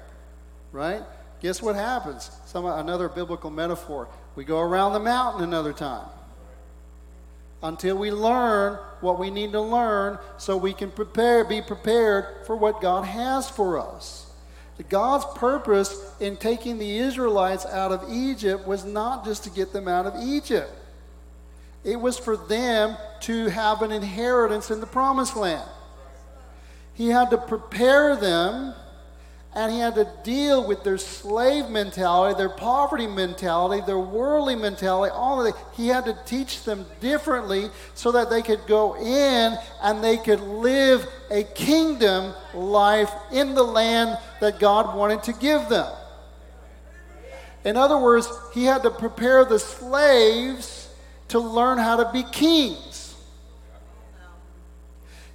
right? 0.71 1.03
Guess 1.41 1.61
what 1.61 1.75
happens? 1.75 2.31
Some 2.45 2.65
another 2.65 3.07
biblical 3.09 3.49
metaphor. 3.49 4.07
We 4.35 4.43
go 4.43 4.59
around 4.59 4.93
the 4.93 4.99
mountain 4.99 5.43
another 5.43 5.73
time 5.73 6.07
until 7.61 7.97
we 7.97 8.11
learn 8.11 8.77
what 9.01 9.19
we 9.19 9.29
need 9.29 9.51
to 9.51 9.61
learn 9.61 10.17
so 10.37 10.55
we 10.55 10.73
can 10.73 10.91
prepare 10.91 11.43
be 11.43 11.61
prepared 11.61 12.45
for 12.45 12.55
what 12.55 12.81
God 12.81 13.05
has 13.05 13.49
for 13.49 13.79
us. 13.79 14.27
God's 14.87 15.25
purpose 15.37 16.13
in 16.21 16.37
taking 16.37 16.77
the 16.77 16.99
Israelites 16.99 17.65
out 17.65 17.91
of 17.91 18.09
Egypt 18.09 18.65
was 18.65 18.85
not 18.85 19.25
just 19.25 19.43
to 19.43 19.49
get 19.49 19.73
them 19.73 19.89
out 19.89 20.05
of 20.05 20.13
Egypt. 20.23 20.71
It 21.83 21.99
was 21.99 22.17
for 22.17 22.37
them 22.37 22.95
to 23.21 23.47
have 23.47 23.81
an 23.81 23.91
inheritance 23.91 24.71
in 24.71 24.79
the 24.79 24.87
promised 24.87 25.35
land. 25.35 25.69
He 26.93 27.09
had 27.09 27.29
to 27.31 27.37
prepare 27.37 28.15
them 28.15 28.73
and 29.55 29.73
he 29.73 29.79
had 29.79 29.95
to 29.95 30.07
deal 30.23 30.65
with 30.65 30.83
their 30.83 30.99
slave 30.99 31.69
mentality, 31.69 32.37
their 32.37 32.49
poverty 32.49 33.07
mentality, 33.07 33.83
their 33.85 33.97
worldly 33.97 34.55
mentality, 34.55 35.11
all 35.11 35.41
of 35.41 35.47
it. 35.47 35.59
He 35.75 35.87
had 35.87 36.05
to 36.05 36.17
teach 36.25 36.63
them 36.63 36.85
differently 37.01 37.69
so 37.95 38.11
that 38.11 38.29
they 38.29 38.43
could 38.43 38.67
go 38.67 38.95
in 38.95 39.57
and 39.81 40.03
they 40.03 40.17
could 40.17 40.39
live 40.39 41.07
a 41.31 41.43
kingdom 41.43 42.33
life 42.53 43.11
in 43.31 43.55
the 43.55 43.63
land 43.63 44.19
that 44.39 44.59
God 44.59 44.95
wanted 44.95 45.23
to 45.23 45.33
give 45.33 45.67
them. 45.67 45.91
In 47.65 47.75
other 47.75 47.97
words, 47.97 48.29
he 48.53 48.65
had 48.65 48.83
to 48.83 48.91
prepare 48.91 49.45
the 49.45 49.59
slaves 49.59 50.89
to 51.29 51.39
learn 51.39 51.79
how 51.79 51.97
to 51.97 52.11
be 52.13 52.23
kings. 52.23 53.15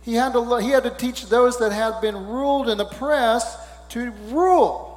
He 0.02 0.14
had 0.14 0.34
to, 0.34 0.56
he 0.58 0.70
had 0.70 0.84
to 0.84 0.90
teach 0.90 1.26
those 1.26 1.58
that 1.58 1.72
had 1.72 2.00
been 2.00 2.26
ruled 2.28 2.68
and 2.68 2.80
oppressed 2.80 3.58
to 3.94 4.10
rule. 4.28 4.90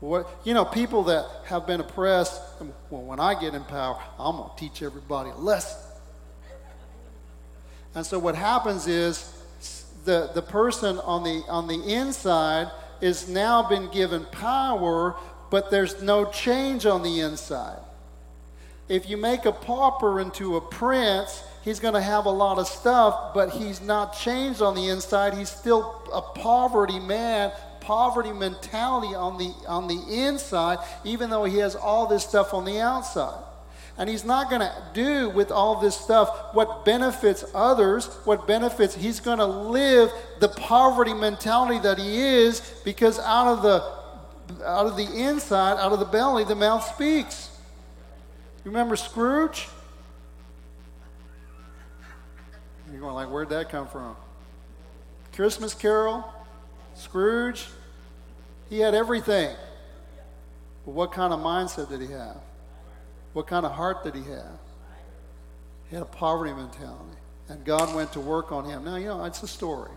What, 0.00 0.28
you 0.44 0.52
know, 0.54 0.64
people 0.64 1.04
that 1.04 1.26
have 1.46 1.66
been 1.66 1.80
oppressed, 1.80 2.40
um, 2.60 2.72
well, 2.90 3.02
when 3.02 3.18
I 3.18 3.38
get 3.38 3.54
in 3.54 3.64
power, 3.64 3.98
I'm 4.18 4.36
going 4.36 4.50
to 4.50 4.56
teach 4.56 4.82
everybody 4.82 5.30
a 5.30 5.36
lesson. 5.36 5.80
And 7.94 8.04
so 8.04 8.18
what 8.18 8.34
happens 8.34 8.86
is 8.86 9.32
the, 10.04 10.30
the 10.34 10.42
person 10.42 10.98
on 11.00 11.24
the, 11.24 11.42
on 11.48 11.66
the 11.66 11.82
inside 11.94 12.70
is 13.00 13.28
now 13.28 13.66
been 13.68 13.90
given 13.90 14.26
power, 14.26 15.16
but 15.50 15.70
there's 15.70 16.02
no 16.02 16.26
change 16.26 16.84
on 16.84 17.02
the 17.02 17.20
inside. 17.20 17.78
If 18.88 19.08
you 19.08 19.16
make 19.16 19.46
a 19.46 19.52
pauper 19.52 20.20
into 20.20 20.56
a 20.56 20.60
prince, 20.60 21.42
he's 21.62 21.80
going 21.80 21.94
to 21.94 22.00
have 22.00 22.26
a 22.26 22.30
lot 22.30 22.58
of 22.58 22.68
stuff, 22.68 23.34
but 23.34 23.50
he's 23.50 23.80
not 23.80 24.16
changed 24.16 24.62
on 24.62 24.74
the 24.74 24.88
inside. 24.88 25.34
He's 25.34 25.48
still 25.48 26.02
a 26.12 26.20
poverty 26.20 27.00
man 27.00 27.50
poverty 27.86 28.32
mentality 28.32 29.14
on 29.14 29.38
the, 29.38 29.54
on 29.68 29.86
the 29.86 30.26
inside, 30.26 30.78
even 31.04 31.30
though 31.30 31.44
he 31.44 31.58
has 31.58 31.76
all 31.76 32.08
this 32.08 32.24
stuff 32.24 32.52
on 32.52 32.64
the 32.64 32.80
outside. 32.80 33.40
And 33.96 34.10
he's 34.10 34.24
not 34.24 34.50
going 34.50 34.60
to 34.60 34.74
do 34.92 35.30
with 35.30 35.52
all 35.52 35.80
this 35.80 35.96
stuff 35.96 36.52
what 36.52 36.84
benefits 36.84 37.44
others, 37.54 38.06
what 38.24 38.46
benefits, 38.46 38.94
he's 38.96 39.20
going 39.20 39.38
to 39.38 39.46
live 39.46 40.12
the 40.40 40.48
poverty 40.48 41.14
mentality 41.14 41.78
that 41.78 41.98
he 41.98 42.18
is 42.18 42.60
because 42.84 43.18
out 43.20 43.46
of 43.46 43.62
the 43.62 43.96
out 44.64 44.86
of 44.86 44.96
the 44.96 45.28
inside, 45.28 45.78
out 45.78 45.92
of 45.92 45.98
the 45.98 46.04
belly, 46.04 46.44
the 46.44 46.54
mouth 46.54 46.84
speaks. 46.94 47.50
You 48.64 48.70
remember 48.70 48.94
Scrooge? 48.94 49.68
You're 52.92 53.00
going 53.00 53.14
like, 53.14 53.28
where'd 53.28 53.48
that 53.48 53.70
come 53.70 53.88
from? 53.88 54.16
Christmas 55.32 55.74
Carol, 55.74 56.24
Scrooge, 56.96 57.66
he 58.68 58.80
had 58.80 58.94
everything. 58.94 59.54
But 60.84 60.92
what 60.92 61.12
kind 61.12 61.32
of 61.32 61.40
mindset 61.40 61.88
did 61.88 62.00
he 62.00 62.08
have? 62.08 62.38
What 63.32 63.46
kind 63.46 63.66
of 63.66 63.72
heart 63.72 64.02
did 64.02 64.14
he 64.14 64.22
have? 64.30 64.58
He 65.88 65.96
had 65.96 66.02
a 66.02 66.06
poverty 66.06 66.52
mentality. 66.52 67.18
And 67.48 67.64
God 67.64 67.94
went 67.94 68.12
to 68.14 68.20
work 68.20 68.50
on 68.50 68.64
him. 68.64 68.84
Now, 68.84 68.96
you 68.96 69.06
know, 69.06 69.24
it's 69.24 69.42
a 69.42 69.48
story. 69.48 69.92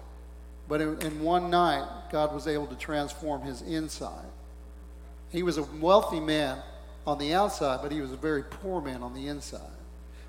But 0.68 0.82
in, 0.82 1.02
in 1.02 1.24
one 1.24 1.50
night, 1.50 1.88
God 2.12 2.34
was 2.34 2.48
able 2.48 2.68
to 2.68 2.76
transform 2.76 3.42
his 3.42 3.62
inside. 3.64 4.26
He 5.32 5.42
was 5.42 5.58
a 5.58 5.64
wealthy 5.64 6.20
man 6.20 6.58
on 7.08 7.18
the 7.18 7.34
outside, 7.34 7.80
but 7.82 7.92
he 7.92 8.02
was 8.02 8.12
a 8.12 8.18
very 8.18 8.44
poor 8.44 8.82
man 8.82 9.02
on 9.02 9.16
the 9.16 9.28
inside. 9.28 9.62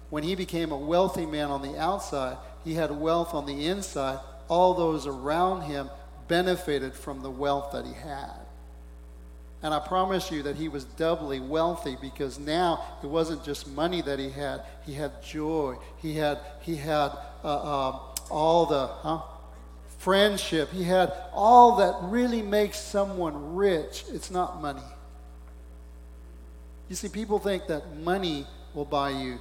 When 0.09 0.23
he 0.23 0.35
became 0.35 0.73
a 0.73 0.79
wealthy 0.79 1.27
man 1.27 1.51
on 1.51 1.63
the 1.63 1.79
outside, 1.79 2.37
he 2.65 2.75
had 2.75 2.91
wealth 2.91 3.35
on 3.35 3.45
the 3.45 3.67
inside. 3.67 4.19
All 4.49 4.75
those 4.75 5.07
around 5.07 5.63
him 5.63 5.91
benefited 6.31 6.95
from 6.95 7.21
the 7.21 7.31
wealth 7.31 7.73
that 7.73 7.85
he 7.85 7.93
had. 7.93 8.39
And 9.63 9.75
I 9.75 9.81
promise 9.81 10.31
you 10.31 10.45
that 10.45 10.57
he 10.57 10.69
was 10.69 10.85
doubly 10.85 11.39
wealthy 11.39 11.99
because 12.01 12.39
now 12.39 12.83
it 13.03 13.07
wasn't 13.07 13.45
just 13.45 13.69
money 13.69 14.01
that 14.01 14.19
he 14.19 14.31
had. 14.31 14.63
He 14.87 14.95
had 14.95 15.23
joy. 15.23 15.77
He 15.99 16.15
had, 16.15 16.39
he 16.61 16.77
had 16.77 17.11
uh, 17.45 17.89
uh, 17.89 17.99
all 18.31 18.65
the 18.65 18.87
huh? 18.87 19.21
friendship. 19.99 20.71
He 20.71 20.85
had 20.85 21.13
all 21.35 21.77
that 21.77 21.95
really 22.11 22.41
makes 22.41 22.79
someone 22.79 23.55
rich. 23.55 24.05
It's 24.11 24.31
not 24.31 24.63
money. 24.63 24.89
You 26.89 26.97
see, 26.97 27.09
people 27.09 27.39
think 27.39 27.67
that 27.67 27.99
money 27.99 28.47
will 28.73 28.87
buy 28.87 29.11
you 29.11 29.39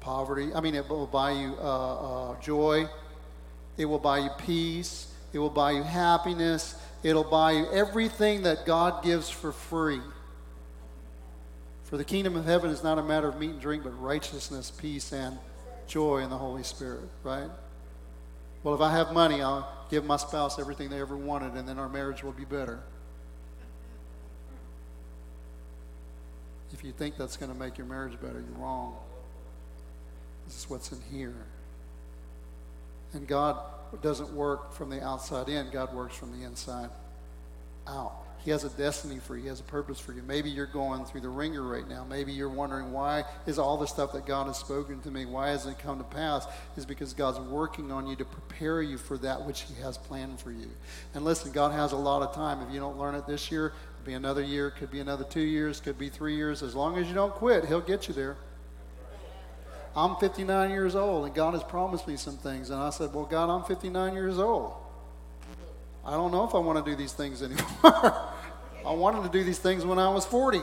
poverty. 0.00 0.52
I 0.52 0.60
mean, 0.60 0.74
it 0.74 0.88
will 0.88 1.06
buy 1.06 1.32
you 1.32 1.54
uh, 1.60 2.32
uh 2.32 2.40
joy. 2.40 2.88
It 3.76 3.84
will 3.84 4.00
buy 4.00 4.18
you 4.18 4.30
peace. 4.38 5.11
It 5.32 5.38
will 5.38 5.50
buy 5.50 5.72
you 5.72 5.82
happiness. 5.82 6.74
It'll 7.02 7.24
buy 7.24 7.52
you 7.52 7.66
everything 7.72 8.42
that 8.42 8.66
God 8.66 9.02
gives 9.02 9.28
for 9.28 9.52
free. 9.52 10.00
For 11.84 11.96
the 11.96 12.04
kingdom 12.04 12.36
of 12.36 12.44
heaven 12.44 12.70
is 12.70 12.82
not 12.82 12.98
a 12.98 13.02
matter 13.02 13.28
of 13.28 13.38
meat 13.38 13.50
and 13.50 13.60
drink, 13.60 13.82
but 13.82 13.90
righteousness, 14.00 14.70
peace, 14.70 15.12
and 15.12 15.38
joy 15.86 16.18
in 16.18 16.30
the 16.30 16.38
Holy 16.38 16.62
Spirit, 16.62 17.02
right? 17.22 17.50
Well, 18.62 18.74
if 18.74 18.80
I 18.80 18.92
have 18.92 19.12
money, 19.12 19.42
I'll 19.42 19.68
give 19.90 20.04
my 20.04 20.16
spouse 20.16 20.58
everything 20.58 20.88
they 20.88 21.00
ever 21.00 21.16
wanted, 21.16 21.54
and 21.54 21.68
then 21.68 21.78
our 21.78 21.88
marriage 21.88 22.22
will 22.22 22.32
be 22.32 22.44
better. 22.44 22.80
If 26.72 26.82
you 26.82 26.92
think 26.92 27.18
that's 27.18 27.36
going 27.36 27.52
to 27.52 27.58
make 27.58 27.76
your 27.76 27.86
marriage 27.86 28.18
better, 28.20 28.40
you're 28.40 28.58
wrong. 28.58 28.96
This 30.46 30.58
is 30.58 30.70
what's 30.70 30.92
in 30.92 31.00
here. 31.10 31.34
And 33.12 33.26
God 33.26 33.58
doesn't 34.00 34.32
work 34.32 34.72
from 34.72 34.88
the 34.88 35.02
outside 35.02 35.48
in, 35.48 35.70
God 35.70 35.92
works 35.94 36.16
from 36.16 36.38
the 36.38 36.46
inside 36.46 36.88
out. 37.86 38.22
He 38.44 38.50
has 38.50 38.64
a 38.64 38.70
destiny 38.70 39.20
for 39.20 39.36
you. 39.36 39.42
He 39.42 39.48
has 39.48 39.60
a 39.60 39.64
purpose 39.64 40.00
for 40.00 40.12
you. 40.12 40.22
Maybe 40.26 40.50
you're 40.50 40.66
going 40.66 41.04
through 41.04 41.20
the 41.20 41.28
wringer 41.28 41.62
right 41.62 41.88
now. 41.88 42.04
Maybe 42.08 42.32
you're 42.32 42.48
wondering 42.48 42.92
why 42.92 43.24
is 43.46 43.58
all 43.58 43.76
the 43.76 43.86
stuff 43.86 44.12
that 44.14 44.26
God 44.26 44.48
has 44.48 44.58
spoken 44.58 45.00
to 45.02 45.10
me, 45.12 45.26
why 45.26 45.50
hasn't 45.50 45.78
it 45.78 45.82
come 45.82 45.98
to 45.98 46.04
pass? 46.04 46.46
Is 46.76 46.84
because 46.84 47.12
God's 47.12 47.38
working 47.38 47.92
on 47.92 48.08
you 48.08 48.16
to 48.16 48.24
prepare 48.24 48.82
you 48.82 48.98
for 48.98 49.16
that 49.18 49.46
which 49.46 49.62
He 49.62 49.80
has 49.80 49.96
planned 49.96 50.40
for 50.40 50.50
you. 50.50 50.68
And 51.14 51.24
listen, 51.24 51.52
God 51.52 51.70
has 51.70 51.92
a 51.92 51.96
lot 51.96 52.22
of 52.22 52.34
time. 52.34 52.60
If 52.66 52.74
you 52.74 52.80
don't 52.80 52.98
learn 52.98 53.14
it 53.14 53.28
this 53.28 53.52
year, 53.52 53.74
it'll 53.94 54.06
be 54.06 54.14
another 54.14 54.42
year, 54.42 54.70
could 54.70 54.90
be 54.90 55.00
another 55.00 55.24
two 55.24 55.40
years, 55.40 55.78
could 55.78 55.98
be 55.98 56.08
three 56.08 56.34
years. 56.34 56.64
As 56.64 56.74
long 56.74 56.98
as 56.98 57.06
you 57.06 57.14
don't 57.14 57.34
quit, 57.34 57.66
He'll 57.66 57.80
get 57.80 58.08
you 58.08 58.14
there. 58.14 58.36
I'm 59.94 60.16
59 60.16 60.70
years 60.70 60.94
old, 60.94 61.26
and 61.26 61.34
God 61.34 61.52
has 61.52 61.62
promised 61.62 62.08
me 62.08 62.16
some 62.16 62.36
things. 62.36 62.70
And 62.70 62.80
I 62.80 62.90
said, 62.90 63.12
Well, 63.12 63.24
God, 63.24 63.50
I'm 63.50 63.64
59 63.64 64.14
years 64.14 64.38
old. 64.38 64.74
I 66.04 66.12
don't 66.12 66.32
know 66.32 66.44
if 66.44 66.54
I 66.54 66.58
want 66.58 66.84
to 66.84 66.90
do 66.90 66.96
these 66.96 67.12
things 67.12 67.42
anymore. 67.42 67.64
I 67.84 68.92
wanted 68.92 69.22
to 69.24 69.28
do 69.28 69.44
these 69.44 69.58
things 69.58 69.84
when 69.84 69.98
I 69.98 70.08
was 70.08 70.24
40. 70.24 70.60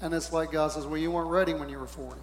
And 0.00 0.14
it's 0.14 0.32
like 0.32 0.52
God 0.52 0.72
says, 0.72 0.86
Well, 0.86 0.98
you 0.98 1.10
weren't 1.10 1.30
ready 1.30 1.54
when 1.54 1.68
you 1.68 1.78
were 1.78 1.86
40. 1.86 2.20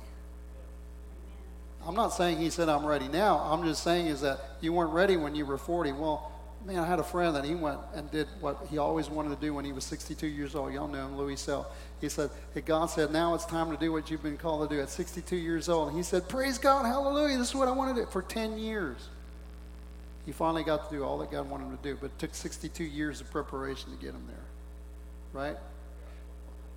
I'm 1.86 1.96
not 1.96 2.10
saying 2.10 2.38
He 2.38 2.50
said 2.50 2.70
I'm 2.70 2.86
ready 2.86 3.08
now. 3.08 3.40
I'm 3.40 3.64
just 3.64 3.84
saying 3.84 4.08
is 4.08 4.22
that 4.22 4.40
you 4.62 4.72
weren't 4.72 4.94
ready 4.94 5.18
when 5.18 5.36
you 5.36 5.46
were 5.46 5.58
40. 5.58 5.92
Well, 5.92 6.32
man, 6.66 6.80
I 6.80 6.86
had 6.86 7.00
a 7.00 7.04
friend 7.04 7.36
that 7.36 7.44
he 7.44 7.56
went 7.56 7.80
and 7.96 8.10
did 8.12 8.28
what 8.40 8.68
he 8.70 8.78
always 8.78 9.10
wanted 9.10 9.30
to 9.30 9.42
do 9.42 9.54
when 9.54 9.66
he 9.66 9.74
was 9.74 9.84
62 9.84 10.28
years 10.28 10.56
old. 10.56 10.74
Y'all 10.74 10.88
know 10.88 11.06
him, 11.06 11.18
Louis 11.18 11.36
Sell. 11.36 11.72
He 12.02 12.10
said, 12.10 12.32
hey, 12.56 12.62
God 12.62 12.88
said, 12.88 13.12
now 13.12 13.36
it's 13.36 13.46
time 13.46 13.70
to 13.70 13.78
do 13.78 13.92
what 13.92 14.10
you've 14.10 14.24
been 14.24 14.38
called 14.38 14.68
to 14.68 14.76
do 14.76 14.82
at 14.82 14.90
62 14.90 15.36
years 15.36 15.70
old. 15.70 15.90
And 15.90 15.98
he 15.98 16.02
said, 16.04 16.28
praise 16.28 16.58
God, 16.58 16.86
hallelujah, 16.86 17.38
this 17.38 17.50
is 17.50 17.56
what 17.56 17.68
I 17.68 17.72
wanted 17.72 17.96
to 17.96 18.02
do 18.02 18.08
for 18.08 18.24
10 18.24 18.58
years. 18.58 18.98
He 20.26 20.32
finally 20.32 20.64
got 20.64 20.90
to 20.90 20.96
do 20.96 21.04
all 21.04 21.20
that 21.20 21.32
God 21.32 21.48
wanted 21.50 21.66
him 21.66 21.78
to 21.78 21.84
do, 21.84 21.98
but 22.02 22.08
it 22.08 22.20
took 22.20 22.34
62 22.34 22.84
years 22.84 23.22
of 23.22 23.30
preparation 23.30 23.92
to 23.92 23.98
get 23.98 24.16
him 24.16 24.24
there. 24.28 25.44
Right? 25.44 25.58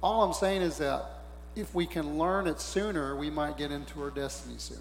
All 0.03 0.23
I'm 0.23 0.35
saying 0.35 0.61
is 0.61 0.77
that 0.79 1.07
if 1.57 1.75
we 1.75 1.87
can 1.87 2.19
learn 2.19 2.47
it 2.47 2.61
sooner, 2.61 3.17
we 3.17 3.31
might 3.31 3.57
get 3.57 3.71
into 3.71 4.03
our 4.03 4.11
destiny 4.11 4.57
sooner. 4.59 4.81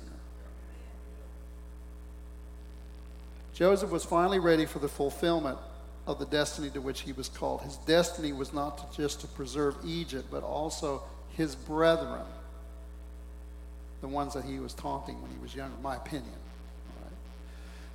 Joseph 3.54 3.92
was 3.92 4.04
finally 4.04 4.40
ready 4.40 4.66
for 4.66 4.80
the 4.80 4.90
fulfillment 4.90 5.58
of 6.06 6.20
the 6.20 6.26
destiny 6.26 6.70
to 6.72 6.82
which 6.82 7.02
he 7.02 7.14
was 7.14 7.30
called. 7.30 7.62
His 7.62 7.78
destiny 7.78 8.34
was 8.34 8.54
not 8.54 8.92
to 8.92 9.02
just 9.02 9.22
to 9.22 9.28
preserve 9.28 9.76
Egypt, 9.86 10.28
but 10.30 10.44
also 10.44 11.04
his 11.38 11.56
brethren. 11.56 12.26
the 14.02 14.08
ones 14.10 14.34
that 14.34 14.44
he 14.44 14.60
was 14.60 14.74
taunting 14.74 15.22
when 15.22 15.32
he 15.32 15.38
was 15.38 15.56
younger, 15.56 15.76
my 15.82 15.96
opinion. 15.96 16.36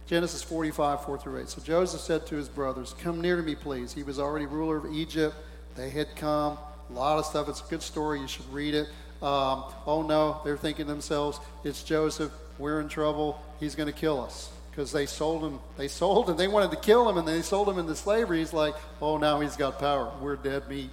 Genesis 0.07 0.43
45, 0.43 1.05
4 1.05 1.19
through 1.19 1.41
8. 1.41 1.49
So 1.51 1.61
Joseph 1.61 2.01
said 2.01 2.27
to 2.29 2.37
his 2.37 2.49
brothers, 2.49 2.95
Come 2.99 3.21
near 3.21 3.37
to 3.37 3.43
me, 3.43 3.55
please. 3.55 3.93
He 3.93 4.03
was 4.03 4.19
already 4.19 4.47
ruler 4.47 4.79
of 4.79 4.87
Egypt. 4.91 5.37
They 5.77 5.91
had 5.91 6.17
come. 6.17 6.57
A 6.89 6.93
lot 6.95 7.19
of 7.19 7.27
stuff. 7.27 7.47
It's 7.51 7.61
a 7.61 7.69
good 7.69 7.83
story. 7.83 8.19
You 8.19 8.27
should 8.27 8.51
read 8.51 8.75
it. 8.75 8.87
Um, 9.21 9.65
oh 9.85 10.03
no, 10.09 10.41
they're 10.45 10.57
thinking 10.57 10.87
themselves, 10.87 11.41
it's 11.65 11.83
Joseph. 11.83 12.33
We're 12.57 12.81
in 12.81 12.89
trouble. 12.89 13.39
He's 13.61 13.75
going 13.75 13.89
to 13.89 13.93
kill 13.93 14.23
us 14.23 14.51
because 14.79 14.93
they 14.93 15.07
sold 15.07 15.43
him. 15.43 15.59
They 15.77 15.89
sold 15.89 16.31
him. 16.31 16.37
They 16.37 16.47
wanted 16.47 16.71
to 16.71 16.77
kill 16.77 17.09
him, 17.09 17.19
and 17.19 17.27
they 17.27 17.43
sold 17.43 17.69
him 17.69 17.81
into 17.81 17.97
slavery. 17.97 18.39
He's 18.39 18.53
like, 18.53 18.77
oh, 19.03 19.19
now 19.19 19.41
he's 19.41 19.57
got 19.57 19.81
power. 19.81 20.13
We're 20.21 20.37
dead 20.37 20.69
meat. 20.69 20.91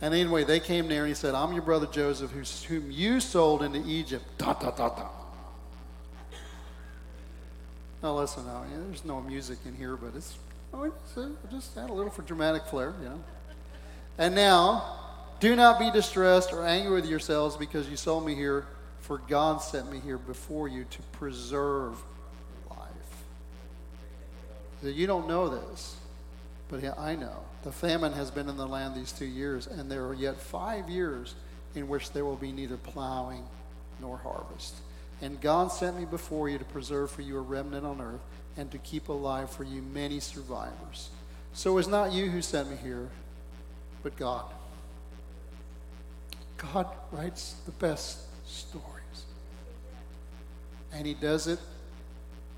And 0.00 0.14
anyway, 0.14 0.44
they 0.44 0.60
came 0.60 0.88
near 0.88 1.00
and 1.00 1.08
he 1.08 1.14
said, 1.14 1.34
I'm 1.34 1.52
your 1.52 1.60
brother 1.60 1.84
Joseph, 1.84 2.30
whom 2.30 2.90
you 2.90 3.20
sold 3.20 3.62
into 3.62 3.86
Egypt. 3.86 4.24
Da, 4.38 4.54
da, 4.54 4.70
da, 4.70 4.88
da. 4.88 5.08
Now, 8.02 8.16
listen, 8.16 8.46
now, 8.46 8.64
yeah, 8.72 8.78
there's 8.86 9.04
no 9.04 9.20
music 9.20 9.58
in 9.66 9.74
here, 9.74 9.96
but 9.96 10.16
it's, 10.16 10.38
it's 10.72 11.18
uh, 11.18 11.28
just 11.52 11.76
add 11.76 11.90
a 11.90 11.92
little 11.92 12.10
for 12.10 12.22
dramatic 12.22 12.64
flair, 12.64 12.94
you 13.02 13.10
know. 13.10 13.20
And 14.16 14.34
now, 14.34 15.00
do 15.38 15.54
not 15.54 15.78
be 15.78 15.90
distressed 15.90 16.50
or 16.50 16.66
angry 16.66 16.94
with 16.94 17.04
yourselves 17.04 17.58
because 17.58 17.90
you 17.90 17.98
sold 17.98 18.24
me 18.24 18.34
here, 18.34 18.64
for 19.00 19.18
God 19.28 19.62
sent 19.62 19.90
me 19.90 19.98
here 19.98 20.18
before 20.18 20.68
you 20.68 20.84
to 20.84 21.02
preserve 21.12 21.96
life. 22.68 22.78
You 24.82 25.06
don't 25.06 25.26
know 25.26 25.48
this, 25.48 25.96
but 26.68 26.82
I 26.98 27.16
know. 27.16 27.44
The 27.64 27.72
famine 27.72 28.12
has 28.12 28.30
been 28.30 28.48
in 28.48 28.56
the 28.56 28.66
land 28.66 28.94
these 28.94 29.12
two 29.12 29.26
years, 29.26 29.66
and 29.66 29.90
there 29.90 30.06
are 30.06 30.14
yet 30.14 30.36
five 30.36 30.88
years 30.88 31.34
in 31.74 31.88
which 31.88 32.12
there 32.12 32.24
will 32.24 32.36
be 32.36 32.52
neither 32.52 32.76
plowing 32.76 33.44
nor 34.00 34.16
harvest. 34.18 34.76
And 35.22 35.40
God 35.40 35.70
sent 35.70 35.98
me 35.98 36.04
before 36.06 36.48
you 36.48 36.58
to 36.58 36.64
preserve 36.64 37.10
for 37.10 37.22
you 37.22 37.36
a 37.36 37.40
remnant 37.40 37.84
on 37.84 38.00
earth 38.00 38.20
and 38.56 38.70
to 38.70 38.78
keep 38.78 39.08
alive 39.08 39.50
for 39.50 39.64
you 39.64 39.82
many 39.82 40.20
survivors. 40.20 41.10
So 41.52 41.76
it's 41.78 41.88
not 41.88 42.12
you 42.12 42.30
who 42.30 42.40
sent 42.42 42.70
me 42.70 42.76
here, 42.76 43.08
but 44.02 44.16
God. 44.16 44.44
God 46.56 46.86
writes 47.10 47.56
the 47.66 47.72
best 47.72 48.18
stories. 48.50 48.86
And 50.92 51.06
He 51.06 51.14
does 51.14 51.46
it 51.46 51.58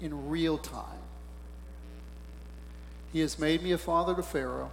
in 0.00 0.28
real 0.28 0.58
time. 0.58 0.98
He 3.12 3.20
has 3.20 3.38
made 3.38 3.62
me 3.62 3.72
a 3.72 3.78
father 3.78 4.14
to 4.14 4.22
Pharaoh 4.22 4.70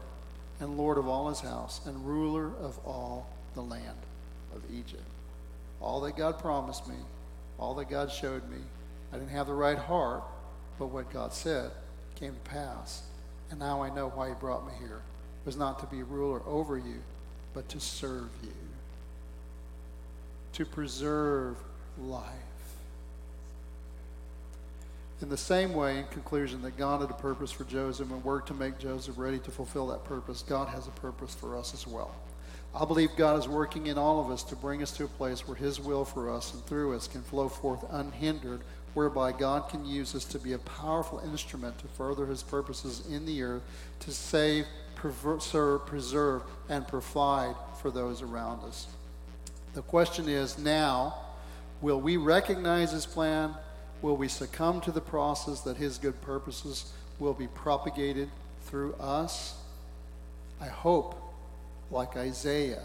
and 0.60 0.78
Lord 0.78 0.98
of 0.98 1.08
all 1.08 1.30
his 1.30 1.42
house 1.42 1.82
and 1.86 2.06
ruler 2.06 2.52
of 2.62 2.78
all 2.86 3.30
the 3.54 3.62
land 3.62 3.98
of 4.56 4.62
Egypt. 4.74 5.04
All 5.82 6.02
that 6.02 6.18
God 6.18 6.40
promised 6.40 6.88
me, 6.88 6.96
all 7.58 7.74
that 7.76 7.90
God 7.90 8.12
showed 8.12 8.50
me, 8.50 8.58
I 9.12 9.18
didn't 9.18 9.32
have 9.32 9.48
the 9.48 9.54
right 9.54 9.78
heart, 9.78 10.24
but 10.78 10.88
what 10.88 11.12
God 11.12 11.34
said 11.34 11.72
came 12.16 12.34
to 12.34 12.50
pass. 12.50 13.04
And 13.52 13.60
now 13.60 13.82
I 13.82 13.90
know 13.90 14.10
why 14.10 14.30
he 14.30 14.36
brought 14.36 14.66
me 14.66 14.74
here. 14.80 15.02
It 15.42 15.46
was 15.46 15.58
not 15.58 15.80
to 15.80 15.86
be 15.88 16.04
ruler 16.04 16.42
over 16.46 16.78
you, 16.78 17.02
but 17.54 17.68
to 17.70 17.80
serve 17.80 18.30
you, 18.44 18.54
to 20.54 20.66
preserve 20.66 21.58
life. 21.98 22.26
In 25.22 25.28
the 25.28 25.38
same 25.38 25.74
way, 25.74 26.00
in 26.00 26.06
conclusion, 26.06 26.62
that 26.62 26.78
God 26.78 27.02
had 27.02 27.10
a 27.10 27.14
purpose 27.14 27.52
for 27.52 27.66
Joseph 27.66 28.10
and 28.10 28.24
worked 28.24 28.48
to 28.48 28.54
make 28.54 28.80
Joseph 28.80 29.18
ready 29.18 29.40
to 29.40 29.52
fulfill 29.52 29.88
that 29.88 30.06
purpose, 30.06 30.44
God 30.48 30.70
has 30.70 30.88
a 30.88 30.92
purpose 30.92 31.36
for 31.36 31.58
us 31.58 31.74
as 31.74 31.86
well. 31.86 32.16
I 32.74 32.86
believe 32.86 33.10
God 33.18 33.38
is 33.38 33.48
working 33.48 33.88
in 33.88 33.98
all 33.98 34.24
of 34.24 34.32
us 34.32 34.44
to 34.44 34.56
bring 34.56 34.82
us 34.82 34.92
to 34.92 35.04
a 35.04 35.08
place 35.08 35.46
where 35.48 35.58
His 35.58 35.80
will 35.80 36.06
for 36.06 36.30
us 36.30 36.54
and 36.54 36.66
through 36.66 36.96
us 36.96 37.08
can 37.08 37.22
flow 37.22 37.50
forth 37.50 37.84
unhindered, 37.90 38.62
whereby 38.94 39.32
God 39.34 39.68
can 39.70 39.86
use 39.86 40.16
us 40.16 40.24
to 40.26 40.40
be 40.40 40.54
a 40.54 40.60
powerful 40.60 41.20
instrument 41.20 41.78
to 41.80 41.88
further 41.88 42.26
His 42.26 42.44
purposes 42.44 43.06
in 43.10 43.26
the 43.26 43.44
earth, 43.44 43.64
to 44.02 44.12
save, 44.12 44.66
preserve, 44.96 45.86
preserve 45.86 46.44
and 46.70 46.88
provide 46.88 47.56
for 47.82 47.92
those 47.92 48.22
around 48.22 48.64
us. 48.64 48.88
The 49.74 49.82
question 49.84 50.28
is 50.28 50.58
now, 50.58 51.16
will 51.82 52.02
we 52.02 52.18
recognize 52.18 52.92
His 52.92 53.06
plan? 53.06 53.54
Will 54.02 54.18
we 54.18 54.28
succumb 54.28 54.82
to 54.82 54.92
the 54.92 55.02
process 55.02 55.62
that 55.62 55.78
His 55.78 55.98
good 55.98 56.20
purposes 56.22 56.92
will 57.20 57.34
be 57.34 57.48
propagated 57.48 58.30
through 58.64 58.96
us? 58.96 59.56
I 60.60 60.68
hope, 60.68 61.16
like 61.92 62.18
Isaiah, 62.18 62.84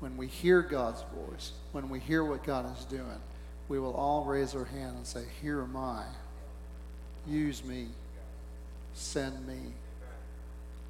when 0.00 0.16
we 0.16 0.26
hear 0.26 0.62
God's 0.62 1.02
voice, 1.14 1.52
when 1.72 1.88
we 1.88 1.98
hear 1.98 2.24
what 2.24 2.44
God 2.44 2.70
is 2.78 2.84
doing, 2.84 3.20
we 3.68 3.80
will 3.80 3.94
all 3.94 4.24
raise 4.24 4.54
our 4.54 4.64
hand 4.64 4.96
and 4.96 5.06
say, 5.06 5.24
Here 5.42 5.62
am 5.62 5.76
I. 5.76 6.04
Use 7.26 7.64
me. 7.64 7.88
Send 8.92 9.46
me. 9.46 9.72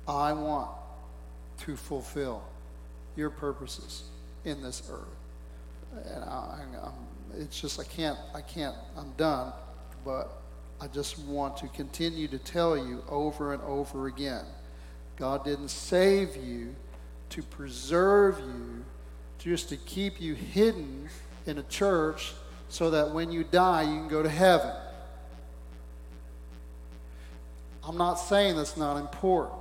I 0.07 0.33
want 0.35 0.71
to 1.61 1.77
fulfill 1.77 2.43
your 3.17 3.31
purposes 3.31 4.03
in 4.45 4.63
this 4.63 4.83
earth. 4.91 6.05
And 6.15 6.25
I, 6.25 6.61
am 6.83 6.93
it's 7.37 7.61
just 7.61 7.81
I 7.81 7.85
can't 7.85 8.19
I 8.35 8.41
can't 8.41 8.77
I'm 8.97 9.13
done, 9.17 9.53
but 10.05 10.31
I 10.81 10.87
just 10.89 11.19
want 11.21 11.57
to 11.59 11.69
continue 11.69 12.29
to 12.29 12.39
tell 12.39 12.77
you 12.77 13.03
over 13.09 13.53
and 13.53 13.63
over 13.63 14.07
again. 14.07 14.45
God 15.17 15.45
didn't 15.45 15.69
save 15.69 16.37
you 16.37 16.75
to 17.31 17.43
preserve 17.43 18.39
you, 18.41 18.85
just 19.39 19.69
to 19.69 19.77
keep 19.77 20.21
you 20.21 20.35
hidden 20.35 21.09
in 21.47 21.59
a 21.59 21.63
church 21.65 22.33
so 22.69 22.91
that 22.91 23.13
when 23.13 23.31
you 23.31 23.45
die 23.45 23.83
you 23.83 24.01
can 24.01 24.09
go 24.09 24.23
to 24.23 24.29
heaven. 24.29 24.73
I'm 27.87 27.99
not 27.99 28.15
saying 28.15 28.57
that's 28.57 28.77
not 28.77 28.97
important, 28.97 29.59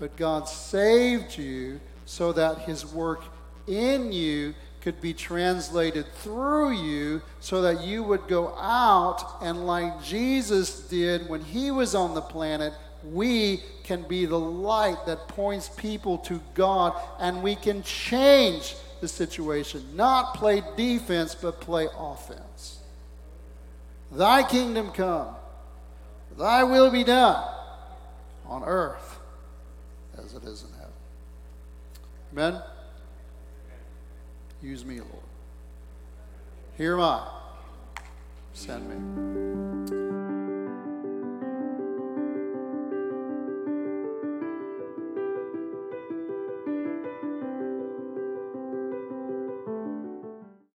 but 0.00 0.16
God 0.16 0.48
saved 0.48 1.36
you 1.36 1.80
so 2.06 2.32
that 2.32 2.60
his 2.60 2.86
work 2.86 3.22
in 3.68 4.12
you 4.12 4.54
could 4.80 5.00
be 5.00 5.12
translated 5.12 6.06
through 6.14 6.72
you 6.72 7.20
so 7.40 7.62
that 7.62 7.82
you 7.82 8.02
would 8.02 8.26
go 8.28 8.54
out 8.56 9.42
and, 9.42 9.66
like 9.66 10.02
Jesus 10.02 10.88
did 10.88 11.28
when 11.28 11.42
he 11.42 11.70
was 11.70 11.94
on 11.94 12.14
the 12.14 12.20
planet, 12.20 12.72
we 13.04 13.62
can 13.84 14.02
be 14.02 14.26
the 14.26 14.38
light 14.38 15.04
that 15.06 15.28
points 15.28 15.68
people 15.68 16.18
to 16.18 16.40
God 16.54 16.94
and 17.18 17.42
we 17.42 17.54
can 17.54 17.82
change 17.82 18.76
the 19.00 19.08
situation. 19.08 19.84
Not 19.94 20.34
play 20.34 20.62
defense, 20.76 21.34
but 21.34 21.60
play 21.60 21.88
offense. 21.96 22.78
Thy 24.10 24.42
kingdom 24.42 24.90
come, 24.92 25.34
thy 26.38 26.64
will 26.64 26.90
be 26.90 27.04
done 27.04 27.44
on 28.46 28.64
earth 28.64 29.18
as 30.16 30.34
it 30.34 30.44
is 30.44 30.64
in 30.64 30.70
heaven. 30.70 30.92
Amen. 32.32 32.62
Use 34.62 34.84
me, 34.84 34.98
Lord. 34.98 35.12
Here 36.76 36.94
am 36.94 37.00
I. 37.00 37.28
Send 38.52 38.88
me. 38.88 39.67